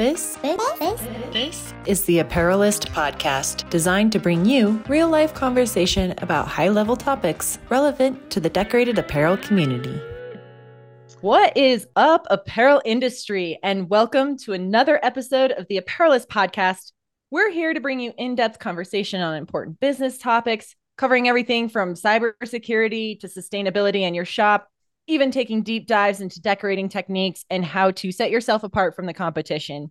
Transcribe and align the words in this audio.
This, 0.00 0.36
this, 0.36 0.78
this, 0.78 1.00
this 1.30 1.74
is 1.84 2.04
the 2.04 2.20
Apparelist 2.20 2.88
podcast, 2.88 3.68
designed 3.68 4.12
to 4.12 4.18
bring 4.18 4.46
you 4.46 4.82
real 4.88 5.10
life 5.10 5.34
conversation 5.34 6.14
about 6.22 6.48
high 6.48 6.70
level 6.70 6.96
topics 6.96 7.58
relevant 7.68 8.30
to 8.30 8.40
the 8.40 8.48
decorated 8.48 8.98
apparel 8.98 9.36
community. 9.36 10.00
What 11.20 11.54
is 11.54 11.86
up, 11.96 12.26
apparel 12.30 12.80
industry? 12.86 13.58
And 13.62 13.90
welcome 13.90 14.38
to 14.38 14.54
another 14.54 14.98
episode 15.04 15.52
of 15.52 15.66
the 15.68 15.76
Apparelist 15.76 16.30
podcast. 16.30 16.92
We're 17.30 17.50
here 17.50 17.74
to 17.74 17.80
bring 17.80 18.00
you 18.00 18.14
in 18.16 18.36
depth 18.36 18.58
conversation 18.58 19.20
on 19.20 19.34
important 19.34 19.80
business 19.80 20.16
topics, 20.16 20.76
covering 20.96 21.28
everything 21.28 21.68
from 21.68 21.92
cybersecurity 21.92 23.20
to 23.20 23.28
sustainability 23.28 24.00
in 24.00 24.14
your 24.14 24.24
shop 24.24 24.70
even 25.10 25.32
taking 25.32 25.62
deep 25.62 25.88
dives 25.88 26.20
into 26.20 26.40
decorating 26.40 26.88
techniques 26.88 27.44
and 27.50 27.64
how 27.64 27.90
to 27.90 28.12
set 28.12 28.30
yourself 28.30 28.62
apart 28.62 28.94
from 28.94 29.06
the 29.06 29.12
competition. 29.12 29.90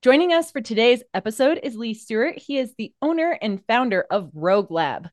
Joining 0.00 0.32
us 0.32 0.52
for 0.52 0.60
today's 0.60 1.02
episode 1.12 1.58
is 1.60 1.74
Lee 1.74 1.92
Stuart. 1.92 2.38
He 2.38 2.56
is 2.56 2.72
the 2.78 2.92
owner 3.02 3.36
and 3.42 3.60
founder 3.66 4.06
of 4.12 4.30
Rogue 4.32 4.70
Lab. 4.70 5.08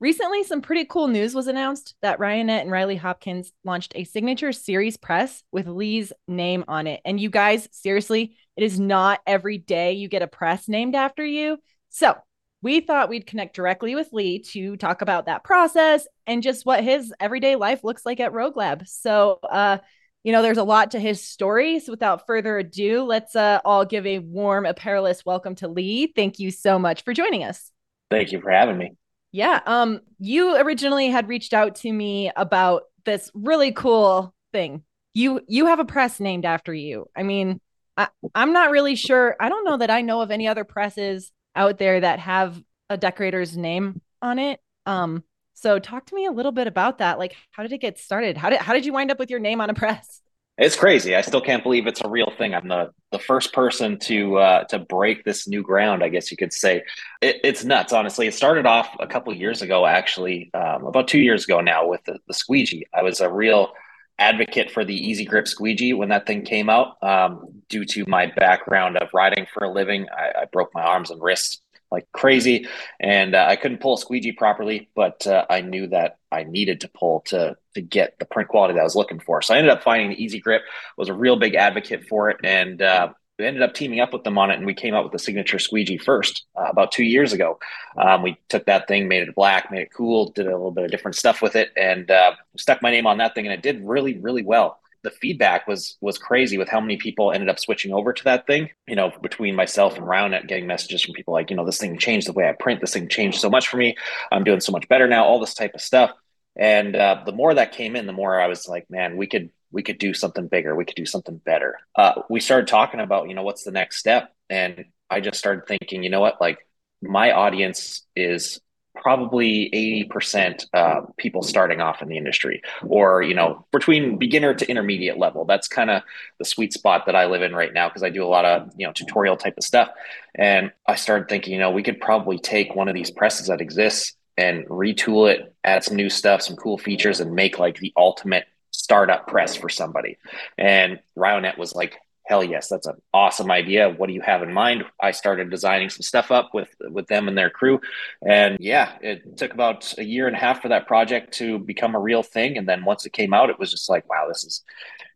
Recently, 0.00 0.44
some 0.44 0.62
pretty 0.62 0.86
cool 0.86 1.08
news 1.08 1.34
was 1.34 1.46
announced 1.46 1.94
that 2.00 2.18
Ryonet 2.18 2.62
and 2.62 2.70
Riley 2.70 2.96
Hopkins 2.96 3.52
launched 3.64 3.92
a 3.94 4.04
signature 4.04 4.52
series 4.52 4.96
press 4.96 5.42
with 5.52 5.68
Lee's 5.68 6.10
name 6.26 6.64
on 6.68 6.86
it. 6.86 7.02
And 7.04 7.20
you 7.20 7.28
guys, 7.28 7.68
seriously, 7.70 8.34
it 8.56 8.64
is 8.64 8.80
not 8.80 9.20
every 9.26 9.58
day 9.58 9.92
you 9.92 10.08
get 10.08 10.22
a 10.22 10.26
press 10.26 10.68
named 10.68 10.94
after 10.94 11.22
you. 11.22 11.58
So 11.90 12.16
we 12.62 12.80
thought 12.80 13.10
we'd 13.10 13.26
connect 13.26 13.54
directly 13.54 13.94
with 13.94 14.10
Lee 14.10 14.38
to 14.52 14.78
talk 14.78 15.02
about 15.02 15.26
that 15.26 15.44
process 15.44 16.06
and 16.26 16.42
just 16.42 16.64
what 16.64 16.82
his 16.82 17.12
everyday 17.20 17.56
life 17.56 17.84
looks 17.84 18.06
like 18.06 18.20
at 18.20 18.32
Rogue 18.32 18.56
Lab. 18.56 18.88
So, 18.88 19.38
uh, 19.42 19.78
you 20.22 20.32
know, 20.32 20.42
there's 20.42 20.58
a 20.58 20.64
lot 20.64 20.90
to 20.92 21.00
his 21.00 21.22
story. 21.22 21.80
So, 21.80 21.92
without 21.92 22.26
further 22.26 22.58
ado, 22.58 23.04
let's 23.04 23.34
uh, 23.34 23.60
all 23.64 23.84
give 23.84 24.06
a 24.06 24.18
warm 24.18 24.66
apparelist 24.66 25.24
welcome 25.24 25.54
to 25.56 25.68
Lee. 25.68 26.12
Thank 26.14 26.38
you 26.38 26.50
so 26.50 26.78
much 26.78 27.02
for 27.04 27.14
joining 27.14 27.44
us. 27.44 27.70
Thank 28.10 28.32
you 28.32 28.40
for 28.40 28.50
having 28.50 28.76
me. 28.76 28.92
Yeah. 29.32 29.60
Um, 29.64 30.00
you 30.18 30.56
originally 30.56 31.08
had 31.08 31.28
reached 31.28 31.54
out 31.54 31.76
to 31.76 31.92
me 31.92 32.30
about 32.34 32.82
this 33.04 33.30
really 33.34 33.72
cool 33.72 34.34
thing. 34.52 34.82
You 35.14 35.40
you 35.48 35.66
have 35.66 35.78
a 35.78 35.84
press 35.84 36.20
named 36.20 36.44
after 36.44 36.74
you. 36.74 37.06
I 37.16 37.22
mean, 37.22 37.60
I, 37.96 38.08
I'm 38.34 38.52
not 38.52 38.70
really 38.70 38.96
sure. 38.96 39.36
I 39.40 39.48
don't 39.48 39.64
know 39.64 39.78
that 39.78 39.90
I 39.90 40.02
know 40.02 40.20
of 40.20 40.30
any 40.30 40.48
other 40.48 40.64
presses 40.64 41.32
out 41.56 41.78
there 41.78 42.00
that 42.00 42.18
have 42.18 42.60
a 42.88 42.96
decorator's 42.96 43.56
name 43.56 44.00
on 44.20 44.38
it. 44.38 44.60
Um, 44.86 45.24
so 45.60 45.78
talk 45.78 46.06
to 46.06 46.14
me 46.14 46.24
a 46.26 46.32
little 46.32 46.52
bit 46.52 46.66
about 46.66 46.98
that. 46.98 47.18
Like, 47.18 47.36
how 47.50 47.62
did 47.62 47.72
it 47.72 47.78
get 47.78 47.98
started? 47.98 48.36
How 48.36 48.50
did 48.50 48.60
how 48.60 48.72
did 48.72 48.86
you 48.86 48.92
wind 48.92 49.10
up 49.10 49.18
with 49.18 49.30
your 49.30 49.40
name 49.40 49.60
on 49.60 49.68
a 49.68 49.74
press? 49.74 50.22
It's 50.56 50.76
crazy. 50.76 51.16
I 51.16 51.22
still 51.22 51.40
can't 51.40 51.62
believe 51.62 51.86
it's 51.86 52.02
a 52.02 52.08
real 52.08 52.32
thing. 52.36 52.54
I'm 52.54 52.68
the 52.68 52.92
the 53.12 53.18
first 53.18 53.52
person 53.52 53.98
to 54.00 54.36
uh, 54.38 54.64
to 54.64 54.78
break 54.78 55.24
this 55.24 55.46
new 55.46 55.62
ground. 55.62 56.02
I 56.02 56.08
guess 56.08 56.30
you 56.30 56.36
could 56.36 56.52
say 56.52 56.82
it, 57.20 57.36
it's 57.44 57.64
nuts. 57.64 57.92
Honestly, 57.92 58.26
it 58.26 58.34
started 58.34 58.66
off 58.66 58.88
a 59.00 59.06
couple 59.06 59.34
years 59.34 59.62
ago. 59.62 59.86
Actually, 59.86 60.50
um, 60.54 60.86
about 60.86 61.08
two 61.08 61.20
years 61.20 61.44
ago 61.44 61.60
now 61.60 61.86
with 61.86 62.02
the, 62.04 62.18
the 62.26 62.34
squeegee. 62.34 62.86
I 62.94 63.02
was 63.02 63.20
a 63.20 63.30
real 63.30 63.72
advocate 64.18 64.70
for 64.70 64.84
the 64.84 64.94
easy 64.94 65.24
grip 65.24 65.48
squeegee 65.48 65.94
when 65.94 66.10
that 66.10 66.26
thing 66.26 66.42
came 66.42 66.68
out 66.68 67.02
um, 67.02 67.46
due 67.70 67.86
to 67.86 68.04
my 68.06 68.26
background 68.36 68.98
of 68.98 69.08
riding 69.14 69.46
for 69.52 69.64
a 69.64 69.72
living 69.72 70.06
I, 70.14 70.42
I 70.42 70.44
broke 70.44 70.70
my 70.74 70.82
arms 70.82 71.10
and 71.10 71.22
wrists 71.22 71.62
like 71.90 72.06
crazy 72.12 72.66
and 72.98 73.34
uh, 73.34 73.46
i 73.48 73.56
couldn't 73.56 73.80
pull 73.80 73.94
a 73.94 73.98
squeegee 73.98 74.32
properly 74.32 74.88
but 74.94 75.26
uh, 75.26 75.44
i 75.50 75.60
knew 75.60 75.86
that 75.86 76.18
i 76.30 76.44
needed 76.44 76.80
to 76.80 76.88
pull 76.88 77.20
to 77.20 77.56
to 77.74 77.80
get 77.80 78.18
the 78.18 78.24
print 78.24 78.48
quality 78.48 78.74
that 78.74 78.80
i 78.80 78.84
was 78.84 78.96
looking 78.96 79.20
for. 79.20 79.42
So 79.42 79.54
i 79.54 79.58
ended 79.58 79.72
up 79.72 79.82
finding 79.82 80.10
the 80.10 80.22
easy 80.22 80.40
grip 80.40 80.62
was 80.96 81.08
a 81.08 81.14
real 81.14 81.36
big 81.36 81.54
advocate 81.54 82.04
for 82.04 82.30
it 82.30 82.38
and 82.44 82.80
uh, 82.82 83.12
we 83.38 83.46
ended 83.46 83.62
up 83.62 83.72
teaming 83.72 84.00
up 84.00 84.12
with 84.12 84.22
them 84.22 84.36
on 84.36 84.50
it 84.50 84.58
and 84.58 84.66
we 84.66 84.74
came 84.74 84.94
out 84.94 85.02
with 85.02 85.12
the 85.12 85.18
signature 85.18 85.58
squeegee 85.58 85.96
first 85.96 86.44
uh, 86.56 86.68
about 86.68 86.92
two 86.92 87.04
years 87.04 87.32
ago. 87.32 87.58
Um, 87.96 88.22
we 88.22 88.36
took 88.50 88.66
that 88.66 88.86
thing 88.86 89.08
made 89.08 89.26
it 89.26 89.34
black 89.34 89.70
made 89.70 89.82
it 89.82 89.92
cool 89.96 90.30
did 90.30 90.46
a 90.46 90.50
little 90.50 90.70
bit 90.70 90.84
of 90.84 90.90
different 90.90 91.16
stuff 91.16 91.40
with 91.40 91.56
it 91.56 91.70
and 91.76 92.10
uh, 92.10 92.32
stuck 92.56 92.82
my 92.82 92.90
name 92.90 93.06
on 93.06 93.18
that 93.18 93.34
thing 93.34 93.46
and 93.46 93.54
it 93.54 93.62
did 93.62 93.80
really 93.82 94.18
really 94.18 94.42
well 94.42 94.79
the 95.02 95.10
feedback 95.10 95.66
was 95.66 95.96
was 96.00 96.18
crazy 96.18 96.58
with 96.58 96.68
how 96.68 96.80
many 96.80 96.96
people 96.96 97.32
ended 97.32 97.48
up 97.48 97.58
switching 97.58 97.92
over 97.92 98.12
to 98.12 98.24
that 98.24 98.46
thing. 98.46 98.70
You 98.86 98.96
know, 98.96 99.12
between 99.22 99.54
myself 99.54 99.96
and 99.96 100.06
Ryonet, 100.06 100.48
getting 100.48 100.66
messages 100.66 101.02
from 101.02 101.14
people 101.14 101.34
like, 101.34 101.50
you 101.50 101.56
know, 101.56 101.64
this 101.64 101.78
thing 101.78 101.98
changed 101.98 102.28
the 102.28 102.32
way 102.32 102.48
I 102.48 102.52
print. 102.52 102.80
This 102.80 102.92
thing 102.92 103.08
changed 103.08 103.40
so 103.40 103.50
much 103.50 103.68
for 103.68 103.76
me. 103.76 103.96
I'm 104.30 104.44
doing 104.44 104.60
so 104.60 104.72
much 104.72 104.88
better 104.88 105.06
now. 105.08 105.24
All 105.24 105.40
this 105.40 105.54
type 105.54 105.74
of 105.74 105.80
stuff. 105.80 106.10
And 106.56 106.96
uh, 106.96 107.22
the 107.24 107.32
more 107.32 107.54
that 107.54 107.72
came 107.72 107.96
in, 107.96 108.06
the 108.06 108.12
more 108.12 108.40
I 108.40 108.48
was 108.48 108.68
like, 108.68 108.90
man, 108.90 109.16
we 109.16 109.26
could 109.26 109.50
we 109.72 109.82
could 109.82 109.98
do 109.98 110.12
something 110.14 110.48
bigger. 110.48 110.74
We 110.74 110.84
could 110.84 110.96
do 110.96 111.06
something 111.06 111.38
better. 111.38 111.78
Uh, 111.94 112.22
we 112.28 112.40
started 112.40 112.66
talking 112.66 113.00
about, 113.00 113.28
you 113.28 113.34
know, 113.34 113.42
what's 113.42 113.64
the 113.64 113.70
next 113.70 113.96
step, 113.98 114.34
and 114.48 114.84
I 115.08 115.20
just 115.20 115.38
started 115.38 115.66
thinking, 115.66 116.02
you 116.02 116.10
know 116.10 116.20
what, 116.20 116.40
like 116.40 116.58
my 117.02 117.32
audience 117.32 118.06
is 118.14 118.60
probably 118.94 119.70
80% 120.10 120.66
uh, 120.72 121.02
people 121.16 121.42
starting 121.42 121.80
off 121.80 122.02
in 122.02 122.08
the 122.08 122.16
industry 122.16 122.62
or 122.86 123.22
you 123.22 123.34
know 123.34 123.64
between 123.72 124.18
beginner 124.18 124.54
to 124.54 124.68
intermediate 124.68 125.18
level. 125.18 125.44
That's 125.44 125.68
kind 125.68 125.90
of 125.90 126.02
the 126.38 126.44
sweet 126.44 126.72
spot 126.72 127.06
that 127.06 127.16
i 127.16 127.26
live 127.26 127.42
in 127.42 127.54
right 127.54 127.72
now 127.72 127.88
because 127.88 128.02
i 128.02 128.10
do 128.10 128.24
a 128.24 128.28
lot 128.28 128.44
of 128.44 128.72
you 128.76 128.86
know 128.86 128.92
tutorial 128.92 129.36
type 129.36 129.56
of 129.56 129.64
stuff. 129.64 129.90
And 130.34 130.72
i 130.86 130.94
started 130.94 131.28
thinking 131.28 131.52
you 131.52 131.58
know 131.58 131.70
we 131.70 131.82
could 131.82 132.00
probably 132.00 132.38
take 132.38 132.74
one 132.74 132.88
of 132.88 132.94
these 132.94 133.10
presses 133.10 133.46
that 133.48 133.60
exists 133.60 134.14
and 134.36 134.66
retool 134.66 135.32
it 135.32 135.54
add 135.64 135.84
some 135.84 135.96
new 135.96 136.08
stuff 136.08 136.42
some 136.42 136.56
cool 136.56 136.78
features 136.78 137.20
and 137.20 137.34
make 137.34 137.58
like 137.58 137.78
the 137.78 137.92
ultimate 137.96 138.46
startup 138.70 139.26
press 139.26 139.56
for 139.56 139.68
somebody. 139.68 140.18
And 140.58 141.00
ryonet 141.16 141.58
was 141.58 141.74
like 141.74 141.98
hell 142.30 142.44
yes 142.44 142.68
that's 142.68 142.86
an 142.86 142.94
awesome 143.12 143.50
idea. 143.50 143.90
What 143.90 144.06
do 144.06 144.12
you 144.12 144.20
have 144.20 144.44
in 144.44 144.52
mind? 144.52 144.84
I 145.02 145.10
started 145.10 145.50
designing 145.50 145.90
some 145.90 146.02
stuff 146.02 146.30
up 146.30 146.54
with 146.54 146.68
with 146.88 147.08
them 147.08 147.26
and 147.26 147.36
their 147.36 147.50
crew. 147.50 147.80
And 148.24 148.56
yeah 148.60 148.92
it 149.02 149.36
took 149.36 149.52
about 149.52 149.92
a 149.98 150.04
year 150.04 150.28
and 150.28 150.36
a 150.36 150.38
half 150.38 150.62
for 150.62 150.68
that 150.68 150.86
project 150.86 151.34
to 151.38 151.58
become 151.58 151.96
a 151.96 152.00
real 152.00 152.22
thing. 152.22 152.56
And 152.56 152.68
then 152.68 152.84
once 152.84 153.04
it 153.04 153.12
came 153.12 153.34
out 153.34 153.50
it 153.50 153.58
was 153.58 153.72
just 153.72 153.90
like 153.90 154.08
wow 154.08 154.26
this 154.28 154.44
is 154.44 154.62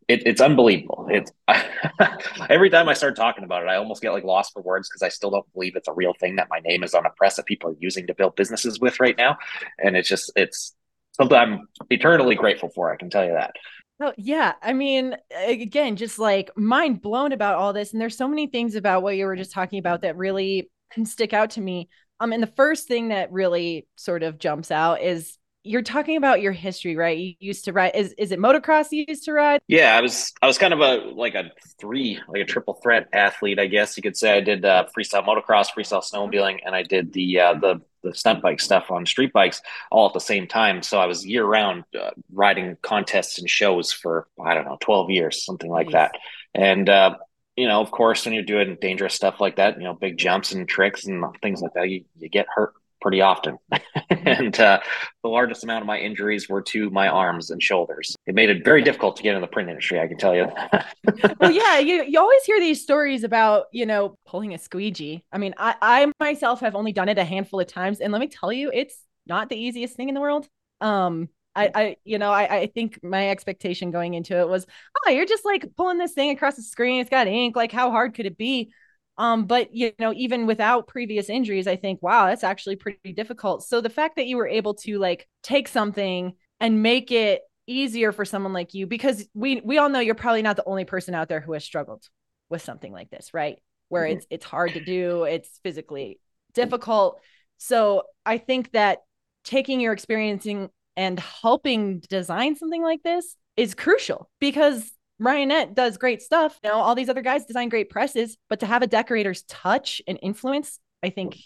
it, 0.09 0.27
it's 0.27 0.41
unbelievable. 0.41 1.07
It's 1.09 1.31
every 2.49 2.69
time 2.69 2.89
i 2.89 2.93
start 2.93 3.15
talking 3.15 3.45
about 3.45 3.63
it 3.63 3.69
i 3.69 3.77
almost 3.77 4.01
get 4.01 4.11
like 4.11 4.25
lost 4.25 4.51
for 4.53 4.61
words 4.61 4.89
because 4.89 5.01
i 5.01 5.09
still 5.09 5.31
don't 5.31 5.51
believe 5.53 5.75
it's 5.75 5.87
a 5.87 5.93
real 5.93 6.13
thing 6.19 6.35
that 6.35 6.47
my 6.49 6.59
name 6.59 6.83
is 6.83 6.93
on 6.93 7.05
a 7.05 7.09
press 7.11 7.37
that 7.37 7.45
people 7.45 7.69
are 7.69 7.77
using 7.79 8.05
to 8.07 8.13
build 8.13 8.35
businesses 8.35 8.79
with 8.79 8.99
right 8.99 9.17
now. 9.17 9.37
And 9.79 9.95
it's 9.95 10.09
just 10.09 10.31
it's 10.35 10.75
something 11.13 11.37
i'm 11.37 11.69
eternally 11.89 12.35
grateful 12.35 12.69
for 12.75 12.91
i 12.91 12.97
can 12.97 13.09
tell 13.09 13.25
you 13.25 13.31
that 13.31 13.53
Oh, 14.01 14.13
yeah. 14.17 14.53
I 14.61 14.73
mean, 14.73 15.15
again, 15.33 15.95
just 15.95 16.19
like 16.19 16.51
mind 16.57 17.01
blown 17.01 17.31
about 17.31 17.55
all 17.55 17.71
this. 17.71 17.93
And 17.93 18.01
there's 18.01 18.17
so 18.17 18.27
many 18.27 18.47
things 18.47 18.75
about 18.75 19.03
what 19.03 19.15
you 19.15 19.25
were 19.25 19.37
just 19.37 19.53
talking 19.53 19.79
about 19.79 20.01
that 20.01 20.17
really 20.17 20.69
stick 21.03 21.33
out 21.33 21.51
to 21.51 21.61
me. 21.61 21.89
Um, 22.19 22.33
and 22.33 22.43
the 22.43 22.47
first 22.47 22.87
thing 22.87 23.09
that 23.09 23.31
really 23.31 23.87
sort 23.95 24.23
of 24.23 24.37
jumps 24.37 24.71
out 24.71 25.01
is 25.01 25.37
you're 25.63 25.81
talking 25.81 26.15
about 26.15 26.41
your 26.41 26.51
history, 26.51 26.95
right? 26.95 27.17
You 27.17 27.33
used 27.39 27.65
to 27.65 27.73
ride. 27.73 27.95
Is 27.95 28.13
is 28.17 28.31
it 28.31 28.39
motocross 28.39 28.91
you 28.91 29.03
used 29.07 29.25
to 29.25 29.33
ride? 29.33 29.61
Yeah, 29.67 29.97
I 29.97 30.01
was 30.01 30.31
I 30.41 30.47
was 30.47 30.57
kind 30.57 30.73
of 30.73 30.79
a 30.79 30.97
like 31.13 31.33
a 31.33 31.51
three, 31.81 32.19
like 32.29 32.41
a 32.41 32.45
triple 32.45 32.75
threat 32.75 33.07
athlete, 33.13 33.59
I 33.59 33.65
guess 33.65 33.97
you 33.97 34.03
could 34.03 34.15
say. 34.15 34.37
I 34.37 34.41
did 34.41 34.63
uh, 34.63 34.85
freestyle 34.95 35.25
motocross, 35.25 35.67
freestyle 35.75 36.03
snowmobiling, 36.03 36.59
and 36.63 36.75
I 36.75 36.83
did 36.83 37.11
the 37.13 37.39
uh, 37.39 37.53
the 37.55 37.81
the 38.05 38.15
stunt 38.15 38.41
bike 38.41 38.59
stuff 38.59 38.91
on 38.91 39.05
street 39.05 39.33
bikes 39.33 39.61
all 39.91 40.07
at 40.07 40.13
the 40.13 40.19
same 40.19 40.47
time. 40.47 40.81
So 40.81 40.99
I 40.99 41.05
was 41.05 41.25
year 41.25 41.45
round 41.45 41.83
uh, 41.99 42.11
riding 42.31 42.77
contests 42.81 43.39
and 43.39 43.49
shows 43.49 43.91
for 43.91 44.27
I 44.43 44.53
don't 44.53 44.65
know 44.65 44.77
twelve 44.79 45.09
years, 45.09 45.43
something 45.43 45.69
like 45.69 45.87
nice. 45.87 45.93
that. 45.93 46.11
And 46.53 46.89
uh, 46.89 47.17
you 47.55 47.67
know, 47.67 47.81
of 47.81 47.91
course, 47.91 48.25
when 48.25 48.33
you're 48.33 48.43
doing 48.43 48.77
dangerous 48.81 49.13
stuff 49.13 49.39
like 49.39 49.57
that, 49.57 49.77
you 49.77 49.83
know, 49.83 49.93
big 49.93 50.17
jumps 50.17 50.51
and 50.51 50.67
tricks 50.67 51.05
and 51.05 51.23
things 51.41 51.61
like 51.61 51.73
that, 51.73 51.89
you, 51.89 52.05
you 52.17 52.29
get 52.29 52.47
hurt 52.53 52.73
pretty 53.05 53.21
often. 53.21 53.59
and 54.09 54.59
uh, 54.59 54.79
the 55.21 55.29
largest 55.29 55.63
amount 55.63 55.83
of 55.83 55.85
my 55.85 55.99
injuries 55.99 56.49
were 56.49 56.63
to 56.63 56.89
my 56.89 57.07
arms 57.07 57.51
and 57.51 57.61
shoulders. 57.61 58.15
It 58.25 58.33
made 58.33 58.49
it 58.49 58.65
very 58.65 58.81
difficult 58.81 59.15
to 59.17 59.23
get 59.23 59.35
in 59.35 59.41
the 59.41 59.47
print 59.47 59.69
industry, 59.69 59.99
I 59.99 60.07
can 60.07 60.17
tell 60.17 60.33
you. 60.33 60.47
well, 61.39 61.51
yeah, 61.51 61.77
you, 61.77 62.03
you 62.03 62.19
always 62.19 62.43
hear 62.45 62.59
these 62.59 62.81
stories 62.81 63.23
about, 63.23 63.65
you 63.71 63.85
know, 63.85 64.17
pulling 64.25 64.55
a 64.55 64.57
squeegee. 64.57 65.23
I 65.31 65.37
mean, 65.37 65.53
I, 65.55 65.75
I 65.79 66.11
myself 66.19 66.61
have 66.61 66.73
only 66.73 66.93
done 66.93 67.07
it 67.07 67.19
a 67.19 67.23
handful 67.23 67.59
of 67.59 67.67
times. 67.67 67.99
And 67.99 68.11
let 68.11 68.21
me 68.21 68.27
tell 68.27 68.51
you, 68.51 68.71
it's 68.73 68.97
not 69.27 69.49
the 69.49 69.55
easiest 69.55 69.95
thing 69.95 70.09
in 70.09 70.15
the 70.15 70.21
world. 70.21 70.47
Um, 70.81 71.29
I, 71.55 71.71
I, 71.75 71.97
you 72.05 72.17
know, 72.17 72.31
I, 72.31 72.61
I 72.61 72.65
think 72.73 73.03
my 73.03 73.29
expectation 73.29 73.91
going 73.91 74.15
into 74.15 74.35
it 74.39 74.49
was, 74.49 74.65
oh, 75.05 75.11
you're 75.11 75.27
just 75.27 75.45
like 75.45 75.75
pulling 75.77 75.99
this 75.99 76.13
thing 76.13 76.31
across 76.31 76.55
the 76.55 76.63
screen. 76.63 77.01
It's 77.01 77.09
got 77.11 77.27
ink. 77.27 77.55
Like, 77.55 77.71
how 77.71 77.91
hard 77.91 78.15
could 78.15 78.25
it 78.25 78.35
be? 78.35 78.71
Um, 79.17 79.45
but 79.45 79.73
you 79.73 79.93
know, 79.99 80.13
even 80.13 80.45
without 80.45 80.87
previous 80.87 81.29
injuries, 81.29 81.67
I 81.67 81.75
think, 81.75 82.01
wow, 82.01 82.27
that's 82.27 82.43
actually 82.43 82.75
pretty 82.75 83.13
difficult. 83.13 83.63
So 83.63 83.81
the 83.81 83.89
fact 83.89 84.17
that 84.17 84.27
you 84.27 84.37
were 84.37 84.47
able 84.47 84.73
to 84.75 84.99
like 84.99 85.27
take 85.41 85.67
something 85.67 86.33
and 86.59 86.83
make 86.83 87.11
it 87.11 87.41
easier 87.67 88.11
for 88.11 88.25
someone 88.25 88.53
like 88.53 88.73
you, 88.73 88.87
because 88.87 89.27
we 89.33 89.61
we 89.63 89.77
all 89.77 89.89
know 89.89 89.99
you're 89.99 90.15
probably 90.15 90.41
not 90.41 90.57
the 90.57 90.67
only 90.67 90.85
person 90.85 91.15
out 91.15 91.29
there 91.29 91.39
who 91.39 91.53
has 91.53 91.63
struggled 91.63 92.03
with 92.49 92.61
something 92.61 92.91
like 92.91 93.09
this, 93.09 93.33
right? 93.33 93.57
Where 93.89 94.03
mm-hmm. 94.03 94.17
it's 94.17 94.27
it's 94.29 94.45
hard 94.45 94.73
to 94.73 94.83
do, 94.83 95.23
it's 95.23 95.59
physically 95.63 96.19
difficult. 96.53 97.19
So 97.57 98.03
I 98.25 98.37
think 98.37 98.71
that 98.73 98.99
taking 99.43 99.79
your 99.79 99.93
experiencing 99.93 100.69
and 100.97 101.19
helping 101.19 101.99
design 101.99 102.55
something 102.55 102.81
like 102.81 103.03
this 103.03 103.35
is 103.55 103.73
crucial 103.75 104.29
because 104.39 104.91
Ryonet 105.21 105.73
does 105.73 105.97
great 105.97 106.21
stuff. 106.21 106.59
You 106.63 106.69
know, 106.69 106.75
all 106.75 106.95
these 106.95 107.09
other 107.09 107.21
guys 107.21 107.45
design 107.45 107.69
great 107.69 107.89
presses, 107.89 108.37
but 108.49 108.59
to 108.59 108.65
have 108.65 108.81
a 108.81 108.87
decorator's 108.87 109.43
touch 109.43 110.01
and 110.07 110.19
influence, 110.21 110.79
I 111.03 111.09
think 111.09 111.37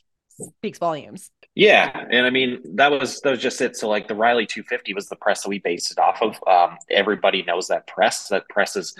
speaks 0.42 0.80
volumes. 0.80 1.32
Yeah, 1.56 2.06
and 2.10 2.26
I 2.26 2.30
mean 2.30 2.62
that 2.76 2.92
was 2.92 3.20
that 3.22 3.32
was 3.32 3.42
just 3.42 3.62
it. 3.62 3.76
So 3.76 3.90
like 3.90 4.08
the 4.08 4.16
Riley 4.16 4.46
250 4.46 4.94
was 4.94 5.08
the 5.08 5.16
press 5.16 5.44
that 5.44 5.50
we 5.50 5.60
based 5.60 5.92
it 5.92 6.00
off 6.00 6.22
of. 6.22 6.40
Um, 6.48 6.78
everybody 6.90 7.44
knows 7.44 7.68
that 7.68 7.88
press. 7.88 8.30
That 8.30 8.48
press 8.50 8.76
is 8.76 8.96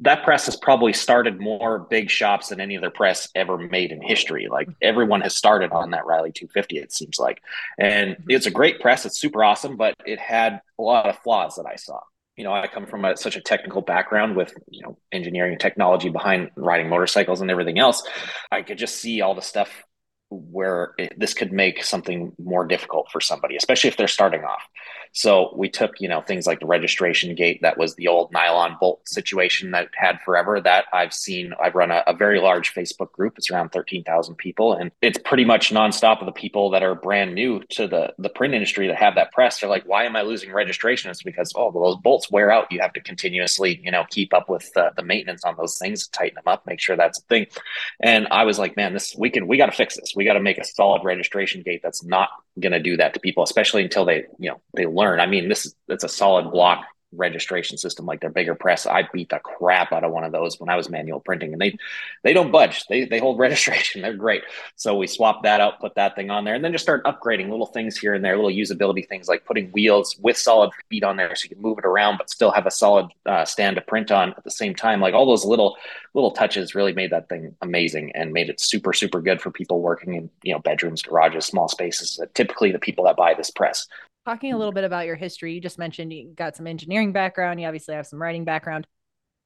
that 0.00 0.24
press 0.24 0.46
has 0.46 0.56
probably 0.56 0.92
started 0.92 1.40
more 1.40 1.78
big 1.78 2.10
shops 2.10 2.48
than 2.48 2.60
any 2.60 2.76
other 2.76 2.90
press 2.90 3.28
ever 3.34 3.58
made 3.58 3.92
in 3.92 4.00
history. 4.02 4.48
Like 4.50 4.68
everyone 4.80 5.20
has 5.22 5.36
started 5.36 5.72
on 5.72 5.90
that 5.90 6.06
Riley 6.06 6.32
250. 6.32 6.78
It 6.78 6.92
seems 6.92 7.18
like, 7.18 7.42
and 7.78 8.16
it's 8.28 8.46
a 8.46 8.50
great 8.50 8.80
press. 8.80 9.04
It's 9.04 9.18
super 9.18 9.42
awesome, 9.44 9.76
but 9.76 9.94
it 10.06 10.18
had 10.18 10.60
a 10.78 10.82
lot 10.82 11.06
of 11.06 11.18
flaws 11.18 11.56
that 11.56 11.66
I 11.66 11.76
saw 11.76 12.00
you 12.40 12.44
know, 12.44 12.54
I 12.54 12.66
come 12.68 12.86
from 12.86 13.04
a, 13.04 13.18
such 13.18 13.36
a 13.36 13.40
technical 13.42 13.82
background 13.82 14.34
with, 14.34 14.54
you 14.70 14.82
know, 14.82 14.96
engineering 15.12 15.52
and 15.52 15.60
technology 15.60 16.08
behind 16.08 16.50
riding 16.56 16.88
motorcycles 16.88 17.42
and 17.42 17.50
everything 17.50 17.78
else. 17.78 18.02
I 18.50 18.62
could 18.62 18.78
just 18.78 18.96
see 18.96 19.20
all 19.20 19.34
the 19.34 19.42
stuff 19.42 19.68
where 20.30 20.94
it, 20.96 21.12
this 21.18 21.34
could 21.34 21.52
make 21.52 21.84
something 21.84 22.32
more 22.42 22.64
difficult 22.64 23.10
for 23.12 23.20
somebody, 23.20 23.56
especially 23.56 23.88
if 23.88 23.98
they're 23.98 24.08
starting 24.08 24.42
off. 24.42 24.62
So 25.12 25.52
we 25.56 25.68
took, 25.68 26.00
you 26.00 26.08
know, 26.08 26.20
things 26.20 26.46
like 26.46 26.60
the 26.60 26.66
registration 26.66 27.34
gate 27.34 27.60
that 27.62 27.78
was 27.78 27.94
the 27.94 28.08
old 28.08 28.32
nylon 28.32 28.76
bolt 28.78 29.08
situation 29.08 29.72
that 29.72 29.88
had 29.94 30.20
forever. 30.24 30.60
That 30.60 30.84
I've 30.92 31.12
seen. 31.12 31.52
I've 31.62 31.74
run 31.74 31.90
a, 31.90 32.02
a 32.06 32.14
very 32.14 32.40
large 32.40 32.74
Facebook 32.74 33.12
group. 33.12 33.34
It's 33.36 33.50
around 33.50 33.70
thirteen 33.70 34.04
thousand 34.04 34.36
people, 34.36 34.74
and 34.74 34.90
it's 35.02 35.18
pretty 35.18 35.44
much 35.44 35.70
nonstop 35.70 36.20
of 36.20 36.26
the 36.26 36.32
people 36.32 36.70
that 36.70 36.82
are 36.82 36.94
brand 36.94 37.34
new 37.34 37.60
to 37.70 37.86
the 37.86 38.12
the 38.18 38.28
print 38.28 38.54
industry 38.54 38.86
that 38.86 38.96
have 38.96 39.14
that 39.16 39.32
press. 39.32 39.60
They're 39.60 39.68
like, 39.68 39.84
"Why 39.86 40.04
am 40.04 40.16
I 40.16 40.22
losing 40.22 40.52
registration?" 40.52 41.10
It's 41.10 41.22
because 41.22 41.52
oh, 41.56 41.70
well, 41.70 41.84
those 41.84 42.02
bolts 42.02 42.30
wear 42.30 42.50
out. 42.50 42.70
You 42.70 42.80
have 42.80 42.92
to 42.92 43.00
continuously, 43.00 43.80
you 43.82 43.90
know, 43.90 44.04
keep 44.10 44.32
up 44.32 44.48
with 44.48 44.70
uh, 44.76 44.90
the 44.96 45.02
maintenance 45.02 45.44
on 45.44 45.56
those 45.56 45.78
things, 45.78 46.06
tighten 46.08 46.36
them 46.36 46.44
up, 46.46 46.66
make 46.66 46.80
sure 46.80 46.96
that's 46.96 47.18
a 47.18 47.22
thing. 47.22 47.46
And 48.00 48.28
I 48.30 48.44
was 48.44 48.58
like, 48.58 48.76
man, 48.76 48.92
this 48.92 49.14
we 49.18 49.30
can 49.30 49.46
we 49.46 49.56
got 49.56 49.66
to 49.66 49.72
fix 49.72 49.96
this 49.96 50.14
we 50.14 50.24
got 50.24 50.34
to 50.34 50.40
make 50.40 50.58
a 50.58 50.64
solid 50.64 51.02
registration 51.04 51.62
gate 51.62 51.80
that's 51.82 52.04
not 52.04 52.28
going 52.60 52.72
to 52.72 52.80
do 52.80 52.96
that 52.96 53.14
to 53.14 53.20
people, 53.20 53.42
especially 53.42 53.82
until 53.82 54.04
they, 54.04 54.26
you 54.38 54.50
know, 54.50 54.60
they 54.74 54.86
learn. 54.86 55.20
I 55.20 55.26
mean, 55.26 55.48
this 55.48 55.66
is 55.66 55.74
it's 55.88 56.04
a 56.04 56.08
solid 56.08 56.50
block 56.50 56.84
registration 57.12 57.76
system 57.76 58.06
like 58.06 58.20
their 58.20 58.30
bigger 58.30 58.54
press. 58.54 58.86
I 58.86 59.08
beat 59.12 59.30
the 59.30 59.38
crap 59.38 59.92
out 59.92 60.04
of 60.04 60.12
one 60.12 60.24
of 60.24 60.32
those 60.32 60.60
when 60.60 60.68
I 60.68 60.76
was 60.76 60.88
manual 60.88 61.20
printing 61.20 61.52
and 61.52 61.60
they 61.60 61.76
they 62.22 62.32
don't 62.32 62.50
budge. 62.50 62.86
They 62.86 63.04
they 63.04 63.18
hold 63.18 63.38
registration. 63.50 64.02
They're 64.02 64.14
great. 64.14 64.42
So 64.76 64.96
we 64.96 65.06
swapped 65.06 65.42
that 65.44 65.60
out, 65.60 65.80
put 65.80 65.94
that 65.96 66.14
thing 66.14 66.30
on 66.30 66.44
there, 66.44 66.54
and 66.54 66.64
then 66.64 66.72
just 66.72 66.84
start 66.84 67.04
upgrading 67.04 67.50
little 67.50 67.66
things 67.66 67.96
here 67.96 68.14
and 68.14 68.24
there, 68.24 68.36
little 68.36 68.50
usability 68.50 69.06
things 69.08 69.28
like 69.28 69.44
putting 69.44 69.70
wheels 69.70 70.16
with 70.20 70.36
solid 70.36 70.70
feet 70.88 71.04
on 71.04 71.16
there 71.16 71.34
so 71.34 71.44
you 71.44 71.50
can 71.50 71.62
move 71.62 71.78
it 71.78 71.84
around 71.84 72.18
but 72.18 72.30
still 72.30 72.50
have 72.50 72.66
a 72.66 72.70
solid 72.70 73.06
uh, 73.26 73.44
stand 73.44 73.76
to 73.76 73.82
print 73.82 74.10
on 74.10 74.30
at 74.30 74.44
the 74.44 74.50
same 74.50 74.74
time. 74.74 75.00
Like 75.00 75.14
all 75.14 75.26
those 75.26 75.44
little 75.44 75.76
little 76.14 76.32
touches 76.32 76.74
really 76.74 76.92
made 76.92 77.10
that 77.10 77.28
thing 77.28 77.54
amazing 77.62 78.12
and 78.14 78.32
made 78.32 78.48
it 78.48 78.60
super 78.60 78.92
super 78.92 79.20
good 79.20 79.40
for 79.40 79.50
people 79.50 79.80
working 79.80 80.14
in, 80.14 80.30
you 80.42 80.52
know, 80.52 80.58
bedrooms, 80.60 81.02
garages, 81.02 81.46
small 81.46 81.68
spaces. 81.68 82.20
Typically 82.34 82.70
the 82.72 82.78
people 82.78 83.04
that 83.04 83.16
buy 83.16 83.34
this 83.34 83.50
press 83.50 83.86
talking 84.24 84.52
a 84.52 84.58
little 84.58 84.72
bit 84.72 84.84
about 84.84 85.06
your 85.06 85.16
history 85.16 85.54
you 85.54 85.60
just 85.60 85.78
mentioned 85.78 86.12
you 86.12 86.32
got 86.34 86.56
some 86.56 86.66
engineering 86.66 87.12
background 87.12 87.60
you 87.60 87.66
obviously 87.66 87.94
have 87.94 88.06
some 88.06 88.20
riding 88.20 88.44
background. 88.44 88.86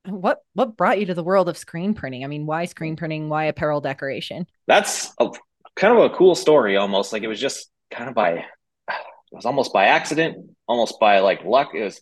What 0.06 0.40
what 0.52 0.76
brought 0.76 1.00
you 1.00 1.06
to 1.06 1.14
the 1.14 1.24
world 1.24 1.48
of 1.48 1.56
screen 1.56 1.94
printing? 1.94 2.24
I 2.24 2.26
mean 2.26 2.44
why 2.46 2.66
screen 2.66 2.96
printing? 2.96 3.28
Why 3.28 3.44
apparel 3.44 3.80
decoration? 3.80 4.46
That's 4.66 5.14
a, 5.18 5.30
kind 5.76 5.96
of 5.96 6.10
a 6.10 6.14
cool 6.14 6.34
story 6.34 6.76
almost 6.76 7.12
like 7.12 7.22
it 7.22 7.28
was 7.28 7.40
just 7.40 7.70
kind 7.90 8.08
of 8.08 8.14
by 8.14 8.44
it 9.34 9.36
was 9.36 9.46
almost 9.46 9.72
by 9.72 9.86
accident 9.86 10.50
almost 10.68 10.98
by 11.00 11.18
like 11.18 11.44
luck 11.44 11.70
it 11.74 11.82
was 11.82 12.00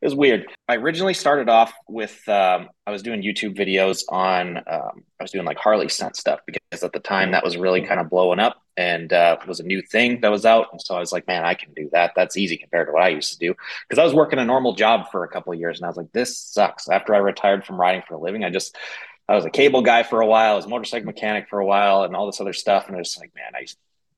it 0.00 0.06
was 0.06 0.14
weird. 0.14 0.46
I 0.68 0.76
originally 0.76 1.14
started 1.14 1.48
off 1.48 1.72
with 1.88 2.16
um, 2.28 2.68
I 2.86 2.92
was 2.92 3.02
doing 3.02 3.20
YouTube 3.20 3.58
videos 3.58 4.02
on 4.08 4.58
um, 4.58 5.04
I 5.18 5.22
was 5.24 5.32
doing 5.32 5.44
like 5.44 5.58
Harley 5.58 5.88
stunt 5.88 6.14
stuff 6.16 6.40
because 6.46 6.84
at 6.84 6.92
the 6.92 7.00
time 7.00 7.32
that 7.32 7.42
was 7.42 7.56
really 7.56 7.82
kind 7.84 7.98
of 7.98 8.08
blowing 8.08 8.38
up 8.38 8.62
and 8.76 9.12
uh, 9.12 9.38
it 9.42 9.48
was 9.48 9.58
a 9.58 9.64
new 9.64 9.82
thing 9.82 10.20
that 10.20 10.30
was 10.30 10.46
out. 10.46 10.68
And 10.70 10.80
so 10.80 10.94
I 10.94 11.00
was 11.00 11.10
like, 11.10 11.26
man, 11.26 11.44
I 11.44 11.54
can 11.54 11.72
do 11.74 11.88
that. 11.92 12.12
That's 12.14 12.36
easy 12.36 12.56
compared 12.56 12.86
to 12.86 12.92
what 12.92 13.02
I 13.02 13.08
used 13.08 13.32
to 13.32 13.38
do 13.38 13.54
because 13.88 14.00
I 14.00 14.04
was 14.04 14.14
working 14.14 14.38
a 14.38 14.44
normal 14.44 14.74
job 14.74 15.10
for 15.10 15.24
a 15.24 15.28
couple 15.28 15.52
of 15.52 15.58
years 15.58 15.78
and 15.78 15.84
I 15.84 15.88
was 15.88 15.96
like, 15.96 16.12
this 16.12 16.38
sucks. 16.38 16.88
After 16.88 17.12
I 17.12 17.18
retired 17.18 17.66
from 17.66 17.80
riding 17.80 18.02
for 18.06 18.14
a 18.14 18.20
living, 18.20 18.44
I 18.44 18.50
just 18.50 18.76
I 19.28 19.34
was 19.34 19.44
a 19.44 19.50
cable 19.50 19.82
guy 19.82 20.04
for 20.04 20.20
a 20.20 20.26
while, 20.26 20.52
I 20.52 20.56
was 20.56 20.64
a 20.64 20.68
motorcycle 20.70 21.06
mechanic 21.06 21.48
for 21.50 21.58
a 21.58 21.66
while, 21.66 22.04
and 22.04 22.16
all 22.16 22.24
this 22.24 22.40
other 22.40 22.54
stuff. 22.54 22.86
And 22.86 22.96
I 22.96 23.00
was 23.00 23.18
like, 23.18 23.32
man, 23.34 23.52
I 23.54 23.66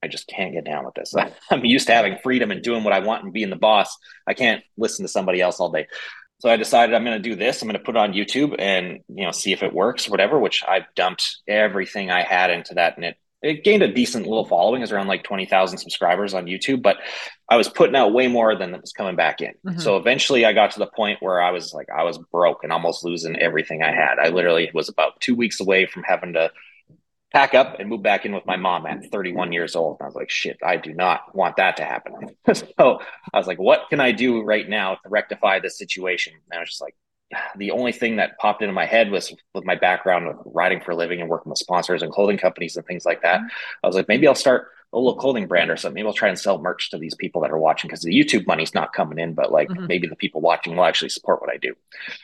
I 0.02 0.08
just 0.08 0.26
can't 0.28 0.52
get 0.52 0.64
down 0.64 0.84
with 0.84 0.94
this. 0.94 1.14
I'm 1.50 1.64
used 1.64 1.86
to 1.88 1.94
having 1.94 2.18
freedom 2.22 2.50
and 2.50 2.62
doing 2.62 2.84
what 2.84 2.92
I 2.92 3.00
want 3.00 3.24
and 3.24 3.32
being 3.32 3.50
the 3.50 3.56
boss. 3.56 3.96
I 4.26 4.34
can't 4.34 4.62
listen 4.76 5.04
to 5.04 5.08
somebody 5.08 5.40
else 5.40 5.60
all 5.60 5.70
day. 5.70 5.86
So 6.40 6.48
I 6.48 6.56
decided 6.56 6.94
I'm 6.94 7.04
going 7.04 7.22
to 7.22 7.28
do 7.28 7.36
this. 7.36 7.60
I'm 7.60 7.68
going 7.68 7.78
to 7.78 7.84
put 7.84 7.96
it 7.96 7.98
on 7.98 8.14
YouTube 8.14 8.56
and 8.58 9.00
you 9.08 9.24
know 9.24 9.30
see 9.30 9.52
if 9.52 9.62
it 9.62 9.74
works, 9.74 10.08
or 10.08 10.10
whatever. 10.10 10.38
Which 10.38 10.64
I've 10.66 10.86
dumped 10.96 11.38
everything 11.46 12.10
I 12.10 12.22
had 12.22 12.50
into 12.50 12.74
that, 12.74 12.96
and 12.96 13.04
it 13.04 13.16
it 13.42 13.64
gained 13.64 13.82
a 13.82 13.92
decent 13.92 14.26
little 14.26 14.46
following. 14.46 14.82
It's 14.82 14.90
around 14.90 15.06
like 15.06 15.22
twenty 15.22 15.44
thousand 15.44 15.78
subscribers 15.78 16.32
on 16.32 16.46
YouTube, 16.46 16.80
but 16.80 16.96
I 17.50 17.56
was 17.56 17.68
putting 17.68 17.94
out 17.94 18.14
way 18.14 18.26
more 18.26 18.56
than 18.56 18.72
that 18.72 18.80
was 18.80 18.92
coming 18.92 19.16
back 19.16 19.42
in. 19.42 19.52
Mm-hmm. 19.66 19.80
So 19.80 19.98
eventually, 19.98 20.46
I 20.46 20.54
got 20.54 20.70
to 20.72 20.78
the 20.78 20.86
point 20.86 21.18
where 21.20 21.42
I 21.42 21.50
was 21.50 21.74
like, 21.74 21.88
I 21.94 22.04
was 22.04 22.16
broke 22.16 22.64
and 22.64 22.72
almost 22.72 23.04
losing 23.04 23.36
everything 23.36 23.82
I 23.82 23.92
had. 23.92 24.18
I 24.18 24.30
literally 24.30 24.70
was 24.72 24.88
about 24.88 25.20
two 25.20 25.34
weeks 25.34 25.60
away 25.60 25.84
from 25.84 26.04
having 26.04 26.32
to 26.32 26.50
pack 27.32 27.54
up 27.54 27.78
and 27.78 27.88
move 27.88 28.02
back 28.02 28.26
in 28.26 28.34
with 28.34 28.46
my 28.46 28.56
mom 28.56 28.86
at 28.86 29.10
31 29.10 29.52
years 29.52 29.76
old. 29.76 29.98
And 29.98 30.04
I 30.04 30.08
was 30.08 30.14
like, 30.14 30.30
shit, 30.30 30.58
I 30.64 30.76
do 30.76 30.92
not 30.92 31.34
want 31.34 31.56
that 31.56 31.76
to 31.76 31.84
happen. 31.84 32.36
so 32.54 33.00
I 33.32 33.38
was 33.38 33.46
like, 33.46 33.58
what 33.58 33.88
can 33.88 34.00
I 34.00 34.12
do 34.12 34.42
right 34.42 34.68
now 34.68 34.96
to 34.96 35.08
rectify 35.08 35.60
this 35.60 35.78
situation? 35.78 36.34
And 36.50 36.58
I 36.58 36.60
was 36.60 36.70
just 36.70 36.80
like, 36.80 36.96
the 37.56 37.70
only 37.70 37.92
thing 37.92 38.16
that 38.16 38.38
popped 38.38 38.60
into 38.60 38.72
my 38.72 38.86
head 38.86 39.10
was 39.10 39.32
with 39.54 39.64
my 39.64 39.76
background 39.76 40.26
of 40.26 40.40
riding 40.44 40.80
for 40.80 40.90
a 40.90 40.96
living 40.96 41.20
and 41.20 41.30
working 41.30 41.50
with 41.50 41.58
sponsors 41.58 42.02
and 42.02 42.10
clothing 42.10 42.38
companies 42.38 42.76
and 42.76 42.84
things 42.86 43.04
like 43.04 43.22
that. 43.22 43.40
I 43.84 43.86
was 43.86 43.94
like, 43.94 44.08
maybe 44.08 44.26
I'll 44.26 44.34
start 44.34 44.68
a 44.92 44.98
little 44.98 45.14
clothing 45.14 45.46
brand 45.46 45.70
or 45.70 45.76
something. 45.76 45.94
Maybe 45.94 46.08
I'll 46.08 46.12
try 46.12 46.28
and 46.28 46.38
sell 46.38 46.60
merch 46.60 46.90
to 46.90 46.98
these 46.98 47.14
people 47.14 47.42
that 47.42 47.52
are 47.52 47.58
watching 47.58 47.88
because 47.88 48.02
the 48.02 48.12
YouTube 48.12 48.46
money's 48.46 48.74
not 48.74 48.92
coming 48.92 49.18
in, 49.18 49.34
but 49.34 49.52
like 49.52 49.68
mm-hmm. 49.68 49.86
maybe 49.86 50.08
the 50.08 50.16
people 50.16 50.40
watching 50.40 50.74
will 50.74 50.84
actually 50.84 51.10
support 51.10 51.40
what 51.40 51.50
I 51.50 51.56
do. 51.58 51.74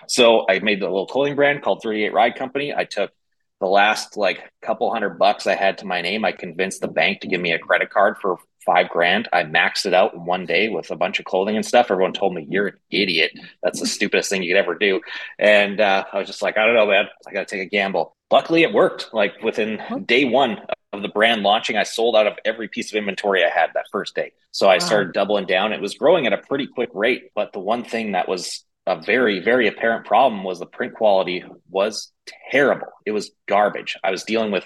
So 0.09 0.44
I 0.49 0.59
made 0.59 0.81
the 0.81 0.87
little 0.87 1.06
clothing 1.06 1.37
brand 1.37 1.62
called 1.62 1.82
38 1.82 2.12
Ride 2.12 2.35
Company. 2.35 2.75
I 2.75 2.85
took 2.85 3.12
the 3.61 3.67
last 3.67 4.17
like 4.17 4.41
couple 4.62 4.93
hundred 4.93 5.19
bucks 5.19 5.47
I 5.47 5.55
had 5.55 5.79
to 5.79 5.87
my 5.87 6.03
name, 6.03 6.25
I 6.25 6.32
convinced 6.32 6.81
the 6.81 6.88
bank 6.88 7.20
to 7.20 7.29
give 7.29 7.41
me 7.41 7.53
a 7.53 7.58
credit 7.58 7.91
card 7.91 8.17
for 8.20 8.38
five 8.67 8.88
grand. 8.91 9.29
I 9.32 9.44
maxed 9.44 9.87
it 9.87 9.94
out 9.94 10.12
in 10.12 10.26
one 10.26 10.44
day 10.44 10.69
with 10.69 10.91
a 10.91 10.97
bunch 10.97 11.19
of 11.20 11.25
clothing 11.25 11.56
and 11.56 11.64
stuff. 11.64 11.91
Everyone 11.91 12.12
told 12.12 12.35
me 12.35 12.47
you're 12.50 12.67
an 12.67 12.79
idiot. 12.91 13.32
That's 13.62 13.81
the 13.81 13.87
stupidest 13.87 14.29
thing 14.29 14.43
you 14.43 14.53
could 14.53 14.58
ever 14.58 14.75
do. 14.75 15.00
And 15.38 15.81
uh, 15.81 16.05
I 16.12 16.19
was 16.19 16.26
just 16.26 16.43
like, 16.43 16.58
I 16.58 16.67
don't 16.67 16.75
know, 16.75 16.87
man. 16.87 17.06
I 17.26 17.32
got 17.32 17.47
to 17.49 17.56
take 17.56 17.64
a 17.64 17.70
gamble. 17.70 18.14
Luckily, 18.31 18.64
it 18.64 18.73
worked. 18.73 19.11
Like 19.14 19.40
within 19.42 19.81
day 20.04 20.25
one 20.25 20.59
of 20.92 21.02
the 21.02 21.09
brand 21.09 21.42
launching, 21.42 21.76
I 21.76 21.85
sold 21.85 22.16
out 22.16 22.26
of 22.26 22.35
every 22.45 22.69
piece 22.69 22.92
of 22.92 22.97
inventory 22.97 23.45
I 23.45 23.49
had 23.49 23.71
that 23.75 23.87
first 23.92 24.16
day. 24.16 24.33
So 24.50 24.69
I 24.69 24.75
wow. 24.75 24.78
started 24.81 25.12
doubling 25.12 25.47
down. 25.47 25.73
It 25.73 25.81
was 25.81 25.95
growing 25.95 26.26
at 26.26 26.33
a 26.33 26.38
pretty 26.38 26.66
quick 26.66 26.90
rate. 26.92 27.31
But 27.35 27.52
the 27.52 27.61
one 27.61 27.85
thing 27.85 28.12
that 28.12 28.28
was 28.28 28.64
a 28.87 29.00
very, 29.00 29.40
very 29.40 29.66
apparent 29.66 30.07
problem 30.07 30.45
was 30.45 30.59
the 30.59 30.66
print 30.66 30.95
quality 30.95 31.45
was 31.69 32.12
terrible. 32.50 32.88
It 33.05 33.12
was 33.12 33.33
garbage. 33.49 33.97
I 34.05 34.11
was 34.11 34.25
dealing 34.25 34.52
with 34.52 34.64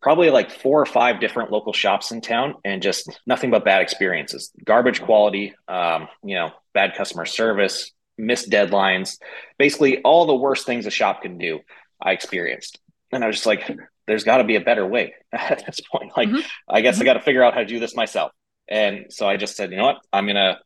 probably 0.00 0.30
like 0.30 0.50
four 0.50 0.80
or 0.80 0.86
five 0.86 1.20
different 1.20 1.50
local 1.50 1.72
shops 1.72 2.10
in 2.10 2.20
town 2.20 2.54
and 2.64 2.82
just 2.82 3.20
nothing 3.26 3.50
but 3.50 3.64
bad 3.64 3.82
experiences. 3.82 4.50
Garbage 4.64 5.02
quality, 5.02 5.54
um, 5.68 6.08
you 6.24 6.36
know, 6.36 6.52
bad 6.72 6.94
customer 6.96 7.26
service, 7.26 7.90
missed 8.16 8.50
deadlines, 8.50 9.18
basically 9.58 10.00
all 10.02 10.26
the 10.26 10.34
worst 10.34 10.64
things 10.64 10.86
a 10.86 10.90
shop 10.90 11.22
can 11.22 11.36
do. 11.36 11.60
I 12.00 12.12
experienced. 12.12 12.78
And 13.12 13.24
I 13.24 13.26
was 13.26 13.36
just 13.36 13.46
like, 13.46 13.68
there's 14.06 14.24
got 14.24 14.38
to 14.38 14.44
be 14.44 14.56
a 14.56 14.60
better 14.60 14.86
way 14.86 15.14
at 15.32 15.64
this 15.66 15.80
point. 15.80 16.12
Like, 16.16 16.28
mm-hmm. 16.28 16.40
I 16.68 16.80
guess 16.80 16.94
mm-hmm. 16.94 17.02
I 17.02 17.06
got 17.06 17.14
to 17.14 17.20
figure 17.20 17.42
out 17.42 17.54
how 17.54 17.60
to 17.60 17.66
do 17.66 17.80
this 17.80 17.96
myself. 17.96 18.32
And 18.68 19.06
so 19.10 19.28
I 19.28 19.36
just 19.36 19.56
said, 19.56 19.70
you 19.70 19.76
know 19.76 19.86
what? 19.86 19.98
I'm 20.12 20.26
going 20.26 20.36
to 20.36 20.58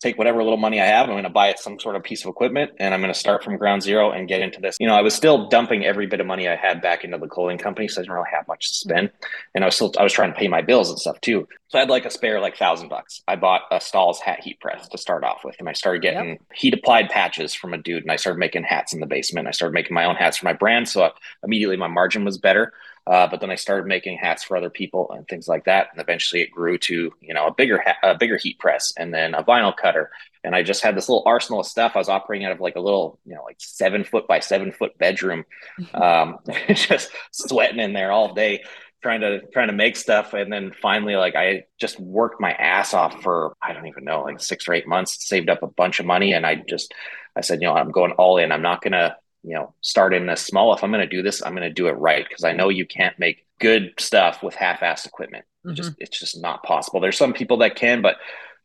take 0.00 0.16
whatever 0.16 0.42
little 0.42 0.58
money 0.58 0.80
I 0.80 0.86
have. 0.86 1.08
I'm 1.08 1.14
going 1.14 1.24
to 1.24 1.30
buy 1.30 1.54
some 1.58 1.78
sort 1.78 1.94
of 1.94 2.02
piece 2.02 2.24
of 2.24 2.30
equipment 2.30 2.72
and 2.78 2.94
I'm 2.94 3.00
going 3.00 3.12
to 3.12 3.18
start 3.18 3.44
from 3.44 3.56
ground 3.58 3.82
zero 3.82 4.10
and 4.10 4.26
get 4.26 4.40
into 4.40 4.60
this. 4.60 4.76
You 4.80 4.86
know, 4.86 4.94
I 4.94 5.02
was 5.02 5.14
still 5.14 5.48
dumping 5.48 5.84
every 5.84 6.06
bit 6.06 6.20
of 6.20 6.26
money 6.26 6.48
I 6.48 6.56
had 6.56 6.80
back 6.80 7.04
into 7.04 7.18
the 7.18 7.26
clothing 7.26 7.58
company. 7.58 7.86
So 7.86 8.00
I 8.00 8.02
didn't 8.02 8.14
really 8.14 8.28
have 8.32 8.48
much 8.48 8.68
to 8.68 8.74
spend. 8.74 9.10
And 9.54 9.62
I 9.62 9.66
was 9.66 9.74
still, 9.74 9.92
I 9.98 10.02
was 10.02 10.12
trying 10.12 10.32
to 10.32 10.38
pay 10.38 10.48
my 10.48 10.62
bills 10.62 10.88
and 10.88 10.98
stuff 10.98 11.20
too. 11.20 11.46
So 11.68 11.78
I 11.78 11.82
had 11.82 11.90
like 11.90 12.06
a 12.06 12.10
spare 12.10 12.40
like 12.40 12.56
thousand 12.56 12.88
bucks. 12.88 13.22
I 13.28 13.36
bought 13.36 13.62
a 13.70 13.80
Stahl's 13.80 14.20
hat 14.20 14.40
heat 14.40 14.58
press 14.60 14.88
to 14.88 14.98
start 14.98 15.22
off 15.22 15.44
with. 15.44 15.56
And 15.58 15.68
I 15.68 15.74
started 15.74 16.00
getting 16.00 16.30
yep. 16.30 16.40
heat 16.54 16.74
applied 16.74 17.10
patches 17.10 17.54
from 17.54 17.74
a 17.74 17.78
dude 17.78 18.02
and 18.02 18.10
I 18.10 18.16
started 18.16 18.38
making 18.38 18.64
hats 18.64 18.94
in 18.94 19.00
the 19.00 19.06
basement. 19.06 19.48
I 19.48 19.52
started 19.52 19.74
making 19.74 19.94
my 19.94 20.06
own 20.06 20.16
hats 20.16 20.38
for 20.38 20.46
my 20.46 20.54
brand. 20.54 20.88
So 20.88 21.10
immediately 21.42 21.76
my 21.76 21.88
margin 21.88 22.24
was 22.24 22.38
better. 22.38 22.72
Uh, 23.06 23.26
but 23.26 23.40
then 23.40 23.50
I 23.50 23.56
started 23.56 23.86
making 23.86 24.18
hats 24.18 24.44
for 24.44 24.56
other 24.56 24.70
people 24.70 25.10
and 25.12 25.26
things 25.26 25.48
like 25.48 25.64
that. 25.64 25.88
And 25.92 26.00
eventually 26.00 26.42
it 26.42 26.50
grew 26.50 26.78
to, 26.78 27.12
you 27.20 27.34
know, 27.34 27.46
a 27.46 27.54
bigger, 27.54 27.82
ha- 27.84 28.10
a 28.10 28.14
bigger 28.16 28.36
heat 28.36 28.58
press 28.58 28.92
and 28.96 29.12
then 29.12 29.34
a 29.34 29.42
vinyl 29.42 29.76
cutter. 29.76 30.10
And 30.44 30.54
I 30.54 30.62
just 30.62 30.82
had 30.82 30.96
this 30.96 31.08
little 31.08 31.24
arsenal 31.26 31.60
of 31.60 31.66
stuff. 31.66 31.92
I 31.94 31.98
was 31.98 32.08
operating 32.08 32.46
out 32.46 32.52
of 32.52 32.60
like 32.60 32.76
a 32.76 32.80
little, 32.80 33.18
you 33.24 33.34
know, 33.34 33.42
like 33.42 33.56
seven 33.58 34.04
foot 34.04 34.26
by 34.28 34.40
seven 34.40 34.72
foot 34.72 34.96
bedroom, 34.98 35.44
um, 35.94 36.38
just 36.68 37.10
sweating 37.32 37.80
in 37.80 37.92
there 37.92 38.12
all 38.12 38.32
day. 38.34 38.62
trying 39.02 39.20
to 39.22 39.40
trying 39.52 39.68
to 39.68 39.72
make 39.74 39.96
stuff 39.96 40.34
and 40.34 40.52
then 40.52 40.72
finally 40.82 41.16
like 41.16 41.34
i 41.34 41.64
just 41.80 41.98
worked 41.98 42.38
my 42.40 42.52
ass 42.52 42.92
off 42.92 43.22
for 43.22 43.56
i 43.62 43.72
don't 43.72 43.86
even 43.86 44.04
know 44.04 44.22
like 44.22 44.38
six 44.40 44.68
or 44.68 44.74
eight 44.74 44.86
months 44.86 45.26
saved 45.26 45.48
up 45.48 45.62
a 45.62 45.66
bunch 45.66 46.00
of 46.00 46.06
money 46.06 46.34
and 46.34 46.44
i 46.46 46.54
just 46.68 46.92
i 47.34 47.40
said 47.40 47.62
you 47.62 47.66
know 47.66 47.74
i'm 47.74 47.90
going 47.90 48.12
all 48.12 48.36
in 48.36 48.52
i'm 48.52 48.60
not 48.62 48.82
gonna 48.82 49.16
you 49.42 49.54
know 49.54 49.74
start 49.80 50.14
in 50.14 50.26
this 50.26 50.42
small. 50.42 50.74
If 50.74 50.82
i'm 50.84 50.90
gonna 50.90 51.06
do 51.06 51.22
this 51.22 51.42
i'm 51.42 51.54
gonna 51.54 51.72
do 51.72 51.88
it 51.88 51.92
right 51.92 52.26
because 52.28 52.44
i 52.44 52.52
know 52.52 52.68
you 52.68 52.86
can't 52.86 53.18
make 53.18 53.46
good 53.60 53.92
stuff 53.98 54.42
with 54.42 54.54
half-assed 54.54 55.06
equipment. 55.06 55.44
Mm-hmm. 55.64 55.74
just 55.74 55.92
it's 55.98 56.18
just 56.18 56.40
not 56.40 56.62
possible. 56.62 57.00
There's 57.00 57.18
some 57.18 57.32
people 57.32 57.58
that 57.58 57.76
can 57.76 58.02
but 58.02 58.16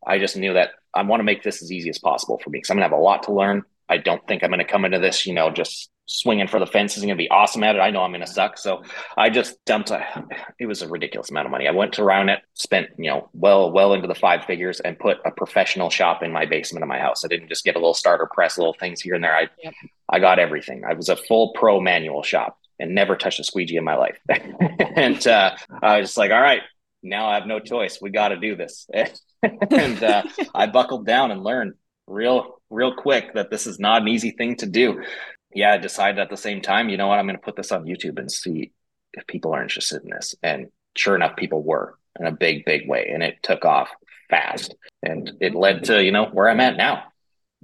i 0.06 0.20
just 0.20 0.38
knew 0.38 0.54
that 0.54 0.72
i 0.94 1.02
want 1.02 1.20
to 1.20 1.26
make 1.26 1.44
this 1.44 1.62
as 1.62 1.72
easy 1.72 1.90
as 1.90 2.00
possible 2.00 2.38
for 2.38 2.50
me 2.50 2.58
because 2.58 2.70
i'm 2.70 2.76
gonna 2.78 2.86
have 2.86 2.92
a 2.92 2.98
lot 2.98 3.24
to 3.24 3.34
learn 3.34 3.64
i 3.90 3.98
don't 3.98 4.26
think 4.28 4.44
i'm 4.44 4.50
gonna 4.50 4.66
come 4.66 4.86
into 4.86 5.00
this 5.00 5.26
you 5.26 5.34
know 5.34 5.50
just 5.50 5.90
swinging 6.08 6.48
for 6.48 6.60
the 6.60 6.68
fences 6.68 7.02
and 7.02 7.10
going 7.10 7.18
to 7.18 7.24
be 7.24 7.30
awesome 7.30 7.64
at 7.64 7.76
it. 7.76 7.80
I 7.80 7.90
know 7.90 8.02
I'm 8.02 8.12
going 8.12 8.22
to 8.22 8.28
suck. 8.28 8.58
So 8.58 8.84
I 9.18 9.30
just 9.30 9.64
dumped 9.66 9.92
a, 9.92 10.06
it 10.60 10.68
was 10.68 10.82
a 10.82 10.88
ridiculous 10.88 11.30
amount 11.30 11.48
of 11.48 11.52
money. 11.52 11.68
I 11.68 11.72
went 11.72 11.98
around 11.98 12.30
it, 12.30 12.40
spent, 12.54 12.90
you 12.98 13.10
know, 13.10 13.30
well, 13.34 13.72
well 13.72 13.94
into 13.94 14.08
the 14.08 14.16
five 14.16 14.46
figures 14.46 14.80
and 14.80 15.00
put 15.00 15.18
a 15.26 15.32
professional 15.32 15.90
shop 15.90 16.22
in 16.22 16.32
my 16.32 16.46
basement 16.46 16.84
of 16.84 16.90
my 16.90 17.00
house. 17.00 17.26
I 17.26 17.28
didn't 17.28 17.50
just 17.50 17.64
get 17.64 17.76
a 17.76 17.80
little 17.80 17.94
starter 17.94 18.30
press, 18.32 18.58
little 18.58 18.76
things 18.80 19.02
here 19.02 19.16
and 19.16 19.24
there. 19.24 19.36
I, 19.36 19.48
yep. 19.64 19.74
I 20.08 20.20
got 20.20 20.40
everything. 20.40 20.84
I 20.86 20.94
was 20.94 21.10
a 21.10 21.16
full 21.16 21.54
pro 21.54 21.82
manual 21.82 22.22
shop 22.22 22.58
and 22.80 22.94
never 22.94 23.16
touched 23.16 23.40
a 23.40 23.44
squeegee 23.44 23.78
in 23.78 23.84
my 23.84 23.96
life. 23.96 24.20
and 24.30 25.26
uh, 25.26 25.56
I 25.82 26.00
was 26.00 26.10
just 26.10 26.18
like, 26.18 26.32
all 26.32 26.42
right, 26.42 26.62
now 27.02 27.28
I 27.28 27.36
have 27.36 27.48
no 27.48 27.60
choice. 27.60 28.00
We 28.00 28.12
got 28.12 28.30
to 28.30 28.38
do 28.38 28.56
this. 28.56 28.88
and 29.44 30.04
uh, 30.04 30.24
I 30.54 30.68
buckled 30.68 31.06
down 31.08 31.32
and 31.32 31.44
learned 31.44 31.74
real, 32.06 32.62
real 32.76 32.94
quick 32.94 33.34
that 33.34 33.50
this 33.50 33.66
is 33.66 33.80
not 33.80 34.04
an 34.04 34.08
easy 34.08 34.32
thing 34.32 34.56
to 34.58 34.66
do 34.66 35.02
yeah, 35.56 35.74
I 35.74 35.78
decided 35.78 36.20
at 36.20 36.30
the 36.30 36.38
same 36.38 36.62
time, 36.62 36.90
you 36.90 36.98
know 36.98 37.08
what, 37.08 37.18
I'm 37.18 37.26
going 37.26 37.38
to 37.38 37.42
put 37.42 37.56
this 37.56 37.72
on 37.72 37.86
YouTube 37.86 38.20
and 38.20 38.30
see 38.30 38.74
if 39.14 39.26
people 39.26 39.56
are 39.56 39.64
interested 39.64 40.04
in 40.04 40.10
this. 40.10 40.36
And 40.44 40.68
sure 40.96 41.16
enough, 41.16 41.38
people 41.38 41.64
were 41.64 41.98
in 42.20 42.26
a 42.26 42.32
big, 42.32 42.66
big 42.66 42.90
way. 42.90 43.10
And 43.12 43.24
it 43.24 43.38
took 43.42 43.64
off 43.64 43.90
fast. 44.30 44.76
And 45.02 45.32
it 45.40 45.56
led 45.56 45.86
to, 45.86 46.04
you 46.04 46.12
know, 46.12 46.26
where 46.26 46.50
I'm 46.50 46.60
at 46.60 46.76
now. 46.76 47.06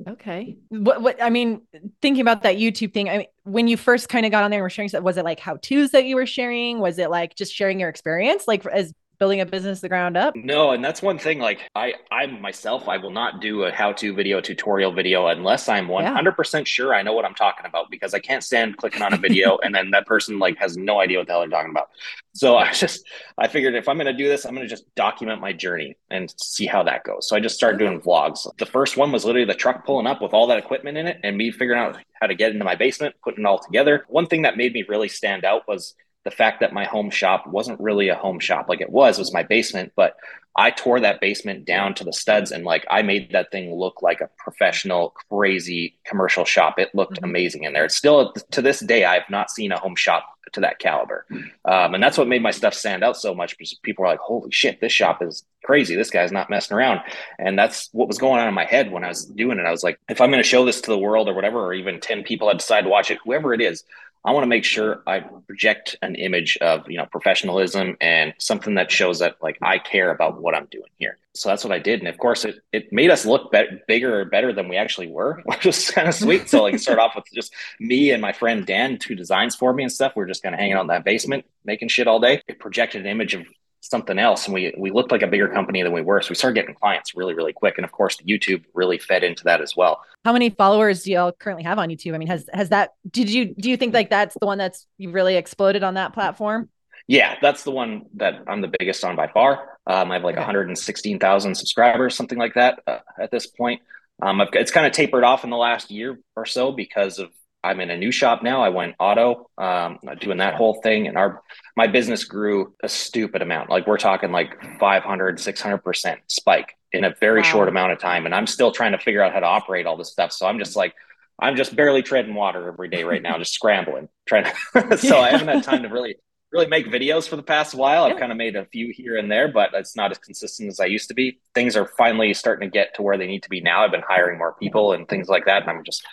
Okay. 0.08 0.58
What, 0.70 1.01
what, 1.01 1.22
I 1.22 1.30
mean, 1.30 1.63
thinking 2.01 2.22
about 2.22 2.44
that 2.44 2.56
YouTube 2.56 2.94
thing, 2.94 3.10
I 3.10 3.18
mean, 3.20 3.27
when 3.44 3.68
you 3.68 3.75
first 3.75 4.08
kind 4.08 4.25
of 4.25 4.32
got 4.32 4.46
on 4.46 4.51
there 4.51 4.60
and 4.60 4.63
were 4.63 4.70
sharing 4.70 4.88
stuff, 4.88 5.03
was 5.03 5.18
it 5.18 5.25
like 5.25 5.41
how 5.41 5.58
to's 5.58 5.91
that 5.91 6.06
you 6.06 6.15
were 6.15 6.25
sharing? 6.25 6.80
Was 6.80 6.98
it 6.98 7.10
like 7.10 7.36
just 7.36 7.53
sharing 7.53 7.77
your 7.77 7.89
experience, 7.89 8.48
like 8.48 8.65
as 8.68 8.94
building 9.22 9.40
a 9.40 9.46
business 9.46 9.82
the 9.82 9.88
ground 9.88 10.18
up? 10.18 10.36
No, 10.36 10.72
and 10.72 10.84
that's 10.84 11.04
one 11.04 11.20
thing. 11.20 11.38
Like 11.38 11.70
I, 11.75 11.94
I 12.10 12.25
myself, 12.25 12.90
I 12.90 12.98
will 12.98 13.12
not 13.12 13.40
do 13.40 13.66
a 13.66 13.72
how-to 13.72 14.16
video, 14.16 14.42
tutorial 14.42 14.92
video 14.92 15.28
unless 15.28 15.70
I'm 15.70 15.88
100% 15.88 16.54
yeah. 16.54 16.63
sure 16.63 16.96
I 16.96 17.04
know 17.04 17.13
what 17.13 17.24
I'm 17.24 17.36
talking 17.36 17.68
about 17.68 17.92
because 17.92 18.16
I 18.16 18.20
can't 18.20 18.44
stand 18.44 18.78
clicking 18.78 19.04
on 19.04 19.13
a 19.13 19.18
video 19.18 19.60
and 19.63 19.75
then 19.75 19.92
that 19.92 20.08
person 20.08 20.40
like 20.40 20.58
has 20.58 20.75
no 20.75 21.00
idea 21.00 21.20
what 21.20 21.28
the 21.28 21.34
hell 21.34 21.42
they're 21.42 21.50
talking 21.50 21.70
about. 21.70 21.90
So 22.34 22.58
I 22.58 22.72
just, 22.74 23.06
I 23.38 23.48
figured 23.48 23.75
if 23.75 23.88
I'm 23.88 23.98
going 23.98 24.08
to 24.08 24.13
do 24.13 24.28
this, 24.28 24.44
I'm 24.44 24.56
going 24.56 24.68
to 24.68 24.75
just 24.75 24.86
document 24.96 25.40
my 25.40 25.54
journey 25.54 25.98
and 26.10 26.34
see 26.42 26.66
how 26.66 26.82
that 26.82 27.04
goes. 27.04 27.30
So 27.30 27.36
I 27.36 27.40
just 27.42 27.54
started 27.54 27.78
doing 27.78 28.01
vlogs. 28.01 28.48
The 28.58 28.66
first 28.66 28.98
one 28.98 29.12
was 29.12 29.24
literally 29.24 29.46
the 29.46 29.54
truck 29.54 29.86
pulling 29.86 30.08
up 30.08 30.20
with 30.20 30.34
all 30.34 30.48
that 30.48 30.58
equipment 30.58 30.98
in 30.98 31.06
it 31.06 31.20
and 31.24 31.38
me 31.38 31.51
figuring 31.51 31.80
out 31.80 31.96
how 32.20 32.25
to 32.25 32.34
get 32.34 32.54
into 32.54 32.66
my 32.66 32.74
basement, 32.74 33.13
putting 33.24 33.44
it 33.44 33.48
all 33.48 33.60
together. 33.60 34.04
One 34.08 34.25
thing 34.25 34.42
that 34.42 34.58
made 34.58 34.74
me 34.74 34.84
really 34.90 35.10
stand 35.10 35.46
out 35.46 35.68
was 35.68 35.94
the 36.24 36.32
fact 36.32 36.60
that 36.60 36.74
my 36.74 36.86
home 36.86 37.10
shop 37.10 37.48
wasn't 37.48 37.80
really 37.80 38.10
a 38.10 38.16
home 38.16 38.40
shop. 38.40 38.68
Like 38.70 38.82
it 38.82 38.92
was 38.92 39.18
was 39.18 39.34
my 39.34 39.44
basement 39.44 39.92
but 39.96 40.18
i 40.56 40.70
tore 40.70 41.00
that 41.00 41.22
basement 41.22 41.66
down 41.66 41.94
to 41.94 42.04
the 42.04 42.12
studs 42.12 42.51
and 42.51 42.66
like 42.66 42.86
i 42.90 43.01
made 43.01 43.32
that 43.32 43.51
thing 43.51 43.74
look 43.74 44.01
like 44.01 44.20
a 44.22 44.30
professional 44.38 45.13
crazy 45.30 45.96
commercial 46.06 46.46
shop. 46.46 46.78
It 46.78 46.94
looked 46.94 47.16
mm-hmm. 47.16 47.25
amazing 47.25 47.63
in 47.63 47.74
there. 47.74 47.86
It's 47.86 47.96
still 47.96 48.34
to 48.51 48.62
this 48.62 48.80
day 48.80 49.06
i've 49.06 49.30
not 49.30 49.50
seen 49.50 49.72
a 49.72 49.80
home 49.80 49.96
shop 49.96 50.25
to 50.54 50.60
that 50.60 50.80
caliber. 50.80 51.25
Um, 51.63 51.94
and 51.94 52.04
that's 52.04 52.18
what 52.18 52.28
made 52.28 52.44
my 52.44 52.51
stuff 52.51 52.74
stand 52.74 53.06
out 53.06 53.16
so 53.16 53.34
much 53.34 53.58
because 53.58 53.74
people 53.75 54.04
are 54.04 54.10
like 54.10 54.20
holy 54.20 54.51
shit 54.51 54.82
this 54.82 54.92
shop 54.92 55.22
is 55.22 55.46
crazy. 55.63 55.96
This 55.96 56.10
guy's 56.10 56.32
not 56.32 56.50
messing 56.50 56.75
around. 56.75 57.00
And 57.40 57.58
that's 57.58 57.88
what 57.94 58.08
was 58.08 58.18
going 58.18 58.42
on 58.42 58.48
in 58.48 58.54
my 58.54 58.66
head 58.66 58.92
when 58.92 59.04
i 59.04 59.08
was 59.08 59.25
doing 59.25 59.60
it. 59.60 59.66
I 59.66 59.72
was 59.72 59.84
like 59.84 60.00
if 60.10 60.20
i'm 60.20 60.32
going 60.32 60.44
to 60.44 60.50
show 60.50 60.66
this 60.66 60.82
to 60.82 60.92
the 60.92 60.98
world 60.98 61.30
or 61.30 61.34
whatever 61.34 61.60
or 61.66 61.74
even 61.74 62.00
10 62.00 62.24
people 62.24 62.48
that 62.48 62.58
decide 62.58 62.82
to 62.82 62.90
watch 62.90 63.12
it 63.12 63.20
whoever 63.24 63.54
it 63.54 63.62
is 63.62 63.84
I 64.24 64.32
want 64.32 64.44
to 64.44 64.48
make 64.48 64.63
sure 64.63 65.01
I 65.08 65.20
project 65.20 65.98
an 66.04 66.13
image 66.16 66.58
of, 66.62 66.90
you 66.90 66.98
know, 66.98 67.08
professionalism 67.08 67.98
and 68.01 68.34
something 68.38 68.75
that 68.75 68.92
shows 68.92 69.20
that 69.20 69.38
like 69.42 69.58
I 69.63 69.80
care 69.80 70.12
about 70.12 70.40
what 70.40 70.54
I'm 70.54 70.68
doing 70.70 70.90
here. 70.98 71.18
So 71.34 71.50
that's 71.50 71.63
what 71.63 71.74
I 71.74 71.80
did. 71.80 72.00
And 72.00 72.08
of 72.08 72.20
course 72.20 72.46
it, 72.46 72.60
it 72.72 72.94
made 72.94 73.10
us 73.10 73.25
look 73.25 73.51
be- 73.51 73.82
bigger 73.88 74.20
or 74.20 74.25
better 74.25 74.54
than 74.54 74.68
we 74.68 74.78
actually 74.78 75.08
were, 75.08 75.42
which 75.46 75.66
was 75.66 75.90
kind 75.90 76.08
of 76.08 76.13
sweet. 76.13 76.50
So 76.50 76.62
like 76.62 76.78
start 76.78 77.00
off 77.00 77.16
with 77.16 77.25
just 77.34 77.54
me 77.80 78.12
and 78.12 78.22
my 78.22 78.32
friend 78.32 78.66
Dan, 78.66 79.00
two 79.00 79.16
designs 79.16 79.56
for 79.56 79.74
me 79.74 79.84
and 79.84 79.92
stuff. 79.92 80.13
We 80.16 80.24
are 80.24 80.28
just 80.28 80.44
kind 80.44 80.54
of 80.54 80.60
hanging 80.60 80.75
out 80.75 80.82
in 80.82 80.88
that 80.88 81.04
basement, 81.04 81.46
making 81.66 81.88
shit 81.88 82.08
all 82.08 82.20
day. 82.20 82.44
It 82.48 82.60
projected 82.60 83.01
an 83.01 83.08
image 83.08 83.34
of 83.34 83.46
something 83.82 84.20
else 84.20 84.46
and 84.46 84.54
we 84.54 84.74
we 84.78 84.92
looked 84.92 85.12
like 85.12 85.24
a 85.24 85.28
bigger 85.28 85.48
company 85.48 85.82
than 85.82 85.92
we 85.92 86.02
were 86.02 86.22
so 86.22 86.30
we 86.30 86.36
started 86.36 86.54
getting 86.54 86.76
clients 86.76 87.16
really 87.16 87.34
really 87.34 87.52
quick 87.52 87.78
and 87.78 87.84
of 87.84 87.92
course 87.92 88.16
the 88.18 88.24
youtube 88.24 88.64
really 88.74 88.98
fed 88.98 89.24
into 89.24 89.44
that 89.44 89.60
as 89.60 89.76
well. 89.76 90.02
How 90.24 90.34
many 90.34 90.52
followers 90.52 91.04
do 91.04 91.12
y'all 91.12 91.32
currently 91.32 91.64
have 91.64 91.80
on 91.80 91.90
youtube? 91.90 92.14
I 92.14 92.18
mean 92.18 92.28
has 92.28 92.48
has 92.54 92.70
that 92.70 92.94
did 93.10 93.30
you 93.30 93.54
do 93.56 93.70
you 93.70 93.78
think 93.78 93.94
like 93.94 94.10
that's 94.10 94.38
the 94.40 94.46
one 94.46 94.58
that's 94.58 94.86
you 94.98 95.12
really 95.12 95.36
exploded 95.36 95.84
on 95.84 95.96
that 95.96 96.14
platform? 96.14 96.70
Yeah 97.08 97.36
that's 97.42 97.64
the 97.64 97.72
one 97.72 98.04
that 98.16 98.44
i'm 98.48 98.62
the 98.62 98.72
biggest 98.80 99.04
on 99.04 99.16
by 99.16 99.28
far. 99.28 99.80
Um, 99.88 100.12
i 100.12 100.16
have 100.16 100.24
like 100.24 100.36
okay. 100.36 100.42
116000 100.42 101.56
subscribers 101.56 102.16
something 102.16 102.38
like 102.38 102.54
that 102.54 102.82
uh, 102.88 103.00
at 103.20 103.32
this 103.32 103.48
point. 103.48 103.82
Um, 104.22 104.40
it's 104.54 104.72
kind 104.72 104.86
of 104.86 104.94
tapered 104.94 105.24
off 105.24 105.44
in 105.44 105.50
the 105.50 105.58
last 105.58 105.90
year 105.90 106.20
or 106.36 106.46
so 106.46 106.72
because 106.72 107.18
of 107.18 107.32
I'm 107.63 107.80
in 107.80 107.91
a 107.91 107.98
new 107.98 108.12
shop 108.12 108.41
now. 108.41 108.63
I 108.63 108.70
went 108.70 108.96
auto, 109.00 109.50
um, 109.58 110.00
doing 110.20 110.39
that 110.39 110.56
whole 110.56 110.82
thing, 110.82 111.08
and 111.08 111.18
our 111.18 111.41
my 111.77 111.88
business 111.88 112.24
grew 112.24 112.74
a 112.84 112.89
stupid 112.89 113.41
amount. 113.41 113.70
Like 113.70 113.86
we're 113.86 113.98
talking 113.98 114.32
like 114.32 114.80
500, 114.80 115.39
600 115.39 115.77
percent 115.80 116.20
spike 116.27 116.75
in 116.91 117.03
a 117.03 117.13
very 117.20 117.41
wow. 117.41 117.48
short 117.48 117.70
amount 117.70 117.91
of 117.91 118.00
time, 118.00 118.25
and 118.25 118.34
I'm 118.34 118.48
still 118.48 118.72
trying 118.72 118.94
to 118.94 118.98
figure 118.98 119.22
out 119.22 119.34
how 119.34 119.39
to 119.39 119.46
operate 119.46 119.86
all 119.86 119.98
this 119.98 120.12
stuff. 120.12 120.32
So 120.32 120.48
I'm 120.48 120.58
just 120.58 120.75
like, 120.75 120.96
I'm 121.39 121.56
just 121.56 121.75
barely 121.75 122.01
treading 122.01 122.34
water 122.34 122.68
every 122.68 122.89
day 122.89 123.03
right 123.03 123.22
now, 123.22 123.38
just 123.38 123.53
scrambling, 123.53 124.10
trying 124.25 124.46
to. 124.74 124.98
so 124.98 125.20
I 125.20 125.30
haven't 125.30 125.48
had 125.48 125.63
time 125.63 125.84
to 125.84 125.89
really 125.89 126.15
really 126.51 126.68
make 126.68 126.88
videos 126.88 127.30
for 127.30 127.38
the 127.38 127.44
past 127.44 127.74
while. 127.74 128.03
I've 128.03 128.20
kind 128.20 128.32
of 128.32 128.38
made 128.38 128.58
a 128.58 128.65
few 128.65 128.91
here 128.94 129.18
and 129.18 129.32
there, 129.32 129.48
but 129.48 129.70
it's 129.74 129.96
not 129.96 130.12
as 130.12 130.18
consistent 130.18 130.70
as 130.70 130.80
I 130.82 130.86
used 130.86 131.08
to 131.08 131.13
be. 131.13 131.39
Things 131.56 131.77
are 131.77 131.88
finally 131.98 132.34
starting 132.34 132.70
to 132.70 132.74
get 132.74 132.94
to 132.96 133.01
where 133.01 133.18
they 133.18 133.27
need 133.27 133.44
to 133.44 133.50
be 133.50 133.62
now. 133.62 133.84
I've 133.84 133.91
been 133.91 134.03
hiring 134.06 134.38
more 134.38 134.53
people 134.53 134.91
and 134.91 135.08
things 135.08 135.30
like 135.30 135.46
that, 135.46 135.62
and 135.62 135.72
I'm 135.72 135.84
just 135.86 136.06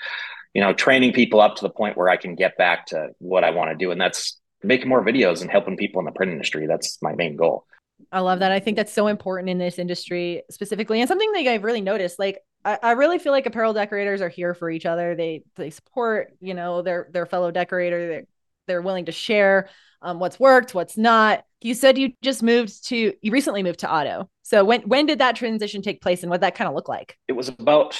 you 0.54 0.60
know, 0.60 0.72
training 0.72 1.12
people 1.12 1.40
up 1.40 1.56
to 1.56 1.62
the 1.62 1.70
point 1.70 1.96
where 1.96 2.08
I 2.08 2.16
can 2.16 2.34
get 2.34 2.56
back 2.56 2.86
to 2.86 3.08
what 3.18 3.44
I 3.44 3.50
want 3.50 3.70
to 3.70 3.76
do. 3.76 3.90
And 3.90 4.00
that's 4.00 4.38
making 4.62 4.88
more 4.88 5.04
videos 5.04 5.40
and 5.40 5.50
helping 5.50 5.76
people 5.76 6.00
in 6.00 6.06
the 6.06 6.12
print 6.12 6.32
industry. 6.32 6.66
That's 6.66 6.98
my 7.02 7.14
main 7.14 7.36
goal. 7.36 7.64
I 8.12 8.20
love 8.20 8.40
that. 8.40 8.52
I 8.52 8.60
think 8.60 8.76
that's 8.76 8.92
so 8.92 9.08
important 9.08 9.50
in 9.50 9.58
this 9.58 9.78
industry 9.78 10.42
specifically. 10.50 11.00
And 11.00 11.08
something 11.08 11.30
that 11.32 11.46
I've 11.46 11.64
really 11.64 11.80
noticed, 11.80 12.18
like 12.18 12.38
I, 12.64 12.78
I 12.82 12.90
really 12.92 13.18
feel 13.18 13.32
like 13.32 13.46
apparel 13.46 13.72
decorators 13.72 14.20
are 14.20 14.28
here 14.28 14.54
for 14.54 14.70
each 14.70 14.86
other. 14.86 15.14
They 15.14 15.42
they 15.56 15.70
support, 15.70 16.32
you 16.40 16.54
know, 16.54 16.82
their 16.82 17.08
their 17.12 17.26
fellow 17.26 17.50
decorator. 17.50 18.08
They're 18.08 18.26
they're 18.66 18.82
willing 18.82 19.06
to 19.06 19.12
share 19.12 19.68
um, 20.02 20.20
what's 20.20 20.38
worked, 20.38 20.74
what's 20.74 20.96
not. 20.96 21.44
You 21.60 21.74
said 21.74 21.98
you 21.98 22.12
just 22.22 22.42
moved 22.42 22.86
to 22.88 23.14
you 23.20 23.32
recently 23.32 23.62
moved 23.62 23.80
to 23.80 23.92
auto. 23.92 24.28
So 24.42 24.64
when 24.64 24.82
when 24.82 25.06
did 25.06 25.18
that 25.18 25.36
transition 25.36 25.82
take 25.82 26.00
place 26.00 26.22
and 26.22 26.30
what 26.30 26.40
that 26.42 26.54
kind 26.54 26.68
of 26.68 26.74
look 26.74 26.88
like? 26.88 27.16
It 27.26 27.32
was 27.32 27.48
about 27.48 27.98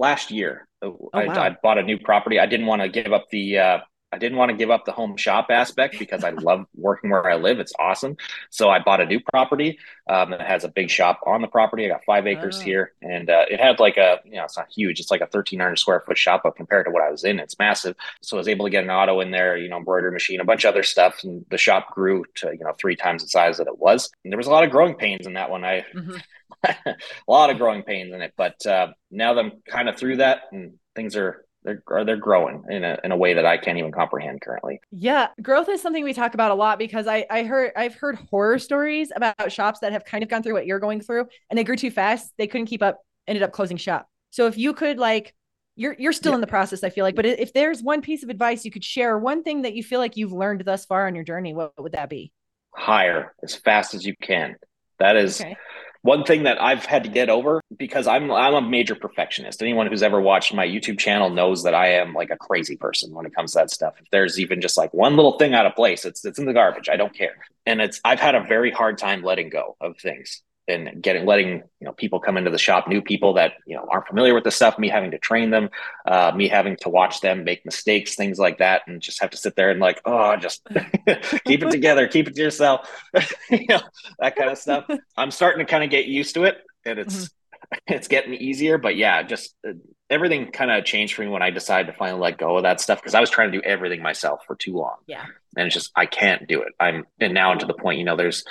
last 0.00 0.30
year. 0.30 0.66
Oh, 0.82 1.10
I, 1.12 1.26
wow. 1.26 1.42
I, 1.42 1.56
bought 1.62 1.78
a 1.78 1.82
new 1.82 1.98
property. 1.98 2.40
I 2.40 2.46
didn't 2.46 2.66
want 2.66 2.80
to 2.82 2.88
give 2.88 3.12
up 3.12 3.28
the 3.30 3.58
uh, 3.58 3.78
I 4.12 4.18
didn't 4.18 4.38
want 4.38 4.50
to 4.50 4.56
give 4.56 4.70
up 4.70 4.86
the 4.86 4.92
home 4.92 5.16
shop 5.16 5.48
aspect 5.50 5.98
because 5.98 6.24
I 6.24 6.30
love 6.30 6.64
working 6.74 7.10
where 7.10 7.30
I 7.30 7.36
live. 7.36 7.60
It's 7.60 7.72
awesome. 7.78 8.16
So 8.50 8.68
I 8.68 8.80
bought 8.80 9.00
a 9.00 9.06
new 9.06 9.20
property 9.20 9.78
um, 10.08 10.30
that 10.30 10.40
has 10.40 10.64
a 10.64 10.68
big 10.68 10.90
shop 10.90 11.20
on 11.26 11.42
the 11.42 11.46
property. 11.46 11.84
I 11.84 11.90
got 11.90 12.04
five 12.04 12.26
acres 12.26 12.58
oh. 12.58 12.64
here, 12.64 12.92
and 13.02 13.30
uh, 13.30 13.44
it 13.48 13.60
had 13.60 13.78
like 13.78 13.98
a 13.98 14.18
you 14.24 14.32
know 14.32 14.44
it's 14.44 14.56
not 14.56 14.68
huge. 14.74 15.00
It's 15.00 15.10
like 15.10 15.20
a 15.20 15.26
thirteen 15.26 15.60
hundred 15.60 15.78
square 15.78 16.00
foot 16.00 16.18
shop, 16.18 16.40
but 16.44 16.56
compared 16.56 16.86
to 16.86 16.90
what 16.90 17.02
I 17.02 17.10
was 17.10 17.22
in, 17.22 17.38
it's 17.38 17.58
massive. 17.58 17.94
So 18.22 18.36
I 18.36 18.40
was 18.40 18.48
able 18.48 18.64
to 18.64 18.70
get 18.70 18.84
an 18.84 18.90
auto 18.90 19.20
in 19.20 19.30
there, 19.30 19.56
you 19.56 19.68
know, 19.68 19.76
embroidery 19.76 20.12
machine, 20.12 20.40
a 20.40 20.44
bunch 20.44 20.64
of 20.64 20.70
other 20.70 20.82
stuff, 20.82 21.22
and 21.22 21.44
the 21.50 21.58
shop 21.58 21.94
grew 21.94 22.24
to 22.36 22.48
you 22.48 22.64
know 22.64 22.72
three 22.80 22.96
times 22.96 23.22
the 23.22 23.28
size 23.28 23.58
that 23.58 23.68
it 23.68 23.78
was. 23.78 24.10
And 24.24 24.32
there 24.32 24.38
was 24.38 24.48
a 24.48 24.50
lot 24.50 24.64
of 24.64 24.70
growing 24.70 24.94
pains 24.94 25.26
in 25.26 25.34
that 25.34 25.50
one. 25.50 25.62
I 25.62 25.84
mm-hmm. 25.94 26.16
a 26.86 26.96
lot 27.28 27.50
of 27.50 27.58
growing 27.58 27.82
pains 27.82 28.12
in 28.12 28.20
it, 28.20 28.34
but 28.36 28.64
uh, 28.66 28.88
now 29.10 29.34
that 29.34 29.44
I'm 29.44 29.52
kind 29.68 29.88
of 29.88 29.96
through 29.96 30.16
that 30.16 30.42
and 30.52 30.74
things 30.94 31.16
are 31.16 31.44
they're 31.62 31.82
they're 32.04 32.16
growing 32.16 32.64
in 32.70 32.84
a 32.84 32.98
in 33.04 33.12
a 33.12 33.16
way 33.16 33.34
that 33.34 33.44
I 33.44 33.58
can't 33.58 33.78
even 33.78 33.92
comprehend 33.92 34.40
currently. 34.40 34.80
Yeah, 34.90 35.28
growth 35.42 35.68
is 35.68 35.82
something 35.82 36.04
we 36.04 36.14
talk 36.14 36.34
about 36.34 36.50
a 36.50 36.54
lot 36.54 36.78
because 36.78 37.06
I 37.06 37.26
I 37.30 37.42
heard 37.44 37.72
I've 37.76 37.94
heard 37.94 38.16
horror 38.30 38.58
stories 38.58 39.12
about 39.14 39.52
shops 39.52 39.80
that 39.80 39.92
have 39.92 40.04
kind 40.04 40.22
of 40.22 40.30
gone 40.30 40.42
through 40.42 40.54
what 40.54 40.66
you're 40.66 40.78
going 40.78 41.00
through 41.00 41.26
and 41.50 41.58
they 41.58 41.64
grew 41.64 41.76
too 41.76 41.90
fast, 41.90 42.32
they 42.38 42.46
couldn't 42.46 42.66
keep 42.66 42.82
up, 42.82 42.98
ended 43.26 43.42
up 43.42 43.52
closing 43.52 43.76
shop. 43.76 44.08
So 44.30 44.46
if 44.46 44.56
you 44.56 44.72
could 44.72 44.98
like 44.98 45.34
you're 45.76 45.94
you're 45.98 46.12
still 46.12 46.32
yeah. 46.32 46.36
in 46.36 46.40
the 46.40 46.46
process, 46.46 46.82
I 46.82 46.90
feel 46.90 47.04
like, 47.04 47.16
but 47.16 47.26
if 47.26 47.52
there's 47.52 47.82
one 47.82 48.00
piece 48.00 48.22
of 48.22 48.30
advice 48.30 48.64
you 48.64 48.70
could 48.70 48.84
share, 48.84 49.18
one 49.18 49.42
thing 49.42 49.62
that 49.62 49.74
you 49.74 49.82
feel 49.82 50.00
like 50.00 50.16
you've 50.16 50.32
learned 50.32 50.64
thus 50.64 50.86
far 50.86 51.06
on 51.06 51.14
your 51.14 51.24
journey, 51.24 51.54
what 51.54 51.72
would 51.78 51.92
that 51.92 52.08
be? 52.08 52.32
Hire 52.74 53.34
as 53.42 53.54
fast 53.54 53.94
as 53.94 54.06
you 54.06 54.14
can. 54.22 54.56
That 54.98 55.16
is 55.16 55.40
okay 55.40 55.56
one 56.02 56.24
thing 56.24 56.44
that 56.44 56.60
I've 56.62 56.84
had 56.84 57.04
to 57.04 57.10
get 57.10 57.28
over 57.28 57.60
because 57.76 58.06
I'm 58.06 58.30
I'm 58.30 58.54
a 58.54 58.60
major 58.60 58.94
perfectionist. 58.94 59.62
Anyone 59.62 59.86
who's 59.86 60.02
ever 60.02 60.20
watched 60.20 60.54
my 60.54 60.66
YouTube 60.66 60.98
channel 60.98 61.30
knows 61.30 61.62
that 61.64 61.74
I 61.74 61.94
am 61.94 62.14
like 62.14 62.30
a 62.30 62.36
crazy 62.36 62.76
person 62.76 63.12
when 63.12 63.26
it 63.26 63.34
comes 63.34 63.52
to 63.52 63.58
that 63.58 63.70
stuff. 63.70 63.94
If 64.00 64.10
there's 64.10 64.40
even 64.40 64.60
just 64.60 64.78
like 64.78 64.92
one 64.94 65.16
little 65.16 65.38
thing 65.38 65.54
out 65.54 65.66
of 65.66 65.74
place, 65.74 66.04
it's 66.04 66.24
it's 66.24 66.38
in 66.38 66.46
the 66.46 66.54
garbage. 66.54 66.88
I 66.88 66.96
don't 66.96 67.14
care. 67.14 67.36
And 67.66 67.80
it's 67.80 68.00
I've 68.04 68.20
had 68.20 68.34
a 68.34 68.42
very 68.42 68.70
hard 68.70 68.98
time 68.98 69.22
letting 69.22 69.50
go 69.50 69.76
of 69.80 69.98
things 69.98 70.42
and 70.70 71.02
getting 71.02 71.26
letting 71.26 71.48
you 71.48 71.86
know 71.86 71.92
people 71.92 72.20
come 72.20 72.36
into 72.36 72.50
the 72.50 72.58
shop 72.58 72.88
new 72.88 73.02
people 73.02 73.34
that 73.34 73.54
you 73.66 73.76
know 73.76 73.86
aren't 73.90 74.06
familiar 74.06 74.34
with 74.34 74.44
the 74.44 74.50
stuff 74.50 74.78
me 74.78 74.88
having 74.88 75.10
to 75.10 75.18
train 75.18 75.50
them 75.50 75.68
uh, 76.06 76.32
me 76.34 76.48
having 76.48 76.76
to 76.76 76.88
watch 76.88 77.20
them 77.20 77.44
make 77.44 77.64
mistakes 77.64 78.14
things 78.14 78.38
like 78.38 78.58
that 78.58 78.82
and 78.86 79.00
just 79.00 79.20
have 79.20 79.30
to 79.30 79.36
sit 79.36 79.56
there 79.56 79.70
and 79.70 79.80
like 79.80 80.00
oh 80.04 80.36
just 80.36 80.66
keep 81.44 81.62
it 81.62 81.70
together 81.70 82.08
keep 82.08 82.28
it 82.28 82.34
to 82.34 82.42
yourself 82.42 82.88
you 83.50 83.66
know 83.68 83.80
that 84.18 84.36
kind 84.36 84.50
of 84.50 84.58
stuff. 84.58 84.88
I'm 85.16 85.30
starting 85.30 85.64
to 85.64 85.70
kind 85.70 85.84
of 85.84 85.90
get 85.90 86.06
used 86.06 86.34
to 86.34 86.44
it 86.44 86.58
and 86.84 86.98
it's 86.98 87.16
mm-hmm. 87.16 87.74
it's 87.86 88.08
getting 88.08 88.34
easier 88.34 88.78
but 88.78 88.96
yeah 88.96 89.22
just 89.22 89.54
uh, 89.68 89.72
everything 90.08 90.50
kind 90.50 90.70
of 90.72 90.84
changed 90.84 91.14
for 91.14 91.22
me 91.22 91.28
when 91.28 91.42
i 91.42 91.50
decided 91.50 91.86
to 91.86 91.96
finally 91.96 92.20
let 92.20 92.36
go 92.36 92.56
of 92.56 92.64
that 92.64 92.80
stuff 92.80 93.00
because 93.00 93.14
i 93.14 93.20
was 93.20 93.30
trying 93.30 93.52
to 93.52 93.58
do 93.58 93.64
everything 93.64 94.02
myself 94.02 94.40
for 94.46 94.56
too 94.56 94.74
long. 94.74 94.96
Yeah. 95.06 95.24
And 95.56 95.66
it's 95.66 95.74
just 95.74 95.92
i 95.94 96.06
can't 96.06 96.48
do 96.48 96.62
it. 96.62 96.72
I'm 96.80 97.06
and 97.20 97.34
now 97.34 97.54
to 97.54 97.66
the 97.66 97.74
point 97.74 97.98
you 97.98 98.04
know 98.04 98.16
there's 98.16 98.44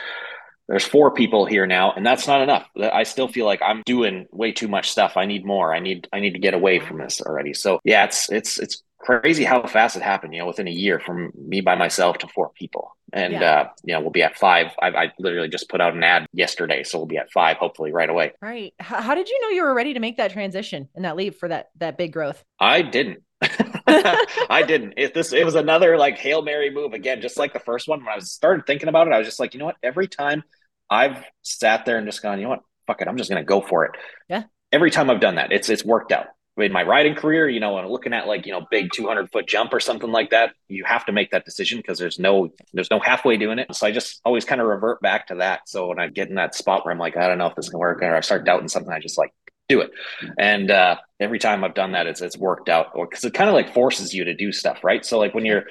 there's 0.70 0.86
four 0.86 1.12
people 1.12 1.46
here 1.46 1.66
now 1.66 1.92
and 1.92 2.06
that's 2.06 2.28
not 2.28 2.42
enough. 2.42 2.70
I 2.80 3.04
still 3.04 3.28
feel 3.28 3.46
like 3.46 3.62
i'm 3.62 3.82
doing 3.86 4.28
way 4.32 4.52
too 4.52 4.68
much 4.68 4.92
stuff. 4.92 5.18
I 5.18 5.26
need 5.26 5.44
more. 5.44 5.74
I 5.74 5.80
need 5.80 6.08
i 6.14 6.20
need 6.20 6.34
to 6.34 6.40
get 6.40 6.54
away 6.54 6.80
from 6.80 7.00
this 7.00 7.22
already. 7.22 7.54
So 7.54 7.80
yeah 7.84 8.06
it's 8.06 8.32
it's 8.32 8.60
it's 8.60 8.84
crazy 9.00 9.44
how 9.44 9.66
fast 9.66 9.96
it 9.96 10.02
happened 10.02 10.34
you 10.34 10.40
know 10.40 10.46
within 10.46 10.68
a 10.68 10.72
year 10.72 11.00
from 11.00 11.32
me 11.36 11.62
by 11.62 11.76
myself 11.76 12.20
to 12.20 12.28
four 12.28 12.52
people. 12.52 12.96
And 13.12 13.34
yeah. 13.34 13.52
uh 13.52 13.70
you 13.84 13.94
know 13.94 14.02
we'll 14.02 14.12
be 14.12 14.22
at 14.22 14.38
five. 14.38 14.68
I, 14.80 14.90
I 14.90 15.12
literally 15.18 15.50
just 15.50 15.70
put 15.70 15.82
out 15.82 15.96
an 15.96 16.04
ad 16.04 16.28
yesterday 16.34 16.84
so 16.84 17.00
we'll 17.00 17.08
be 17.08 17.18
at 17.18 17.32
five 17.32 17.58
hopefully 17.58 17.92
right 17.92 18.10
away. 18.10 18.34
Right. 18.40 18.74
How 18.80 19.16
did 19.16 19.28
you 19.28 19.42
know 19.42 19.50
you 19.50 19.64
were 19.64 19.74
ready 19.74 19.96
to 19.96 20.00
make 20.00 20.18
that 20.18 20.32
transition 20.32 20.88
and 20.96 21.04
that 21.04 21.16
leap 21.16 21.40
for 21.40 21.50
that 21.50 21.70
that 21.78 21.98
big 21.98 22.14
growth? 22.14 22.44
I 22.60 22.84
didn't. 22.84 23.24
I 23.88 24.64
didn't. 24.68 24.96
It 24.98 25.14
this 25.16 25.34
it 25.34 25.46
was 25.46 25.56
another 25.56 25.98
like 25.98 26.18
hail 26.18 26.44
mary 26.44 26.70
move 26.70 26.94
again, 26.94 27.22
just 27.22 27.38
like 27.38 27.54
the 27.54 27.60
first 27.60 27.88
one. 27.88 28.02
When 28.02 28.10
I 28.10 28.16
was 28.16 28.32
started 28.32 28.68
thinking 28.68 28.90
about 28.90 29.08
it, 29.08 29.14
I 29.14 29.18
was 29.18 29.26
just 29.26 29.40
like, 29.40 29.54
you 29.54 29.60
know 29.60 29.66
what? 29.66 29.78
Every 29.82 30.08
time 30.08 30.44
I've 30.90 31.24
sat 31.42 31.86
there 31.86 31.98
and 31.98 32.08
just 32.08 32.22
gone, 32.22 32.38
you 32.40 32.46
know 32.46 32.50
what? 32.52 32.62
Fuck 32.88 33.02
it. 33.02 33.08
I'm 33.08 33.18
just 33.18 33.30
going 33.30 33.42
to 33.42 33.46
go 33.46 33.62
for 33.62 33.86
it. 33.86 33.92
Yeah. 34.28 34.44
Every 34.72 34.92
time 34.92 35.10
I've 35.10 35.20
done 35.20 35.36
that, 35.36 35.52
it's, 35.52 35.70
it's 35.70 35.86
worked 35.86 36.12
out. 36.12 36.28
In 36.58 36.74
my 36.74 36.84
riding 36.84 37.16
career, 37.16 37.48
you 37.48 37.62
know, 37.62 37.78
and 37.78 37.90
looking 37.90 38.12
at 38.12 38.28
like, 38.28 38.46
you 38.46 38.52
know, 38.52 38.68
big 38.70 38.92
200 38.92 39.32
foot 39.32 39.48
jump 39.48 39.74
or 39.74 39.80
something 39.80 40.12
like 40.12 40.32
that, 40.32 40.52
you 40.68 40.84
have 40.84 41.06
to 41.06 41.14
make 41.14 41.32
that 41.32 41.46
decision 41.46 41.78
because 41.78 41.98
there's 41.98 42.20
no, 42.20 42.50
there's 42.74 42.92
no 42.92 43.00
halfway 43.00 43.38
doing 43.38 43.60
it. 43.60 43.74
So 43.74 43.88
I 43.88 43.92
just 43.92 44.20
always 44.26 44.44
kind 44.44 44.60
of 44.60 44.68
revert 44.68 45.00
back 45.00 45.28
to 45.28 45.36
that. 45.36 45.70
So 45.70 45.88
when 45.88 46.00
I 46.00 46.10
get 46.10 46.28
in 46.28 46.36
that 46.36 46.56
spot 46.56 46.84
where 46.84 46.92
I'm 46.92 47.00
like, 47.00 47.16
I 47.16 47.30
don't 47.30 47.38
know 47.38 47.46
if 47.46 47.56
this 47.56 47.70
can 47.70 47.80
work 47.80 48.02
or 48.02 48.14
I 48.14 48.20
start 48.20 48.44
doubting 48.44 48.68
something, 48.68 48.92
I 48.92 49.00
just 49.00 49.18
like 49.18 49.32
do 49.70 49.80
it. 49.80 49.92
And 50.38 50.70
uh, 50.70 50.98
every 51.22 51.40
time 51.40 51.64
I've 51.64 51.76
done 51.76 51.94
that, 51.94 52.08
it's, 52.08 52.22
it's 52.22 52.38
worked 52.38 52.68
out 52.68 52.88
or 52.94 53.08
because 53.08 53.24
it 53.24 53.34
kind 53.34 53.50
of 53.50 53.54
like 53.54 53.74
forces 53.74 54.14
you 54.14 54.26
to 54.26 54.36
do 54.36 54.52
stuff. 54.52 54.84
Right. 54.84 55.06
So 55.06 55.18
like 55.18 55.34
when 55.34 55.46
you're, 55.46 55.64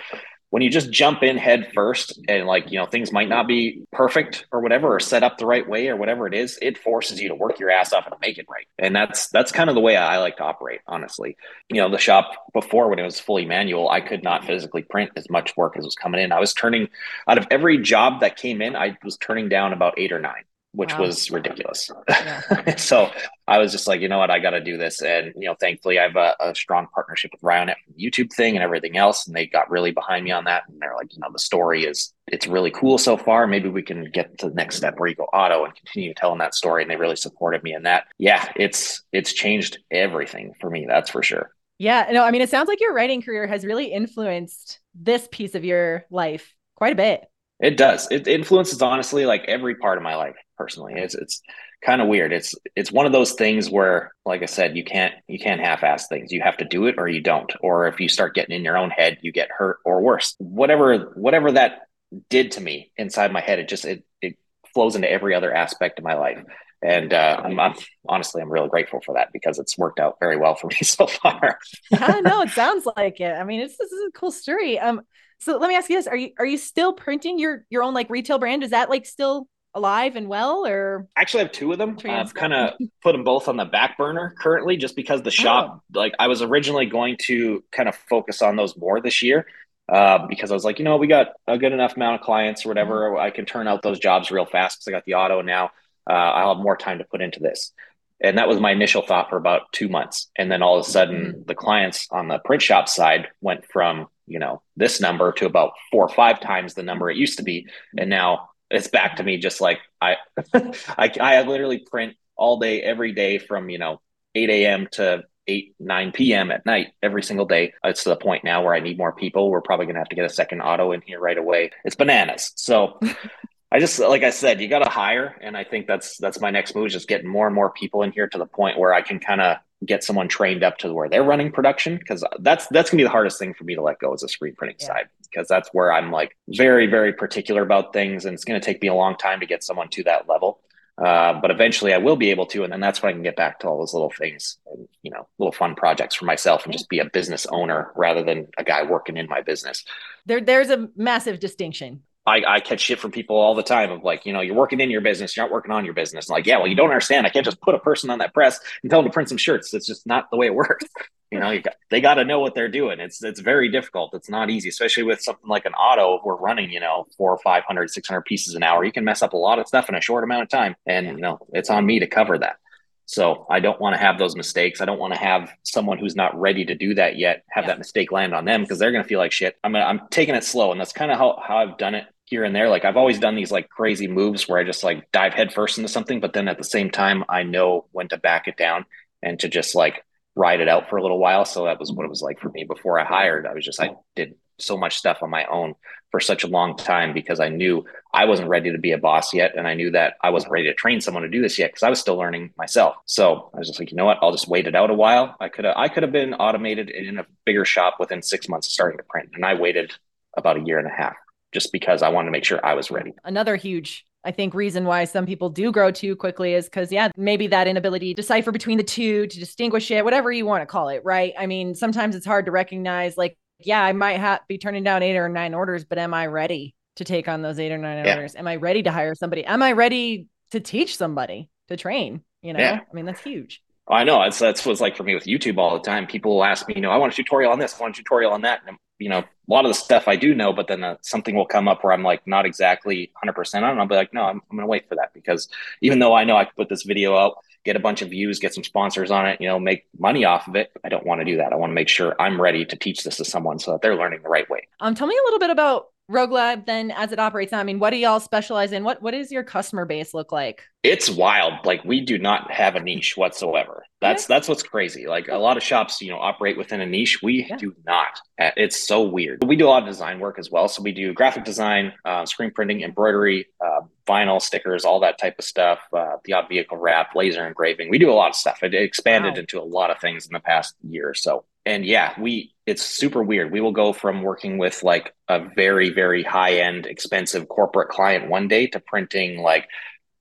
when 0.50 0.62
you 0.62 0.70
just 0.70 0.90
jump 0.90 1.22
in 1.22 1.36
head 1.36 1.70
first 1.74 2.18
and 2.28 2.46
like 2.46 2.70
you 2.70 2.78
know 2.78 2.86
things 2.86 3.12
might 3.12 3.28
not 3.28 3.46
be 3.46 3.82
perfect 3.92 4.46
or 4.52 4.60
whatever 4.60 4.94
or 4.94 5.00
set 5.00 5.22
up 5.22 5.38
the 5.38 5.46
right 5.46 5.68
way 5.68 5.88
or 5.88 5.96
whatever 5.96 6.26
it 6.26 6.34
is 6.34 6.58
it 6.62 6.78
forces 6.78 7.20
you 7.20 7.28
to 7.28 7.34
work 7.34 7.58
your 7.58 7.70
ass 7.70 7.92
off 7.92 8.06
and 8.06 8.14
make 8.20 8.38
it 8.38 8.46
right. 8.48 8.66
And 8.78 8.94
that's 8.94 9.28
that's 9.28 9.52
kind 9.52 9.68
of 9.68 9.74
the 9.74 9.80
way 9.80 9.96
i 9.96 10.18
like 10.18 10.36
to 10.38 10.44
operate 10.44 10.80
honestly. 10.86 11.36
You 11.68 11.80
know 11.80 11.90
the 11.90 11.98
shop 11.98 12.52
before 12.52 12.88
when 12.88 12.98
it 12.98 13.04
was 13.04 13.20
fully 13.20 13.44
manual 13.44 13.88
i 13.90 14.00
could 14.00 14.22
not 14.22 14.44
physically 14.44 14.82
print 14.82 15.10
as 15.16 15.28
much 15.30 15.56
work 15.56 15.76
as 15.76 15.84
was 15.84 15.94
coming 15.94 16.20
in. 16.20 16.32
I 16.32 16.40
was 16.40 16.54
turning 16.54 16.88
out 17.26 17.38
of 17.38 17.46
every 17.50 17.78
job 17.78 18.20
that 18.20 18.36
came 18.36 18.62
in 18.62 18.76
i 18.76 18.96
was 19.04 19.16
turning 19.16 19.48
down 19.48 19.72
about 19.72 19.94
eight 19.98 20.12
or 20.12 20.18
nine 20.18 20.44
which 20.78 20.92
wow. 20.92 21.06
was 21.06 21.28
ridiculous. 21.32 21.90
Yeah. 22.08 22.76
so 22.76 23.10
I 23.48 23.58
was 23.58 23.72
just 23.72 23.88
like, 23.88 24.00
you 24.00 24.08
know 24.08 24.18
what, 24.18 24.30
I 24.30 24.38
got 24.38 24.50
to 24.50 24.60
do 24.60 24.78
this. 24.78 25.02
And, 25.02 25.32
you 25.34 25.48
know, 25.48 25.56
thankfully 25.58 25.98
I 25.98 26.04
have 26.04 26.14
a, 26.14 26.36
a 26.38 26.54
strong 26.54 26.86
partnership 26.94 27.32
with 27.32 27.40
Ryonet 27.40 27.74
from 27.84 27.94
the 27.96 28.08
YouTube 28.08 28.32
thing 28.32 28.54
and 28.54 28.62
everything 28.62 28.96
else. 28.96 29.26
And 29.26 29.34
they 29.34 29.44
got 29.44 29.68
really 29.72 29.90
behind 29.90 30.24
me 30.24 30.30
on 30.30 30.44
that. 30.44 30.62
And 30.68 30.80
they're 30.80 30.94
like, 30.94 31.12
you 31.12 31.18
know, 31.18 31.32
the 31.32 31.38
story 31.40 31.84
is, 31.84 32.14
it's 32.28 32.46
really 32.46 32.70
cool 32.70 32.96
so 32.96 33.16
far. 33.16 33.48
Maybe 33.48 33.68
we 33.68 33.82
can 33.82 34.08
get 34.12 34.38
to 34.38 34.50
the 34.50 34.54
next 34.54 34.76
step 34.76 35.00
where 35.00 35.08
you 35.08 35.16
go 35.16 35.24
auto 35.24 35.64
and 35.64 35.74
continue 35.74 36.14
telling 36.14 36.38
that 36.38 36.54
story. 36.54 36.82
And 36.82 36.90
they 36.92 36.94
really 36.96 37.16
supported 37.16 37.64
me 37.64 37.74
in 37.74 37.82
that. 37.82 38.04
Yeah, 38.16 38.48
it's, 38.54 39.02
it's 39.10 39.32
changed 39.32 39.78
everything 39.90 40.54
for 40.60 40.70
me. 40.70 40.86
That's 40.88 41.10
for 41.10 41.24
sure. 41.24 41.50
Yeah. 41.78 42.06
No, 42.12 42.22
I 42.22 42.30
mean, 42.30 42.42
it 42.42 42.50
sounds 42.50 42.68
like 42.68 42.80
your 42.80 42.94
riding 42.94 43.20
career 43.20 43.48
has 43.48 43.64
really 43.64 43.86
influenced 43.86 44.78
this 44.94 45.26
piece 45.32 45.56
of 45.56 45.64
your 45.64 46.04
life 46.08 46.54
quite 46.76 46.92
a 46.92 46.96
bit. 46.96 47.24
It 47.58 47.76
does. 47.76 48.06
It 48.12 48.28
influences 48.28 48.80
honestly 48.80 49.26
like 49.26 49.44
every 49.48 49.74
part 49.74 49.98
of 49.98 50.04
my 50.04 50.14
life 50.14 50.36
personally. 50.58 50.94
It's 50.96 51.14
it's 51.14 51.40
kind 51.82 52.02
of 52.02 52.08
weird. 52.08 52.32
It's 52.32 52.54
it's 52.76 52.92
one 52.92 53.06
of 53.06 53.12
those 53.12 53.32
things 53.32 53.70
where, 53.70 54.12
like 54.26 54.42
I 54.42 54.46
said, 54.46 54.76
you 54.76 54.84
can't 54.84 55.14
you 55.28 55.38
can't 55.38 55.60
half-ass 55.60 56.08
things. 56.08 56.32
You 56.32 56.42
have 56.42 56.58
to 56.58 56.64
do 56.64 56.86
it 56.86 56.96
or 56.98 57.08
you 57.08 57.22
don't. 57.22 57.50
Or 57.60 57.86
if 57.86 58.00
you 58.00 58.08
start 58.08 58.34
getting 58.34 58.54
in 58.54 58.64
your 58.64 58.76
own 58.76 58.90
head, 58.90 59.18
you 59.22 59.32
get 59.32 59.48
hurt 59.50 59.78
or 59.84 60.02
worse. 60.02 60.34
Whatever 60.38 61.12
whatever 61.14 61.52
that 61.52 61.82
did 62.28 62.52
to 62.52 62.60
me 62.60 62.92
inside 62.96 63.32
my 63.32 63.40
head, 63.40 63.58
it 63.58 63.68
just 63.68 63.84
it 63.84 64.04
it 64.20 64.36
flows 64.74 64.96
into 64.96 65.10
every 65.10 65.34
other 65.34 65.54
aspect 65.54 65.98
of 65.98 66.04
my 66.04 66.14
life. 66.14 66.44
And 66.80 67.12
uh, 67.12 67.40
I'm, 67.44 67.58
I'm 67.58 67.74
honestly 68.08 68.40
I'm 68.40 68.52
really 68.52 68.68
grateful 68.68 69.00
for 69.04 69.14
that 69.14 69.32
because 69.32 69.58
it's 69.58 69.76
worked 69.76 69.98
out 69.98 70.16
very 70.20 70.36
well 70.36 70.54
for 70.54 70.68
me 70.68 70.76
so 70.82 71.06
far. 71.06 71.58
yeah, 71.90 72.20
no, 72.22 72.42
it 72.42 72.50
sounds 72.50 72.86
like 72.96 73.20
it. 73.20 73.32
I 73.32 73.44
mean, 73.44 73.60
it's 73.60 73.76
this 73.76 73.90
is 73.92 74.08
a 74.08 74.12
cool 74.12 74.30
story. 74.30 74.78
Um, 74.78 75.02
so 75.40 75.56
let 75.56 75.68
me 75.68 75.76
ask 75.76 75.88
you 75.88 75.96
this: 75.96 76.06
Are 76.06 76.16
you 76.16 76.30
are 76.38 76.46
you 76.46 76.58
still 76.58 76.92
printing 76.92 77.38
your 77.38 77.64
your 77.70 77.82
own 77.82 77.94
like 77.94 78.10
retail 78.10 78.38
brand? 78.38 78.62
Is 78.62 78.70
that 78.70 78.90
like 78.90 79.06
still 79.06 79.48
alive 79.78 80.16
and 80.16 80.28
well 80.28 80.66
or? 80.66 81.06
Actually 81.16 81.40
I 81.40 81.44
have 81.44 81.52
two 81.52 81.72
of 81.72 81.78
them. 81.78 81.96
I've 82.04 82.34
kind 82.34 82.52
of 82.52 82.74
put 83.02 83.12
them 83.12 83.24
both 83.24 83.48
on 83.48 83.56
the 83.56 83.64
back 83.64 83.96
burner 83.96 84.34
currently 84.38 84.76
just 84.76 84.96
because 84.96 85.22
the 85.22 85.30
shop 85.30 85.70
oh. 85.74 85.98
like 85.98 86.14
i 86.18 86.28
was 86.28 86.42
originally 86.42 86.86
going 86.86 87.16
to 87.22 87.62
kind 87.70 87.88
of 87.88 87.94
focus 87.94 88.42
on 88.42 88.56
those 88.56 88.76
more 88.76 89.00
this 89.00 89.22
year 89.22 89.46
uh, 89.92 90.26
because 90.26 90.50
i 90.50 90.54
was 90.54 90.64
like 90.64 90.78
you 90.78 90.84
know 90.84 90.96
we 90.96 91.06
got 91.06 91.28
a 91.46 91.58
good 91.58 91.72
enough 91.72 91.96
amount 91.96 92.20
of 92.20 92.20
clients 92.20 92.64
or 92.64 92.68
whatever 92.68 93.10
mm-hmm. 93.10 93.20
i 93.20 93.30
can 93.30 93.44
turn 93.46 93.68
out 93.68 93.82
those 93.82 93.98
jobs 93.98 94.30
real 94.30 94.46
fast 94.46 94.78
because 94.78 94.88
i 94.88 94.90
got 94.96 95.04
the 95.04 95.14
auto 95.14 95.42
now. 95.42 95.70
Uh, 96.08 96.12
i'll 96.12 96.54
have 96.54 96.62
more 96.62 96.76
time 96.76 96.98
to 96.98 97.04
put 97.04 97.20
into 97.20 97.40
this. 97.40 97.72
And 98.20 98.38
that 98.38 98.48
was 98.48 98.58
my 98.58 98.72
initial 98.72 99.02
thought 99.02 99.30
for 99.30 99.36
about 99.36 99.70
two 99.70 99.88
months. 99.88 100.28
And 100.36 100.50
then 100.50 100.60
all 100.60 100.76
of 100.76 100.84
a 100.84 100.90
sudden 100.90 101.26
mm-hmm. 101.26 101.42
the 101.46 101.54
clients 101.54 102.08
on 102.10 102.26
the 102.26 102.40
print 102.40 102.62
shop 102.62 102.88
side 102.88 103.28
went 103.40 103.64
from 103.70 104.08
you 104.26 104.38
know 104.38 104.62
this 104.76 105.00
number 105.00 105.32
to 105.32 105.46
about 105.46 105.72
four 105.90 106.04
or 106.04 106.14
five 106.14 106.40
times 106.40 106.74
the 106.74 106.82
number 106.82 107.10
it 107.10 107.16
used 107.16 107.38
to 107.38 107.44
be. 107.44 107.66
And 107.96 108.10
now 108.10 108.48
it's 108.70 108.88
back 108.88 109.16
to 109.16 109.22
me 109.22 109.38
just 109.38 109.60
like 109.60 109.78
i 110.00 110.16
I, 110.54 111.12
I 111.20 111.42
literally 111.42 111.78
print 111.78 112.16
all 112.36 112.58
day 112.58 112.82
every 112.82 113.12
day 113.12 113.38
from 113.38 113.68
you 113.70 113.78
know 113.78 114.00
8 114.34 114.50
a.m 114.50 114.88
to 114.92 115.24
8 115.48 115.74
9 115.80 116.12
p.m 116.12 116.50
at 116.50 116.64
night 116.66 116.88
every 117.02 117.22
single 117.22 117.46
day. 117.46 117.72
It's 117.82 118.04
to 118.04 118.10
the 118.10 118.16
point 118.16 118.44
now 118.44 118.62
where 118.62 118.74
i 118.74 118.80
need 118.80 118.98
more 118.98 119.12
people. 119.12 119.50
We're 119.50 119.62
probably 119.62 119.86
going 119.86 119.94
to 119.94 120.00
have 120.00 120.10
to 120.10 120.16
get 120.16 120.26
a 120.26 120.30
second 120.30 120.60
auto 120.60 120.92
in 120.92 121.00
here 121.00 121.18
right 121.18 121.38
away. 121.38 121.70
It's 121.84 121.96
bananas. 121.96 122.52
So 122.54 123.00
I 123.72 123.80
just 123.80 123.98
like 123.98 124.22
I 124.22 124.30
said, 124.30 124.60
you 124.60 124.68
got 124.68 124.82
to 124.82 124.88
hire, 124.88 125.36
and 125.42 125.56
I 125.56 125.64
think 125.64 125.86
that's 125.86 126.16
that's 126.16 126.40
my 126.40 126.50
next 126.50 126.74
move, 126.74 126.90
just 126.90 127.08
getting 127.08 127.28
more 127.28 127.46
and 127.46 127.54
more 127.54 127.70
people 127.70 128.02
in 128.02 128.12
here 128.12 128.26
to 128.28 128.38
the 128.38 128.46
point 128.46 128.78
where 128.78 128.94
I 128.94 129.02
can 129.02 129.18
kind 129.18 129.42
of 129.42 129.58
get 129.84 130.02
someone 130.02 130.28
trained 130.28 130.64
up 130.64 130.78
to 130.78 130.92
where 130.92 131.08
they're 131.08 131.22
running 131.22 131.52
production 131.52 131.96
because 131.96 132.24
that's 132.40 132.66
that's 132.68 132.90
gonna 132.90 132.98
be 132.98 133.04
the 133.04 133.10
hardest 133.10 133.38
thing 133.38 133.54
for 133.54 133.64
me 133.64 133.74
to 133.74 133.82
let 133.82 133.98
go 133.98 134.12
is 134.12 134.22
the 134.22 134.28
screen 134.28 134.54
printing 134.56 134.76
yeah. 134.80 134.86
side 134.86 135.08
because 135.22 135.46
that's 135.46 135.68
where 135.72 135.92
I'm 135.92 136.10
like 136.10 136.36
very 136.48 136.86
very 136.86 137.12
particular 137.12 137.62
about 137.62 137.92
things, 137.92 138.24
and 138.24 138.34
it's 138.34 138.44
gonna 138.44 138.60
take 138.60 138.82
me 138.82 138.88
a 138.88 138.94
long 138.94 139.16
time 139.16 139.40
to 139.40 139.46
get 139.46 139.62
someone 139.62 139.88
to 139.90 140.04
that 140.04 140.28
level. 140.28 140.60
Uh, 140.98 141.40
but 141.40 141.52
eventually 141.52 141.94
I 141.94 141.98
will 141.98 142.16
be 142.16 142.30
able 142.30 142.46
to, 142.46 142.64
and 142.64 142.72
then 142.72 142.80
that's 142.80 143.00
when 143.00 143.10
I 143.10 143.12
can 143.12 143.22
get 143.22 143.36
back 143.36 143.60
to 143.60 143.68
all 143.68 143.78
those 143.78 143.94
little 143.94 144.10
things, 144.10 144.58
and, 144.66 144.88
you 145.04 145.12
know, 145.12 145.28
little 145.38 145.52
fun 145.52 145.76
projects 145.76 146.16
for 146.16 146.24
myself, 146.24 146.64
and 146.64 146.72
just 146.72 146.88
be 146.88 146.98
a 146.98 147.04
business 147.04 147.46
owner 147.46 147.92
rather 147.94 148.24
than 148.24 148.48
a 148.58 148.64
guy 148.64 148.82
working 148.82 149.16
in 149.16 149.28
my 149.28 149.40
business. 149.40 149.84
There, 150.26 150.40
there's 150.40 150.70
a 150.70 150.88
massive 150.96 151.38
distinction 151.38 152.02
I, 152.28 152.56
I 152.56 152.60
catch 152.60 152.80
shit 152.80 153.00
from 153.00 153.10
people 153.10 153.36
all 153.36 153.54
the 153.54 153.62
time 153.62 153.90
of 153.90 154.04
like, 154.04 154.26
you 154.26 154.32
know, 154.32 154.40
you're 154.40 154.54
working 154.54 154.80
in 154.80 154.90
your 154.90 155.00
business, 155.00 155.34
you're 155.34 155.46
not 155.46 155.52
working 155.52 155.72
on 155.72 155.84
your 155.86 155.94
business. 155.94 156.28
And 156.28 156.34
like, 156.34 156.46
yeah, 156.46 156.58
well, 156.58 156.66
you 156.66 156.74
don't 156.74 156.90
understand. 156.90 157.26
I 157.26 157.30
can't 157.30 157.44
just 157.44 157.60
put 157.62 157.74
a 157.74 157.78
person 157.78 158.10
on 158.10 158.18
that 158.18 158.34
press 158.34 158.60
and 158.82 158.90
tell 158.90 159.00
them 159.00 159.10
to 159.10 159.14
print 159.14 159.30
some 159.30 159.38
shirts. 159.38 159.72
It's 159.72 159.86
just 159.86 160.06
not 160.06 160.30
the 160.30 160.36
way 160.36 160.46
it 160.46 160.54
works. 160.54 160.86
You 161.30 161.38
know, 161.38 161.50
you 161.50 161.60
got, 161.60 161.74
they 161.90 162.00
got 162.00 162.14
to 162.14 162.24
know 162.24 162.40
what 162.40 162.54
they're 162.54 162.70
doing. 162.70 163.00
It's 163.00 163.22
it's 163.22 163.40
very 163.40 163.70
difficult. 163.70 164.14
It's 164.14 164.30
not 164.30 164.48
easy, 164.48 164.70
especially 164.70 165.02
with 165.02 165.20
something 165.20 165.46
like 165.46 165.66
an 165.66 165.74
auto. 165.74 166.16
If 166.16 166.22
we're 166.24 166.36
running, 166.36 166.70
you 166.70 166.80
know, 166.80 167.06
four 167.18 167.32
or 167.32 167.36
500, 167.36 167.90
600 167.90 168.22
pieces 168.22 168.54
an 168.54 168.62
hour, 168.62 168.82
you 168.82 168.92
can 168.92 169.04
mess 169.04 169.20
up 169.20 169.34
a 169.34 169.36
lot 169.36 169.58
of 169.58 169.68
stuff 169.68 169.90
in 169.90 169.94
a 169.94 170.00
short 170.00 170.24
amount 170.24 170.44
of 170.44 170.48
time. 170.48 170.74
And, 170.86 171.06
you 171.06 171.18
know, 171.18 171.38
it's 171.52 171.68
on 171.68 171.84
me 171.84 171.98
to 171.98 172.06
cover 172.06 172.38
that. 172.38 172.56
So 173.04 173.44
I 173.50 173.60
don't 173.60 173.78
want 173.78 173.94
to 173.94 174.00
have 174.00 174.18
those 174.18 174.36
mistakes. 174.36 174.80
I 174.80 174.86
don't 174.86 174.98
want 174.98 175.12
to 175.12 175.20
have 175.20 175.52
someone 175.64 175.98
who's 175.98 176.16
not 176.16 176.38
ready 176.40 176.64
to 176.64 176.74
do 176.74 176.94
that 176.94 177.18
yet 177.18 177.44
have 177.50 177.64
yeah. 177.64 177.72
that 177.72 177.78
mistake 177.78 178.10
land 178.10 178.34
on 178.34 178.46
them 178.46 178.62
because 178.62 178.78
they're 178.78 178.92
going 178.92 179.04
to 179.04 179.08
feel 179.08 179.18
like 179.18 179.32
shit. 179.32 179.58
I'm 179.62 179.76
I'm 179.76 180.00
taking 180.10 180.34
it 180.34 180.44
slow, 180.44 180.72
and 180.72 180.80
that's 180.80 180.94
kind 180.94 181.12
of 181.12 181.18
how, 181.18 181.42
how 181.46 181.58
I've 181.58 181.76
done 181.76 181.94
it 181.94 182.06
here 182.28 182.44
and 182.44 182.54
there. 182.54 182.68
Like 182.68 182.84
I've 182.84 182.96
always 182.96 183.18
done 183.18 183.34
these 183.34 183.50
like 183.50 183.68
crazy 183.68 184.08
moves 184.08 184.48
where 184.48 184.58
I 184.58 184.64
just 184.64 184.84
like 184.84 185.10
dive 185.12 185.34
headfirst 185.34 185.78
into 185.78 185.88
something, 185.88 186.20
but 186.20 186.32
then 186.32 186.48
at 186.48 186.58
the 186.58 186.64
same 186.64 186.90
time, 186.90 187.24
I 187.28 187.42
know 187.42 187.86
when 187.92 188.08
to 188.08 188.16
back 188.18 188.48
it 188.48 188.56
down 188.56 188.84
and 189.22 189.38
to 189.40 189.48
just 189.48 189.74
like 189.74 190.04
ride 190.34 190.60
it 190.60 190.68
out 190.68 190.88
for 190.88 190.96
a 190.96 191.02
little 191.02 191.18
while. 191.18 191.44
So 191.44 191.64
that 191.64 191.80
was 191.80 191.92
what 191.92 192.04
it 192.04 192.10
was 192.10 192.22
like 192.22 192.40
for 192.40 192.50
me 192.50 192.64
before 192.64 192.98
I 192.98 193.04
hired. 193.04 193.46
I 193.46 193.54
was 193.54 193.64
just 193.64 193.80
I 193.80 193.96
did 194.14 194.34
so 194.58 194.76
much 194.76 194.96
stuff 194.96 195.22
on 195.22 195.30
my 195.30 195.44
own 195.46 195.74
for 196.10 196.20
such 196.20 196.42
a 196.42 196.48
long 196.48 196.76
time 196.76 197.12
because 197.12 197.38
I 197.38 197.48
knew 197.48 197.84
I 198.12 198.24
wasn't 198.24 198.48
ready 198.48 198.72
to 198.72 198.78
be 198.78 198.92
a 198.92 198.98
boss 198.98 199.34
yet. 199.34 199.54
And 199.56 199.68
I 199.68 199.74
knew 199.74 199.90
that 199.90 200.14
I 200.22 200.30
wasn't 200.30 200.52
ready 200.52 200.66
to 200.66 200.74
train 200.74 201.00
someone 201.00 201.22
to 201.22 201.28
do 201.28 201.42
this 201.42 201.58
yet 201.58 201.70
because 201.70 201.82
I 201.82 201.90
was 201.90 202.00
still 202.00 202.16
learning 202.16 202.52
myself. 202.56 202.96
So 203.04 203.50
I 203.54 203.58
was 203.58 203.68
just 203.68 203.78
like, 203.78 203.90
you 203.90 203.96
know 203.96 204.04
what? 204.04 204.18
I'll 204.22 204.32
just 204.32 204.48
wait 204.48 204.66
it 204.66 204.74
out 204.74 204.90
a 204.90 204.94
while. 204.94 205.36
I 205.40 205.48
could 205.48 205.64
have 205.64 205.76
I 205.76 205.88
could 205.88 206.02
have 206.02 206.12
been 206.12 206.34
automated 206.34 206.90
in 206.90 207.18
a 207.18 207.26
bigger 207.44 207.64
shop 207.64 207.96
within 208.00 208.22
six 208.22 208.48
months 208.48 208.66
of 208.66 208.72
starting 208.72 208.98
to 208.98 209.04
print. 209.04 209.30
And 209.34 209.44
I 209.44 209.54
waited 209.54 209.92
about 210.36 210.56
a 210.56 210.60
year 210.60 210.78
and 210.78 210.86
a 210.86 210.94
half 210.94 211.16
just 211.52 211.72
because 211.72 212.02
I 212.02 212.08
wanted 212.08 212.26
to 212.26 212.32
make 212.32 212.44
sure 212.44 212.64
I 212.64 212.74
was 212.74 212.90
ready. 212.90 213.12
Another 213.24 213.56
huge 213.56 214.04
I 214.24 214.32
think 214.32 214.52
reason 214.52 214.84
why 214.84 215.04
some 215.04 215.26
people 215.26 215.48
do 215.48 215.70
grow 215.70 215.90
too 215.90 216.16
quickly 216.16 216.54
is 216.54 216.64
because, 216.66 216.90
yeah, 216.90 217.08
maybe 217.16 217.46
that 217.46 217.68
inability 217.68 218.12
to 218.12 218.20
decipher 218.20 218.50
between 218.50 218.76
the 218.76 218.84
two, 218.84 219.26
to 219.26 219.38
distinguish 219.38 219.90
it, 219.90 220.04
whatever 220.04 220.30
you 220.32 220.44
want 220.44 220.62
to 220.62 220.66
call 220.66 220.88
it, 220.88 221.02
right? 221.04 221.32
I 221.38 221.46
mean, 221.46 221.74
sometimes 221.74 222.16
it's 222.16 222.26
hard 222.26 222.46
to 222.46 222.50
recognize, 222.50 223.16
like, 223.16 223.38
yeah, 223.60 223.82
I 223.82 223.92
might 223.92 224.18
have 224.18 224.40
be 224.48 224.58
turning 224.58 224.84
down 224.84 225.02
eight 225.02 225.16
or 225.16 225.28
nine 225.28 225.54
orders, 225.54 225.84
but 225.84 225.98
am 225.98 226.14
I 226.14 226.26
ready 226.26 226.74
to 226.96 227.04
take 227.04 227.28
on 227.28 227.42
those 227.42 227.58
eight 227.58 227.72
or 227.72 227.78
nine 227.78 228.04
yeah. 228.04 228.16
orders? 228.16 228.34
Am 228.34 228.46
I 228.46 228.56
ready 228.56 228.82
to 228.82 228.90
hire 228.90 229.14
somebody? 229.14 229.44
Am 229.44 229.62
I 229.62 229.72
ready 229.72 230.26
to 230.50 230.60
teach 230.60 230.96
somebody 230.96 231.48
to 231.68 231.76
train? 231.76 232.22
You 232.42 232.52
know, 232.52 232.60
yeah. 232.60 232.80
I 232.80 232.94
mean, 232.94 233.04
that's 233.04 233.22
huge. 233.22 233.62
I 233.88 234.04
know 234.04 234.22
that's 234.22 234.38
that's 234.38 234.66
what's 234.66 234.80
like 234.80 234.96
for 234.96 235.04
me 235.04 235.14
with 235.14 235.24
YouTube 235.24 235.58
all 235.58 235.74
the 235.74 235.82
time. 235.82 236.06
People 236.06 236.34
will 236.34 236.44
ask 236.44 236.68
me, 236.68 236.74
you 236.74 236.82
know, 236.82 236.90
I 236.90 236.98
want 236.98 237.12
a 237.12 237.16
tutorial 237.16 237.52
on 237.52 237.58
this, 237.58 237.74
I 237.78 237.82
want 237.82 237.96
a 237.96 238.02
tutorial 238.02 238.32
on 238.32 238.42
that, 238.42 238.60
and 238.66 238.76
you 238.98 239.08
know, 239.08 239.18
a 239.18 239.52
lot 239.52 239.64
of 239.64 239.70
the 239.70 239.74
stuff 239.74 240.08
I 240.08 240.16
do 240.16 240.34
know, 240.34 240.52
but 240.52 240.68
then 240.68 240.84
uh, 240.84 240.96
something 241.02 241.34
will 241.34 241.46
come 241.46 241.68
up 241.68 241.82
where 241.82 241.92
I'm 241.92 242.02
like 242.02 242.26
not 242.26 242.46
exactly 242.46 243.10
100 243.14 243.32
percent 243.32 243.64
on. 243.64 243.78
I'll 243.78 243.86
be 243.86 243.94
like, 243.94 244.12
no, 244.12 244.22
I'm, 244.22 244.42
I'm 244.50 244.56
going 244.56 244.62
to 244.62 244.66
wait 244.66 244.88
for 244.88 244.96
that 244.96 245.14
because 245.14 245.48
even 245.80 245.98
though 245.98 246.14
I 246.14 246.24
know 246.24 246.36
I 246.36 246.44
could 246.44 246.56
put 246.56 246.68
this 246.68 246.82
video 246.82 247.16
out, 247.16 247.36
get 247.64 247.76
a 247.76 247.80
bunch 247.80 248.02
of 248.02 248.10
views, 248.10 248.38
get 248.38 248.54
some 248.54 248.64
sponsors 248.64 249.10
on 249.10 249.26
it, 249.26 249.40
you 249.40 249.48
know, 249.48 249.58
make 249.58 249.86
money 249.98 250.24
off 250.24 250.48
of 250.48 250.56
it. 250.56 250.72
I 250.84 250.88
don't 250.88 251.06
want 251.06 251.20
to 251.20 251.24
do 251.24 251.36
that. 251.36 251.52
I 251.52 251.56
want 251.56 251.70
to 251.70 251.74
make 251.74 251.88
sure 251.88 252.14
I'm 252.20 252.40
ready 252.40 252.64
to 252.64 252.76
teach 252.76 253.04
this 253.04 253.16
to 253.18 253.24
someone 253.24 253.58
so 253.58 253.72
that 253.72 253.82
they're 253.82 253.96
learning 253.96 254.22
the 254.22 254.28
right 254.28 254.48
way. 254.50 254.68
Um, 254.80 254.94
tell 254.94 255.06
me 255.06 255.16
a 255.16 255.24
little 255.24 255.38
bit 255.38 255.50
about 255.50 255.88
Rogue 256.10 256.30
Lab 256.30 256.64
then 256.64 256.90
as 256.90 257.12
it 257.12 257.18
operates 257.18 257.52
now? 257.52 257.60
I 257.60 257.64
mean, 257.64 257.78
what 257.78 257.90
do 257.90 257.96
y'all 257.96 258.18
specialize 258.18 258.72
in? 258.72 258.82
What 258.82 259.02
what 259.02 259.10
does 259.10 259.30
your 259.30 259.42
customer 259.42 259.84
base 259.84 260.14
look 260.14 260.32
like? 260.32 260.62
It's 260.82 261.10
wild. 261.10 261.66
Like 261.66 261.84
we 261.84 262.00
do 262.00 262.16
not 262.16 262.50
have 262.50 262.76
a 262.76 262.80
niche 262.80 263.16
whatsoever. 263.16 263.84
That's 264.00 264.24
okay. 264.24 264.34
that's 264.34 264.48
what's 264.48 264.62
crazy. 264.62 265.06
Like 265.06 265.28
a 265.28 265.36
lot 265.36 265.58
of 265.58 265.62
shops, 265.62 266.00
you 266.00 266.10
know, 266.10 266.18
operate 266.18 266.56
within 266.56 266.80
a 266.80 266.86
niche. 266.86 267.20
We 267.22 267.46
yeah. 267.48 267.56
do 267.56 267.74
not. 267.86 268.20
It's 268.38 268.86
so 268.86 269.02
weird. 269.02 269.44
We 269.44 269.56
do 269.56 269.66
a 269.66 269.68
lot 269.68 269.82
of 269.82 269.88
design 269.88 270.18
work 270.18 270.38
as 270.38 270.50
well. 270.50 270.68
So 270.68 270.82
we 270.82 270.92
do 270.92 271.12
graphic 271.12 271.44
design, 271.44 271.92
uh, 272.06 272.24
screen 272.24 272.52
printing, 272.52 272.80
embroidery, 272.82 273.48
uh, 273.62 273.80
vinyl 274.06 274.40
stickers, 274.40 274.86
all 274.86 275.00
that 275.00 275.18
type 275.18 275.34
of 275.38 275.44
stuff. 275.44 275.80
Uh, 275.92 276.16
the 276.24 276.32
odd 276.32 276.48
vehicle 276.48 276.78
wrap, 276.78 277.14
laser 277.14 277.46
engraving. 277.46 277.90
We 277.90 277.98
do 277.98 278.10
a 278.10 278.14
lot 278.14 278.30
of 278.30 278.36
stuff. 278.36 278.62
It 278.62 278.72
expanded 278.72 279.34
wow. 279.34 279.40
into 279.40 279.60
a 279.60 279.64
lot 279.64 279.90
of 279.90 280.00
things 280.00 280.26
in 280.26 280.32
the 280.32 280.40
past 280.40 280.74
year 280.88 281.10
or 281.10 281.14
so 281.14 281.44
and 281.68 281.84
yeah, 281.84 282.14
we 282.18 282.54
it's 282.66 282.82
super 282.82 283.22
weird. 283.22 283.52
We 283.52 283.60
will 283.60 283.72
go 283.72 283.92
from 283.92 284.22
working 284.22 284.56
with 284.56 284.82
like 284.82 285.14
a 285.28 285.40
very 285.54 285.90
very 285.90 286.22
high 286.22 286.54
end 286.60 286.86
expensive 286.86 287.46
corporate 287.48 287.90
client 287.90 288.30
one 288.30 288.48
day 288.48 288.66
to 288.68 288.80
printing 288.80 289.40
like 289.40 289.68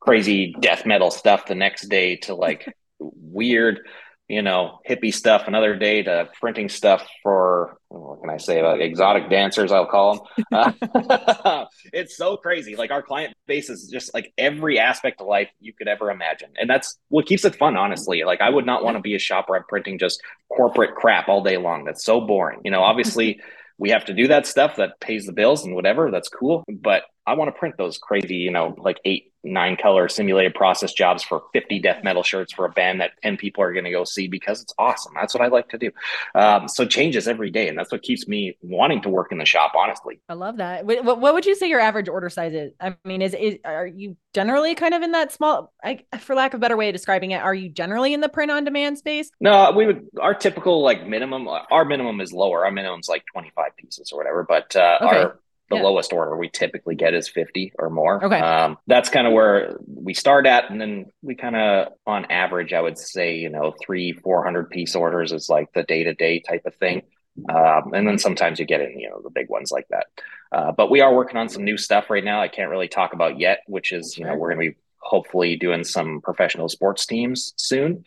crazy 0.02 0.54
death 0.60 0.86
metal 0.86 1.10
stuff 1.10 1.46
the 1.46 1.56
next 1.56 1.88
day 1.88 2.18
to 2.18 2.36
like 2.36 2.68
weird 3.00 3.80
you 4.28 4.42
know, 4.42 4.80
hippie 4.88 5.14
stuff 5.14 5.44
another 5.48 5.76
day 5.76 6.04
to 6.04 6.30
printing 6.40 6.68
stuff 6.68 7.08
for 7.24 7.78
what 7.88 8.20
can 8.20 8.30
I 8.30 8.36
say 8.38 8.60
about 8.60 8.82
exotic 8.82 9.30
dancers? 9.30 9.72
I'll 9.72 9.86
call 9.86 10.28
them. 10.52 10.76
Uh, 10.82 11.66
it's 11.94 12.18
so 12.18 12.36
crazy. 12.36 12.76
Like 12.76 12.92
our 12.92 13.02
client 13.02 13.36
base 13.46 13.70
is 13.70 13.88
just 13.88 14.14
like 14.14 14.34
every 14.38 14.80
aspect 14.80 15.22
of 15.22 15.28
life 15.28 15.50
you 15.62 15.72
could 15.72 15.88
ever 15.88 16.12
imagine, 16.12 16.50
and 16.60 16.70
that's 16.70 16.98
what 17.08 17.26
keeps 17.26 17.46
it 17.46 17.56
fun. 17.56 17.78
Honestly, 17.78 18.24
like 18.26 18.42
I 18.42 18.50
would 18.50 18.66
not 18.66 18.84
want 18.84 18.98
to 18.98 19.02
be 19.02 19.16
a 19.16 19.20
shop 19.20 19.48
where 19.48 19.58
I'm 19.58 19.66
printing 19.70 19.98
just 19.98 20.22
corporate 20.50 20.96
crap 20.96 21.30
all 21.30 21.42
day 21.42 21.58
long. 21.58 21.86
That's 21.86 22.04
so 22.04 22.20
boring. 22.20 22.60
You 22.66 22.72
know, 22.72 22.84
obviously 22.84 23.40
we 23.78 23.92
have 23.92 24.06
to 24.06 24.14
do 24.14 24.28
that 24.28 24.46
stuff 24.46 24.76
that 24.76 25.00
pays 25.00 25.26
the 25.26 25.34
bills 25.34 25.64
and 25.64 25.74
whatever. 25.74 26.12
That's 26.12 26.28
cool, 26.28 26.66
but 26.68 27.04
I 27.26 27.36
want 27.36 27.48
to 27.54 27.58
print 27.58 27.76
those 27.78 27.98
crazy, 27.98 28.36
you 28.36 28.52
know, 28.52 28.76
like 28.78 29.00
eight 29.06 29.32
nine 29.48 29.78
color 29.78 30.10
simulated 30.10 30.54
process 30.54 30.94
jobs 30.94 31.24
for 31.24 31.44
50 31.54 31.80
death 31.80 32.04
metal 32.04 32.24
shirts 32.24 32.54
for 32.54 32.66
a 32.66 32.70
band 32.70 33.02
that 33.02 33.12
10 33.24 33.38
people 33.38 33.64
are 33.64 33.74
going 33.74 33.86
to 33.86 33.92
go 33.92 34.04
see 34.04 34.28
because 34.28 34.62
it's 34.62 34.74
awesome. 34.78 35.14
That's 35.16 35.34
what 35.34 35.44
I 35.44 35.48
like 35.48 35.70
to 35.70 35.78
do. 35.78 35.92
Um, 36.36 36.68
so 36.68 36.86
changes 36.86 37.28
every 37.28 37.50
day. 37.50 37.68
And 37.68 37.78
that's 37.78 37.92
what 37.92 38.02
keeps 38.02 38.28
me 38.28 38.58
wanting 38.62 39.02
to 39.04 39.10
work 39.10 39.32
in 39.32 39.38
the 39.38 39.46
shop, 39.46 39.74
honestly. 39.76 40.20
I 40.30 40.34
love 40.34 40.58
that. 40.58 40.86
What, 40.86 41.20
what 41.20 41.34
would 41.34 41.46
you 41.46 41.56
say 41.56 41.68
your 41.68 41.80
average 41.80 42.10
order 42.10 42.30
size 42.30 42.54
is? 42.54 42.74
I 42.80 42.96
mean, 43.06 43.22
is, 43.22 43.34
is 43.34 43.58
are 43.66 43.88
you 43.88 44.18
generally 44.34 44.76
kind 44.76 44.94
of 44.94 45.02
in 45.02 45.12
that 45.12 45.32
small, 45.32 45.74
I, 45.84 46.04
for 46.20 46.36
lack 46.36 46.54
of 46.54 46.60
a 46.60 46.62
better 46.62 46.78
way 46.78 46.90
of 46.90 46.94
describing 46.94 47.32
it, 47.32 47.42
are 47.42 47.56
you 47.56 47.70
generally 47.70 48.14
in 48.14 48.22
the 48.22 48.30
print 48.30 48.52
on 48.52 48.64
demand 48.64 48.98
space? 48.98 49.32
No, 49.40 49.72
we 49.72 49.86
would, 49.86 50.08
our 50.20 50.34
typical 50.34 50.82
like 50.82 51.08
minimum, 51.08 51.48
our 51.48 51.86
minimum 51.86 52.22
is 52.22 52.34
lower. 52.34 52.66
Our 52.66 52.72
minimum 52.72 53.00
is 53.00 53.10
like 53.10 53.24
25 53.34 53.76
pieces 53.78 54.12
or 54.12 54.20
whatever, 54.20 54.44
but 54.44 54.76
uh, 54.76 55.00
okay. 55.02 55.18
our, 55.18 55.40
the 55.70 55.76
yeah. 55.76 55.84
lowest 55.84 56.14
order 56.14 56.38
we 56.38 56.50
typically 56.50 56.96
get 56.96 57.14
is 57.14 57.28
50 57.28 57.74
or 57.78 57.90
more. 57.90 58.24
Okay. 58.24 58.40
Um, 58.40 58.78
that's 58.88 59.10
kind 59.10 59.28
of 59.28 59.34
where 59.34 59.78
we 59.86 60.14
start 60.14 60.46
at. 60.46 60.70
And 60.70 60.80
then 60.80 61.08
we 61.22 61.36
kind 61.36 61.56
of, 61.56 61.94
on 62.06 62.26
average, 62.32 62.74
I 62.74 62.82
would 62.82 62.98
say, 62.98 63.36
you 63.36 63.50
know, 63.50 63.74
three, 63.82 64.14
400 64.14 64.70
piece 64.70 64.96
orders 64.96 65.34
is 65.34 65.50
like 65.50 65.74
the 65.74 65.84
day 65.84 66.04
to 66.06 66.14
day 66.14 66.40
type 66.40 66.66
of 66.66 66.76
thing. 66.76 67.02
Um, 67.50 67.94
and 67.94 68.08
then 68.08 68.18
sometimes 68.18 68.60
you 68.60 68.66
get 68.66 68.82
in, 68.82 69.00
you 69.00 69.10
know, 69.10 69.22
the 69.22 69.30
big 69.30 69.50
ones 69.50 69.72
like 69.72 69.88
that. 69.90 70.08
Uh, 70.52 70.72
but 70.72 70.90
we 70.90 71.02
are 71.02 71.14
working 71.14 71.38
on 71.38 71.50
some 71.50 71.64
new 71.64 71.78
stuff 71.78 72.10
right 72.10 72.24
now. 72.24 72.42
I 72.42 72.48
can't 72.48 72.70
really 72.70 72.88
talk 72.88 73.14
about 73.14 73.40
yet, 73.40 73.60
which 73.68 73.92
is, 73.92 74.18
you 74.18 74.26
know, 74.26 74.36
we're 74.36 74.54
going 74.54 74.66
to 74.66 74.72
be 74.72 74.78
hopefully 75.00 75.56
doing 75.56 75.84
some 75.84 76.22
professional 76.22 76.70
sports 76.70 77.06
teams 77.06 77.54
soon, 77.58 78.04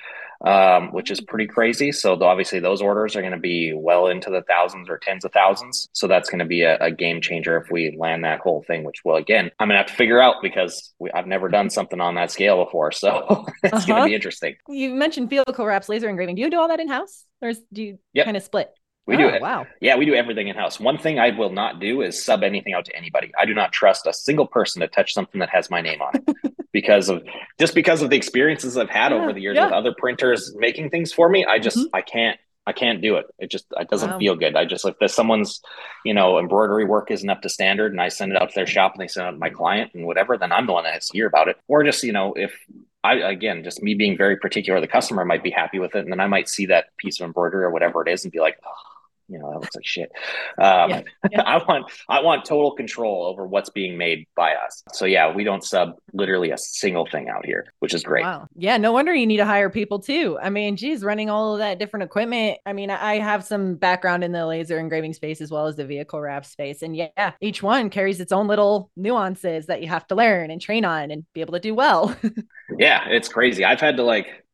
um, 0.46 0.92
which 0.92 1.10
is 1.10 1.20
pretty 1.20 1.46
crazy. 1.46 1.92
So 1.92 2.14
obviously 2.22 2.60
those 2.60 2.80
orders 2.80 3.14
are 3.14 3.20
going 3.20 3.32
to 3.32 3.38
be 3.38 3.74
well 3.74 4.06
into 4.06 4.30
the 4.30 4.42
thousands 4.42 4.88
or 4.88 4.98
tens 4.98 5.24
of 5.24 5.32
thousands. 5.32 5.88
So 5.92 6.06
that's 6.06 6.30
going 6.30 6.38
to 6.38 6.46
be 6.46 6.62
a, 6.62 6.78
a, 6.78 6.90
game 6.90 7.20
changer 7.20 7.58
if 7.58 7.70
we 7.70 7.96
land 7.98 8.24
that 8.24 8.40
whole 8.40 8.62
thing. 8.62 8.84
Which, 8.84 9.02
well, 9.04 9.16
again, 9.16 9.50
I'm 9.58 9.68
going 9.68 9.74
to 9.74 9.82
have 9.82 9.88
to 9.88 9.94
figure 9.94 10.20
out 10.20 10.36
because 10.42 10.92
we, 10.98 11.10
I've 11.12 11.26
never 11.26 11.48
done 11.48 11.68
something 11.68 12.00
on 12.00 12.14
that 12.14 12.30
scale 12.30 12.64
before. 12.64 12.90
So 12.92 13.46
it's 13.62 13.72
uh-huh. 13.72 13.86
going 13.86 14.02
to 14.02 14.06
be 14.06 14.14
interesting. 14.14 14.56
You 14.68 14.94
mentioned 14.94 15.28
vehicle 15.28 15.66
wraps, 15.66 15.88
laser 15.88 16.08
engraving. 16.08 16.36
Do 16.36 16.42
you 16.42 16.50
do 16.50 16.58
all 16.58 16.68
that 16.68 16.80
in 16.80 16.88
house, 16.88 17.24
or 17.42 17.52
do 17.72 17.82
you 17.82 17.98
yep. 18.14 18.24
kind 18.24 18.36
of 18.36 18.42
split? 18.42 18.70
We 19.06 19.16
oh, 19.16 19.18
do 19.18 19.28
it. 19.28 19.42
Wow. 19.42 19.66
Yeah, 19.80 19.96
we 19.96 20.06
do 20.06 20.14
everything 20.14 20.48
in 20.48 20.56
house. 20.56 20.78
One 20.78 20.96
thing 20.96 21.18
I 21.18 21.30
will 21.30 21.50
not 21.50 21.80
do 21.80 22.02
is 22.02 22.24
sub 22.24 22.42
anything 22.42 22.74
out 22.74 22.84
to 22.84 22.96
anybody. 22.96 23.32
I 23.38 23.44
do 23.44 23.54
not 23.54 23.72
trust 23.72 24.06
a 24.06 24.12
single 24.12 24.46
person 24.46 24.80
to 24.80 24.88
touch 24.88 25.12
something 25.12 25.40
that 25.40 25.50
has 25.50 25.70
my 25.70 25.80
name 25.80 26.00
on 26.00 26.12
it 26.14 26.54
because 26.72 27.08
of 27.08 27.22
just 27.58 27.74
because 27.74 28.02
of 28.02 28.10
the 28.10 28.16
experiences 28.16 28.76
I've 28.76 28.90
had 28.90 29.12
yeah, 29.12 29.18
over 29.18 29.32
the 29.32 29.40
years 29.40 29.56
yeah. 29.56 29.64
with 29.64 29.72
other 29.72 29.94
printers 29.96 30.54
making 30.56 30.90
things 30.90 31.12
for 31.12 31.28
me. 31.28 31.44
I 31.44 31.58
just 31.58 31.78
mm-hmm. 31.78 31.94
I 31.94 32.02
can't 32.02 32.38
I 32.66 32.72
can't 32.72 33.00
do 33.00 33.16
it. 33.16 33.26
It 33.38 33.50
just 33.50 33.66
it 33.76 33.88
doesn't 33.88 34.10
wow. 34.10 34.18
feel 34.18 34.36
good. 34.36 34.54
I 34.54 34.64
just 34.64 34.84
if 34.84 34.98
there's 34.98 35.14
someone's, 35.14 35.60
you 36.04 36.14
know, 36.14 36.38
embroidery 36.38 36.84
work 36.84 37.10
isn't 37.10 37.28
up 37.28 37.42
to 37.42 37.48
standard 37.48 37.92
and 37.92 38.00
I 38.00 38.08
send 38.08 38.32
it 38.32 38.40
out 38.40 38.50
to 38.50 38.54
their 38.54 38.66
shop 38.66 38.92
and 38.94 39.02
they 39.02 39.08
send 39.08 39.24
it 39.24 39.28
out 39.28 39.32
to 39.32 39.38
my 39.38 39.50
client 39.50 39.92
and 39.94 40.06
whatever, 40.06 40.36
then 40.36 40.52
I'm 40.52 40.66
the 40.66 40.72
one 40.72 40.84
that 40.84 40.94
has 40.94 41.08
to 41.08 41.16
hear 41.16 41.26
about 41.26 41.48
it. 41.48 41.56
Or 41.68 41.82
just, 41.82 42.04
you 42.04 42.12
know, 42.12 42.34
if 42.34 42.54
I 43.02 43.14
again 43.14 43.64
just 43.64 43.82
me 43.82 43.94
being 43.94 44.16
very 44.16 44.36
particular, 44.36 44.80
the 44.80 44.86
customer 44.86 45.24
might 45.24 45.42
be 45.42 45.50
happy 45.50 45.78
with 45.78 45.94
it. 45.94 46.00
And 46.00 46.12
then 46.12 46.20
I 46.20 46.26
might 46.26 46.48
see 46.48 46.66
that 46.66 46.96
piece 46.98 47.18
of 47.18 47.24
embroidery 47.24 47.64
or 47.64 47.70
whatever 47.70 48.06
it 48.06 48.12
is 48.12 48.24
and 48.24 48.32
be 48.32 48.40
like, 48.40 48.58
oh, 48.64 48.89
you 49.30 49.38
know, 49.38 49.50
that 49.52 49.60
looks 49.60 49.76
like 49.76 49.86
shit. 49.86 50.10
Um, 50.58 50.90
yeah, 50.90 51.02
yeah. 51.30 51.42
I 51.42 51.64
want 51.64 51.90
I 52.08 52.20
want 52.20 52.44
total 52.44 52.72
control 52.72 53.24
over 53.24 53.46
what's 53.46 53.70
being 53.70 53.96
made 53.96 54.26
by 54.34 54.54
us. 54.54 54.82
So 54.92 55.04
yeah, 55.04 55.32
we 55.32 55.44
don't 55.44 55.62
sub 55.62 55.94
literally 56.12 56.50
a 56.50 56.58
single 56.58 57.06
thing 57.06 57.28
out 57.28 57.46
here, 57.46 57.72
which 57.78 57.94
is 57.94 58.02
great. 58.02 58.24
Wow. 58.24 58.48
Yeah, 58.56 58.76
no 58.76 58.92
wonder 58.92 59.14
you 59.14 59.26
need 59.26 59.36
to 59.36 59.46
hire 59.46 59.70
people 59.70 60.00
too. 60.00 60.38
I 60.42 60.50
mean, 60.50 60.76
geez, 60.76 61.04
running 61.04 61.30
all 61.30 61.54
of 61.54 61.58
that 61.60 61.78
different 61.78 62.04
equipment. 62.04 62.58
I 62.66 62.72
mean, 62.72 62.90
I 62.90 63.18
have 63.18 63.44
some 63.44 63.76
background 63.76 64.24
in 64.24 64.32
the 64.32 64.46
laser 64.46 64.78
engraving 64.78 65.12
space 65.12 65.40
as 65.40 65.50
well 65.50 65.66
as 65.66 65.76
the 65.76 65.84
vehicle 65.84 66.20
wrap 66.20 66.44
space, 66.44 66.82
and 66.82 66.96
yeah, 66.96 67.32
each 67.40 67.62
one 67.62 67.90
carries 67.90 68.20
its 68.20 68.32
own 68.32 68.48
little 68.48 68.90
nuances 68.96 69.66
that 69.66 69.82
you 69.82 69.88
have 69.88 70.06
to 70.08 70.14
learn 70.14 70.50
and 70.50 70.60
train 70.60 70.84
on 70.84 71.10
and 71.10 71.24
be 71.34 71.40
able 71.40 71.52
to 71.52 71.60
do 71.60 71.74
well. 71.74 72.16
yeah, 72.78 73.08
it's 73.08 73.28
crazy. 73.28 73.64
I've 73.64 73.80
had 73.80 73.96
to 73.98 74.02
like 74.02 74.44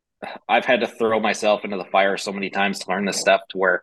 I've 0.48 0.64
had 0.64 0.80
to 0.80 0.86
throw 0.86 1.20
myself 1.20 1.64
into 1.64 1.76
the 1.76 1.84
fire 1.84 2.16
so 2.16 2.32
many 2.32 2.50
times 2.50 2.78
to 2.80 2.90
learn 2.90 3.04
this 3.04 3.20
stuff 3.20 3.42
to 3.50 3.58
where 3.58 3.82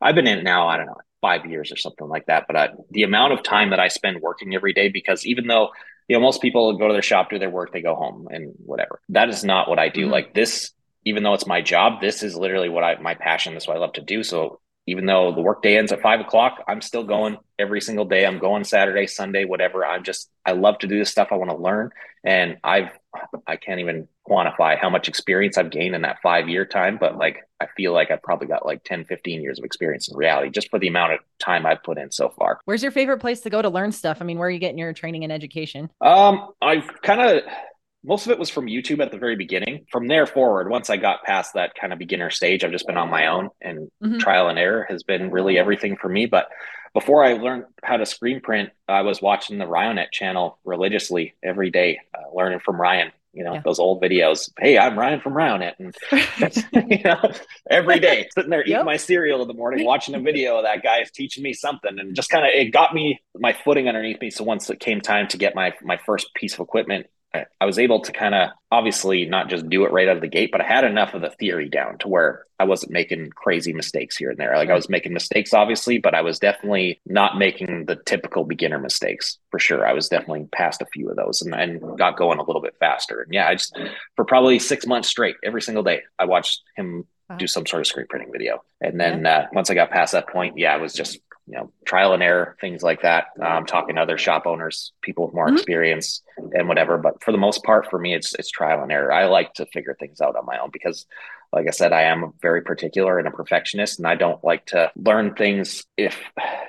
I've 0.00 0.14
been 0.14 0.26
in 0.26 0.38
it 0.38 0.44
now, 0.44 0.68
I 0.68 0.76
don't 0.76 0.86
know, 0.86 0.96
five 1.20 1.46
years 1.46 1.72
or 1.72 1.76
something 1.76 2.08
like 2.08 2.26
that. 2.26 2.44
But 2.46 2.56
I, 2.56 2.68
the 2.90 3.04
amount 3.04 3.32
of 3.32 3.42
time 3.42 3.70
that 3.70 3.80
I 3.80 3.88
spend 3.88 4.20
working 4.20 4.54
every 4.54 4.72
day, 4.72 4.88
because 4.88 5.24
even 5.24 5.46
though, 5.46 5.70
you 6.08 6.16
know, 6.16 6.20
most 6.20 6.42
people 6.42 6.76
go 6.76 6.88
to 6.88 6.92
their 6.92 7.02
shop, 7.02 7.30
do 7.30 7.38
their 7.38 7.50
work, 7.50 7.72
they 7.72 7.80
go 7.80 7.94
home 7.94 8.28
and 8.30 8.52
whatever. 8.58 9.00
That 9.08 9.28
is 9.30 9.44
not 9.44 9.68
what 9.68 9.78
I 9.78 9.88
do. 9.88 10.02
Mm-hmm. 10.02 10.10
Like 10.10 10.34
this, 10.34 10.70
even 11.04 11.22
though 11.22 11.34
it's 11.34 11.46
my 11.46 11.62
job, 11.62 12.00
this 12.00 12.22
is 12.22 12.36
literally 12.36 12.68
what 12.68 12.84
I, 12.84 13.00
my 13.00 13.14
passion. 13.14 13.54
This 13.54 13.64
is 13.64 13.68
what 13.68 13.76
I 13.76 13.80
love 13.80 13.94
to 13.94 14.02
do. 14.02 14.22
So 14.22 14.60
even 14.86 15.06
though 15.06 15.34
the 15.34 15.40
workday 15.40 15.78
ends 15.78 15.92
at 15.92 16.02
five 16.02 16.20
o'clock, 16.20 16.62
I'm 16.68 16.82
still 16.82 17.04
going 17.04 17.38
every 17.58 17.80
single 17.80 18.04
day. 18.04 18.26
I'm 18.26 18.38
going 18.38 18.64
Saturday, 18.64 19.06
Sunday, 19.06 19.46
whatever. 19.46 19.84
I'm 19.84 20.04
just, 20.04 20.30
I 20.44 20.52
love 20.52 20.78
to 20.80 20.86
do 20.86 20.98
this 20.98 21.10
stuff. 21.10 21.28
I 21.30 21.36
want 21.36 21.50
to 21.50 21.56
learn. 21.56 21.90
And 22.22 22.58
I've, 22.62 22.90
I 23.46 23.56
can't 23.56 23.80
even 23.80 24.08
quantify 24.28 24.78
how 24.78 24.90
much 24.90 25.08
experience 25.08 25.58
I've 25.58 25.70
gained 25.70 25.94
in 25.94 26.02
that 26.02 26.18
five 26.22 26.48
year 26.48 26.64
time, 26.64 26.98
but 26.98 27.16
like, 27.16 27.48
I 27.60 27.66
feel 27.76 27.92
like 27.92 28.10
I've 28.10 28.22
probably 28.22 28.46
got 28.46 28.66
like 28.66 28.82
10, 28.84 29.04
15 29.04 29.42
years 29.42 29.58
of 29.58 29.64
experience 29.64 30.08
in 30.08 30.16
reality 30.16 30.50
just 30.50 30.70
for 30.70 30.78
the 30.78 30.88
amount 30.88 31.14
of 31.14 31.20
time 31.38 31.66
I've 31.66 31.82
put 31.82 31.98
in 31.98 32.10
so 32.10 32.30
far. 32.30 32.60
Where's 32.64 32.82
your 32.82 32.92
favorite 32.92 33.18
place 33.18 33.40
to 33.42 33.50
go 33.50 33.62
to 33.62 33.68
learn 33.68 33.92
stuff? 33.92 34.18
I 34.20 34.24
mean, 34.24 34.38
where 34.38 34.48
are 34.48 34.50
you 34.50 34.58
getting 34.58 34.78
your 34.78 34.92
training 34.92 35.24
and 35.24 35.32
education? 35.32 35.90
Um, 36.00 36.50
I've 36.60 37.02
kind 37.02 37.20
of, 37.20 37.42
most 38.04 38.26
of 38.26 38.32
it 38.32 38.38
was 38.38 38.50
from 38.50 38.66
YouTube 38.66 39.00
at 39.00 39.10
the 39.10 39.18
very 39.18 39.36
beginning. 39.36 39.86
From 39.90 40.08
there 40.08 40.26
forward, 40.26 40.68
once 40.68 40.90
I 40.90 40.96
got 40.96 41.24
past 41.24 41.54
that 41.54 41.74
kind 41.74 41.92
of 41.92 41.98
beginner 41.98 42.30
stage, 42.30 42.62
I've 42.62 42.72
just 42.72 42.86
been 42.86 42.98
on 42.98 43.08
my 43.08 43.28
own 43.28 43.48
and 43.60 43.90
mm-hmm. 44.02 44.18
trial 44.18 44.48
and 44.48 44.58
error 44.58 44.86
has 44.88 45.02
been 45.02 45.30
really 45.30 45.58
everything 45.58 45.96
for 45.96 46.08
me. 46.08 46.26
But 46.26 46.48
before 46.94 47.24
I 47.24 47.34
learned 47.34 47.64
how 47.82 47.96
to 47.96 48.06
screen 48.06 48.40
print, 48.40 48.70
I 48.88 49.02
was 49.02 49.20
watching 49.20 49.58
the 49.58 49.66
Ryonet 49.66 50.12
channel 50.12 50.58
religiously 50.64 51.34
every 51.42 51.70
day, 51.70 52.00
uh, 52.16 52.34
learning 52.34 52.60
from 52.60 52.80
Ryan. 52.80 53.12
You 53.32 53.42
know, 53.42 53.54
yeah. 53.54 53.62
those 53.64 53.80
old 53.80 54.00
videos. 54.00 54.48
Hey, 54.60 54.78
I'm 54.78 54.96
Ryan 54.96 55.18
from 55.18 55.32
Ryonet. 55.32 55.74
And, 55.80 55.96
you 56.90 57.02
know, 57.02 57.20
every 57.68 57.98
day 57.98 58.28
sitting 58.32 58.48
there 58.48 58.60
eating 58.60 58.74
yep. 58.74 58.84
my 58.84 58.96
cereal 58.96 59.42
in 59.42 59.48
the 59.48 59.54
morning, 59.54 59.84
watching 59.84 60.14
a 60.14 60.20
video 60.20 60.58
of 60.58 60.62
that 60.62 60.84
guy 60.84 61.00
is 61.00 61.10
teaching 61.10 61.42
me 61.42 61.52
something. 61.52 61.98
And 61.98 62.14
just 62.14 62.30
kind 62.30 62.44
of, 62.44 62.52
it 62.54 62.70
got 62.70 62.94
me 62.94 63.20
my 63.34 63.52
footing 63.52 63.88
underneath 63.88 64.20
me. 64.20 64.30
So 64.30 64.44
once 64.44 64.70
it 64.70 64.78
came 64.78 65.00
time 65.00 65.26
to 65.28 65.36
get 65.36 65.56
my, 65.56 65.74
my 65.82 65.96
first 65.96 66.32
piece 66.34 66.54
of 66.54 66.60
equipment 66.60 67.08
I 67.60 67.64
was 67.64 67.78
able 67.78 68.00
to 68.00 68.12
kind 68.12 68.34
of 68.34 68.50
obviously 68.70 69.24
not 69.26 69.48
just 69.48 69.68
do 69.68 69.84
it 69.84 69.92
right 69.92 70.08
out 70.08 70.16
of 70.16 70.22
the 70.22 70.28
gate, 70.28 70.50
but 70.52 70.60
I 70.60 70.64
had 70.64 70.84
enough 70.84 71.14
of 71.14 71.22
the 71.22 71.30
theory 71.30 71.68
down 71.68 71.98
to 71.98 72.08
where 72.08 72.46
I 72.58 72.64
wasn't 72.64 72.92
making 72.92 73.30
crazy 73.30 73.72
mistakes 73.72 74.16
here 74.16 74.30
and 74.30 74.38
there. 74.38 74.56
Like 74.56 74.70
I 74.70 74.74
was 74.74 74.88
making 74.88 75.12
mistakes, 75.12 75.52
obviously, 75.52 75.98
but 75.98 76.14
I 76.14 76.22
was 76.22 76.38
definitely 76.38 77.00
not 77.06 77.38
making 77.38 77.86
the 77.86 77.96
typical 77.96 78.44
beginner 78.44 78.78
mistakes 78.78 79.38
for 79.50 79.58
sure. 79.58 79.86
I 79.86 79.92
was 79.92 80.08
definitely 80.08 80.48
past 80.52 80.82
a 80.82 80.86
few 80.86 81.10
of 81.10 81.16
those 81.16 81.42
and, 81.42 81.54
and 81.54 81.98
got 81.98 82.16
going 82.16 82.38
a 82.38 82.44
little 82.44 82.62
bit 82.62 82.76
faster. 82.78 83.22
And 83.22 83.32
yeah, 83.32 83.48
I 83.48 83.54
just 83.54 83.76
for 84.16 84.24
probably 84.24 84.58
six 84.58 84.86
months 84.86 85.08
straight, 85.08 85.36
every 85.42 85.62
single 85.62 85.82
day, 85.82 86.02
I 86.18 86.26
watched 86.26 86.62
him 86.76 87.06
do 87.38 87.46
some 87.46 87.66
sort 87.66 87.80
of 87.80 87.86
screen 87.86 88.06
printing 88.08 88.30
video. 88.32 88.62
And 88.80 89.00
then 89.00 89.26
uh, 89.26 89.46
once 89.52 89.70
I 89.70 89.74
got 89.74 89.90
past 89.90 90.12
that 90.12 90.28
point, 90.28 90.58
yeah, 90.58 90.76
it 90.76 90.80
was 90.80 90.92
just 90.92 91.18
you 91.46 91.56
know 91.58 91.70
trial 91.84 92.14
and 92.14 92.22
error 92.22 92.56
things 92.60 92.82
like 92.82 93.02
that 93.02 93.26
um, 93.42 93.66
talking 93.66 93.96
to 93.96 94.00
other 94.00 94.16
shop 94.16 94.46
owners 94.46 94.92
people 95.02 95.26
with 95.26 95.34
more 95.34 95.46
mm-hmm. 95.46 95.56
experience 95.56 96.22
and 96.52 96.68
whatever. 96.68 96.98
But 96.98 97.22
for 97.22 97.32
the 97.32 97.38
most 97.38 97.62
part 97.64 97.90
for 97.90 97.98
me 97.98 98.14
it's 98.14 98.34
it's 98.34 98.50
trial 98.50 98.82
and 98.82 98.90
error. 98.90 99.12
I 99.12 99.26
like 99.26 99.54
to 99.54 99.66
figure 99.66 99.96
things 99.98 100.20
out 100.20 100.36
on 100.36 100.46
my 100.46 100.58
own 100.58 100.70
because 100.72 101.06
like 101.54 101.66
i 101.68 101.70
said 101.70 101.92
i 101.92 102.02
am 102.02 102.32
very 102.42 102.62
particular 102.62 103.18
and 103.18 103.28
a 103.28 103.30
perfectionist 103.30 103.98
and 103.98 104.06
i 104.06 104.14
don't 104.14 104.42
like 104.44 104.66
to 104.66 104.90
learn 104.96 105.34
things 105.34 105.84
if 105.96 106.20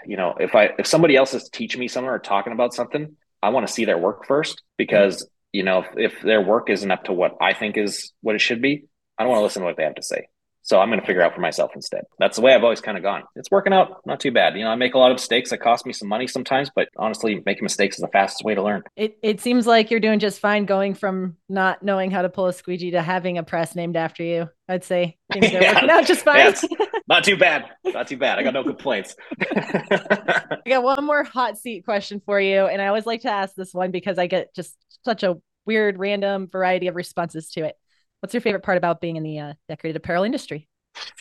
you 0.06 0.16
know 0.16 0.36
if 0.40 0.56
i 0.56 0.70
if 0.78 0.88
somebody 0.88 1.16
else 1.16 1.34
is 1.34 1.50
teaching 1.50 1.80
me 1.80 1.88
something 1.88 2.10
or 2.10 2.20
talking 2.20 2.54
about 2.54 2.74
something 2.74 3.16
i 3.42 3.50
want 3.50 3.68
to 3.68 3.74
see 3.74 3.86
their 3.86 3.98
work 3.98 4.26
first 4.26 4.62
because 4.78 5.28
you 5.52 5.64
know 5.64 5.80
if, 5.80 6.14
if 6.14 6.22
their 6.22 6.42
work 6.42 6.70
isn't 6.70 6.92
up 6.92 7.04
to 7.06 7.14
what 7.14 7.36
i 7.42 7.54
think 7.54 7.78
is 7.78 8.14
what 8.22 8.36
it 8.36 8.42
should 8.42 8.62
be 8.62 8.86
i 9.18 9.24
don't 9.24 9.32
want 9.32 9.40
to 9.40 9.44
listen 9.44 9.62
to 9.62 9.66
what 9.66 9.76
they 9.76 9.84
have 9.84 9.96
to 9.96 10.04
say 10.04 10.28
so 10.66 10.80
I'm 10.80 10.90
going 10.90 11.00
to 11.00 11.06
figure 11.06 11.22
out 11.22 11.36
for 11.36 11.42
myself 11.42 11.72
instead. 11.76 12.06
That's 12.18 12.38
the 12.38 12.42
way 12.42 12.56
I've 12.56 12.64
always 12.64 12.82
kind 12.82 12.98
of 12.98 13.04
gone. 13.04 13.24
It's 13.36 13.52
working 13.52 13.72
out 13.72 14.02
not 14.06 14.20
too 14.20 14.32
bad. 14.32 14.58
You 14.58 14.64
know, 14.64 14.72
I 14.72 14.76
make 14.76 14.96
a 14.96 14.98
lot 14.98 15.12
of 15.12 15.16
mistakes 15.16 15.52
that 15.52 15.60
cost 15.60 15.86
me 15.86 15.94
some 15.94 16.08
money 16.08 16.26
sometimes, 16.26 16.72
but 16.76 16.90
honestly, 16.98 17.42
making 17.46 17.64
mistakes 17.64 17.98
is 17.98 18.02
the 18.02 18.08
fastest 18.08 18.44
way 18.44 18.56
to 18.56 18.64
learn. 18.64 18.82
It 18.96 19.18
it 19.22 19.42
seems 19.42 19.68
like 19.68 19.92
you're 19.92 20.00
doing 20.00 20.20
just 20.20 20.40
fine 20.40 20.66
going 20.66 20.96
from 20.96 21.38
not 21.48 21.84
knowing 21.84 22.10
how 22.10 22.24
to 22.24 22.30
pull 22.30 22.48
a 22.48 22.54
squeegee 22.54 22.92
to 22.92 23.02
having 23.02 23.38
a 23.38 23.44
press 23.44 23.76
named 23.76 23.96
after 23.96 24.24
you. 24.24 24.50
I'd 24.68 24.84
say 24.84 25.18
things 25.32 25.54
are 25.54 25.62
yeah. 25.62 25.76
working 25.76 25.90
out 25.92 26.06
just 26.08 26.26
fine. 26.26 26.54
Not 27.08 27.24
too 27.24 27.38
bad. 27.38 27.70
Not 27.84 28.08
too 28.08 28.18
bad. 28.18 28.40
I 28.40 28.44
got 28.44 28.56
no 28.56 28.64
complaints. 28.64 29.16
I 29.52 30.58
got 30.66 30.82
one 30.82 31.06
more 31.06 31.24
hot 31.24 31.56
seat 31.56 31.86
question 31.86 32.20
for 32.26 32.42
you. 32.42 32.66
And 32.66 32.82
I 32.82 32.88
always 32.88 33.06
like 33.06 33.22
to 33.22 33.32
ask 33.32 33.54
this 33.54 33.76
one 33.76 33.92
because 33.92 34.18
I 34.18 34.26
get 34.26 34.56
just 34.56 34.76
such 35.04 35.22
a 35.22 35.36
weird, 35.68 36.00
random 36.00 36.48
variety 36.48 36.88
of 36.88 36.96
responses 36.96 37.52
to 37.52 37.66
it. 37.66 37.76
What's 38.20 38.34
your 38.34 38.42
favorite 38.42 38.64
part 38.64 38.78
about 38.78 39.02
being 39.02 39.18
in 39.18 39.24
the 39.24 39.40
uh, 39.40 39.54
decorated 39.70 39.98
apparel 39.98 40.24
industry? 40.24 40.68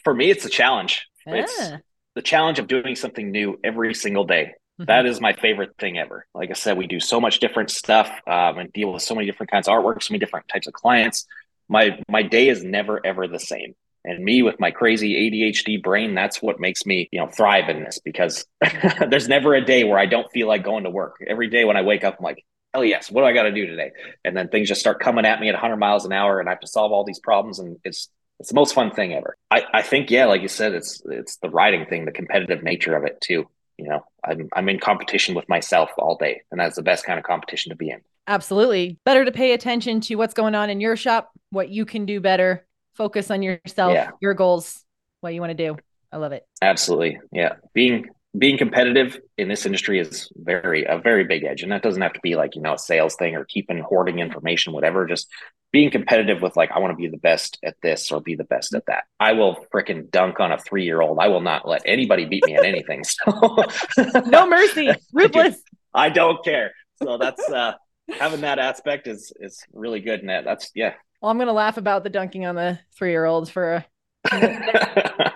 For 0.03 0.15
me, 0.15 0.31
it's 0.31 0.45
a 0.45 0.49
challenge. 0.49 1.07
Yeah. 1.27 1.35
It's 1.37 1.73
the 2.15 2.23
challenge 2.23 2.59
of 2.59 2.67
doing 2.67 2.97
something 2.97 3.31
new 3.31 3.59
every 3.65 3.95
single 3.95 4.25
day. 4.25 4.55
Mm-hmm. 4.81 4.87
That 4.87 5.07
is 5.07 5.21
my 5.21 5.33
favorite 5.33 5.77
thing 5.79 5.99
ever. 5.99 6.27
Like 6.35 6.51
I 6.51 6.55
said, 6.55 6.77
we 6.77 6.87
do 6.87 6.99
so 7.01 7.21
much 7.21 7.39
different 7.39 7.71
stuff 7.71 8.09
um, 8.27 8.59
and 8.59 8.73
deal 8.73 8.93
with 8.93 9.03
so 9.03 9.15
many 9.15 9.27
different 9.27 9.51
kinds 9.51 9.69
of 9.69 9.75
artwork, 9.75 10.03
so 10.03 10.13
many 10.13 10.19
different 10.19 10.49
types 10.49 10.67
of 10.67 10.73
clients. 10.73 11.27
My 11.69 11.99
my 12.09 12.23
day 12.23 12.49
is 12.49 12.63
never 12.63 13.05
ever 13.05 13.29
the 13.29 13.39
same. 13.39 13.75
And 14.05 14.23
me 14.23 14.43
with 14.43 14.61
my 14.61 14.71
crazy 14.71 15.31
ADHD 15.31 15.83
brain, 15.83 16.15
that's 16.15 16.43
what 16.43 16.61
makes 16.61 16.85
me, 16.85 17.09
you 17.11 17.21
know, 17.21 17.27
thrive 17.27 17.71
in 17.71 17.85
this 17.85 18.01
because 18.05 18.45
there's 19.09 19.29
never 19.29 19.55
a 19.55 19.65
day 19.65 19.85
where 19.85 19.99
I 19.99 20.05
don't 20.05 20.31
feel 20.31 20.47
like 20.47 20.63
going 20.63 20.85
to 20.85 20.91
work. 20.91 21.17
Every 21.27 21.49
day 21.49 21.65
when 21.65 21.79
I 21.79 21.83
wake 21.83 22.05
up, 22.05 22.17
I'm 22.19 22.25
like, 22.25 22.45
hell 22.75 22.85
yes, 22.85 23.11
what 23.11 23.23
do 23.23 23.27
I 23.27 23.33
got 23.33 23.45
to 23.45 23.53
do 23.53 23.67
today? 23.67 23.93
And 24.25 24.37
then 24.37 24.49
things 24.49 24.69
just 24.69 24.81
start 24.81 25.01
coming 25.01 25.25
at 25.25 25.41
me 25.41 25.49
at 25.49 25.55
100 25.55 25.77
miles 25.77 26.05
an 26.05 26.13
hour, 26.13 26.41
and 26.41 26.49
I 26.49 26.53
have 26.53 26.61
to 26.61 26.67
solve 26.67 26.93
all 26.93 27.05
these 27.05 27.21
problems, 27.21 27.61
and 27.61 27.79
it's 27.85 28.11
it's 28.41 28.49
the 28.49 28.57
most 28.57 28.75
fun 28.75 28.91
thing 28.91 29.15
ever. 29.15 29.37
I, 29.51 29.63
I 29.73 29.83
think 29.83 30.11
yeah, 30.11 30.27
like 30.27 30.43
you 30.43 30.49
said, 30.49 30.75
it's 30.75 31.01
it's 31.07 31.37
the 31.37 31.49
riding 31.49 31.87
thing, 31.87 32.05
the 32.05 32.13
competitive 32.13 32.63
nature 32.63 32.97
of 32.97 33.05
it 33.05 33.21
too. 33.21 33.49
You 33.79 33.89
know, 33.89 34.05
I'm 34.25 34.49
I'm 34.53 34.69
in 34.69 34.81
competition 34.81 35.35
with 35.35 35.49
myself 35.49 35.91
all 35.97 36.17
day, 36.17 36.43
and 36.51 36.61
that's 36.61 36.77
the 36.77 36.83
best 36.83 37.07
kind 37.07 37.19
of 37.19 37.25
competition 37.25 37.71
to 37.71 37.77
be 37.77 37.91
in. 37.91 38.01
Absolutely, 38.27 38.99
better 39.05 39.25
to 39.25 39.33
pay 39.33 39.53
attention 39.53 40.01
to 40.03 40.17
what's 40.17 40.35
going 40.35 40.55
on 40.55 40.69
in 40.69 40.81
your 40.81 40.97
shop, 40.97 41.31
what 41.51 41.69
you 41.69 41.87
can 41.87 42.07
do 42.07 42.21
better, 42.21 42.67
focus 42.95 43.31
on 43.31 43.43
yourself, 43.43 43.95
yeah. 43.95 44.11
your 44.21 44.35
goals, 44.35 44.85
what 45.21 45.33
you 45.33 45.41
want 45.41 45.51
to 45.51 45.55
do. 45.55 45.77
I 46.11 46.17
love 46.17 46.33
it. 46.33 46.47
Absolutely, 46.61 47.19
yeah. 47.33 47.57
Being 47.73 48.09
being 48.37 48.59
competitive 48.59 49.21
in 49.39 49.49
this 49.49 49.65
industry 49.65 50.01
is 50.01 50.31
very 50.37 50.85
a 50.85 50.99
very 50.99 51.25
big 51.25 51.45
edge. 51.45 51.63
And 51.63 51.71
that 51.73 51.83
doesn't 51.83 52.03
have 52.03 52.13
to 52.15 52.21
be 52.23 52.35
like 52.35 52.57
you 52.57 52.63
know 52.63 52.75
a 52.75 52.79
sales 52.79 53.15
thing 53.17 53.37
or 53.37 53.45
keeping 53.45 53.79
hoarding 53.79 54.19
information 54.19 54.73
whatever. 54.73 55.07
Just 55.07 55.29
being 55.73 55.91
competitive 55.91 56.41
with 56.41 56.57
like 56.57 56.71
i 56.71 56.79
want 56.79 56.93
to 56.93 56.97
be 56.97 57.09
the 57.09 57.17
best 57.17 57.59
at 57.65 57.75
this 57.83 58.13
or 58.13 58.21
be 58.21 58.37
the 58.37 58.45
best 58.45 58.75
at 58.75 58.87
that. 58.87 59.05
I 59.19 59.33
will 59.33 59.67
freaking 59.75 60.11
dunk 60.11 60.41
on 60.41 60.53
a 60.53 60.59
three 60.59 60.85
year 60.85 61.01
old 61.01 61.19
i 61.19 61.29
will 61.29 61.41
not 61.41 61.67
let 61.67 61.83
anybody 61.85 62.25
beat 62.27 62.47
me 62.47 62.55
at 62.55 62.65
anything. 62.65 63.03
So 63.25 63.65
no 64.27 64.49
mercy. 64.49 64.91
Ruthless. 65.13 65.61
I, 65.95 66.09
do, 66.09 66.13
I 66.13 66.15
don't 66.15 66.45
care. 66.45 66.73
So 67.03 67.19
that's 67.19 67.49
uh 67.51 67.75
having 68.19 68.43
that 68.43 68.59
aspect 68.59 69.07
is 69.07 69.33
is 69.41 69.63
really 69.73 70.01
good 70.01 70.21
and 70.21 70.29
that 70.29 70.45
that's 70.45 70.71
yeah. 70.75 70.95
Well 71.21 71.31
i'm 71.31 71.39
gonna 71.39 71.53
laugh 71.53 71.77
about 71.77 72.05
the 72.05 72.11
dunking 72.11 72.47
on 72.47 72.55
the 72.55 72.79
three 72.97 73.11
year 73.11 73.25
olds 73.25 73.51
for 73.51 73.85
a 74.31 75.34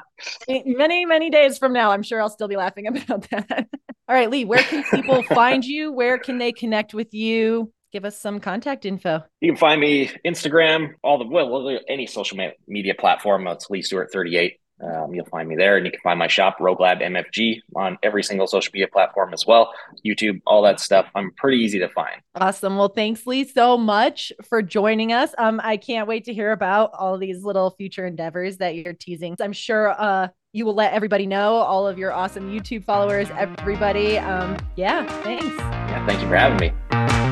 many, 0.48 1.04
many 1.04 1.30
days 1.30 1.58
from 1.58 1.72
now, 1.72 1.90
I'm 1.90 2.02
sure 2.02 2.20
I'll 2.20 2.30
still 2.30 2.48
be 2.48 2.56
laughing 2.56 2.86
about 2.88 3.28
that. 3.30 3.68
All 4.08 4.14
right, 4.14 4.30
Lee, 4.30 4.44
where 4.44 4.62
can 4.62 4.84
people 4.84 5.22
find 5.22 5.64
you? 5.64 5.92
Where 5.92 6.18
can 6.18 6.38
they 6.38 6.52
connect 6.52 6.94
with 6.94 7.12
you? 7.12 7.72
Give 7.92 8.04
us 8.04 8.20
some 8.20 8.38
contact 8.40 8.84
info. 8.84 9.22
You 9.40 9.52
can 9.52 9.58
find 9.58 9.80
me 9.80 10.10
Instagram, 10.24 10.92
all 11.02 11.18
the 11.18 11.26
well, 11.26 11.78
any 11.88 12.06
social 12.06 12.38
media 12.66 12.94
platform. 12.94 13.46
It's 13.46 13.70
Lee 13.70 13.82
Stuart 13.82 14.10
38. 14.12 14.58
Um, 14.80 15.14
you'll 15.14 15.26
find 15.26 15.48
me 15.48 15.56
there, 15.56 15.76
and 15.76 15.84
you 15.84 15.92
can 15.92 16.00
find 16.00 16.18
my 16.18 16.28
shop, 16.28 16.58
Rogue 16.60 16.80
Lab 16.80 17.00
MFG, 17.00 17.60
on 17.74 17.98
every 18.02 18.22
single 18.22 18.46
social 18.46 18.70
media 18.72 18.88
platform 18.88 19.32
as 19.32 19.46
well. 19.46 19.72
YouTube, 20.06 20.40
all 20.46 20.62
that 20.62 20.80
stuff. 20.80 21.06
I'm 21.14 21.32
pretty 21.32 21.58
easy 21.58 21.78
to 21.80 21.88
find. 21.88 22.20
Awesome. 22.34 22.76
Well, 22.76 22.88
thanks, 22.88 23.26
Lee, 23.26 23.44
so 23.44 23.76
much 23.76 24.32
for 24.48 24.62
joining 24.62 25.12
us. 25.12 25.34
Um, 25.38 25.60
I 25.64 25.76
can't 25.76 26.06
wait 26.06 26.24
to 26.24 26.34
hear 26.34 26.52
about 26.52 26.90
all 26.94 27.18
these 27.18 27.42
little 27.42 27.70
future 27.70 28.06
endeavors 28.06 28.58
that 28.58 28.76
you're 28.76 28.94
teasing. 28.94 29.36
I'm 29.40 29.52
sure 29.52 29.94
uh 30.00 30.28
you 30.52 30.64
will 30.64 30.74
let 30.74 30.94
everybody 30.94 31.26
know, 31.26 31.56
all 31.56 31.86
of 31.86 31.98
your 31.98 32.12
awesome 32.12 32.50
YouTube 32.50 32.82
followers, 32.84 33.28
everybody. 33.36 34.18
Um, 34.18 34.56
yeah, 34.76 35.06
thanks. 35.22 35.44
Yeah, 35.44 36.06
thank 36.06 36.22
you 36.22 36.28
for 36.28 36.36
having 36.36 36.58
me. 36.58 37.27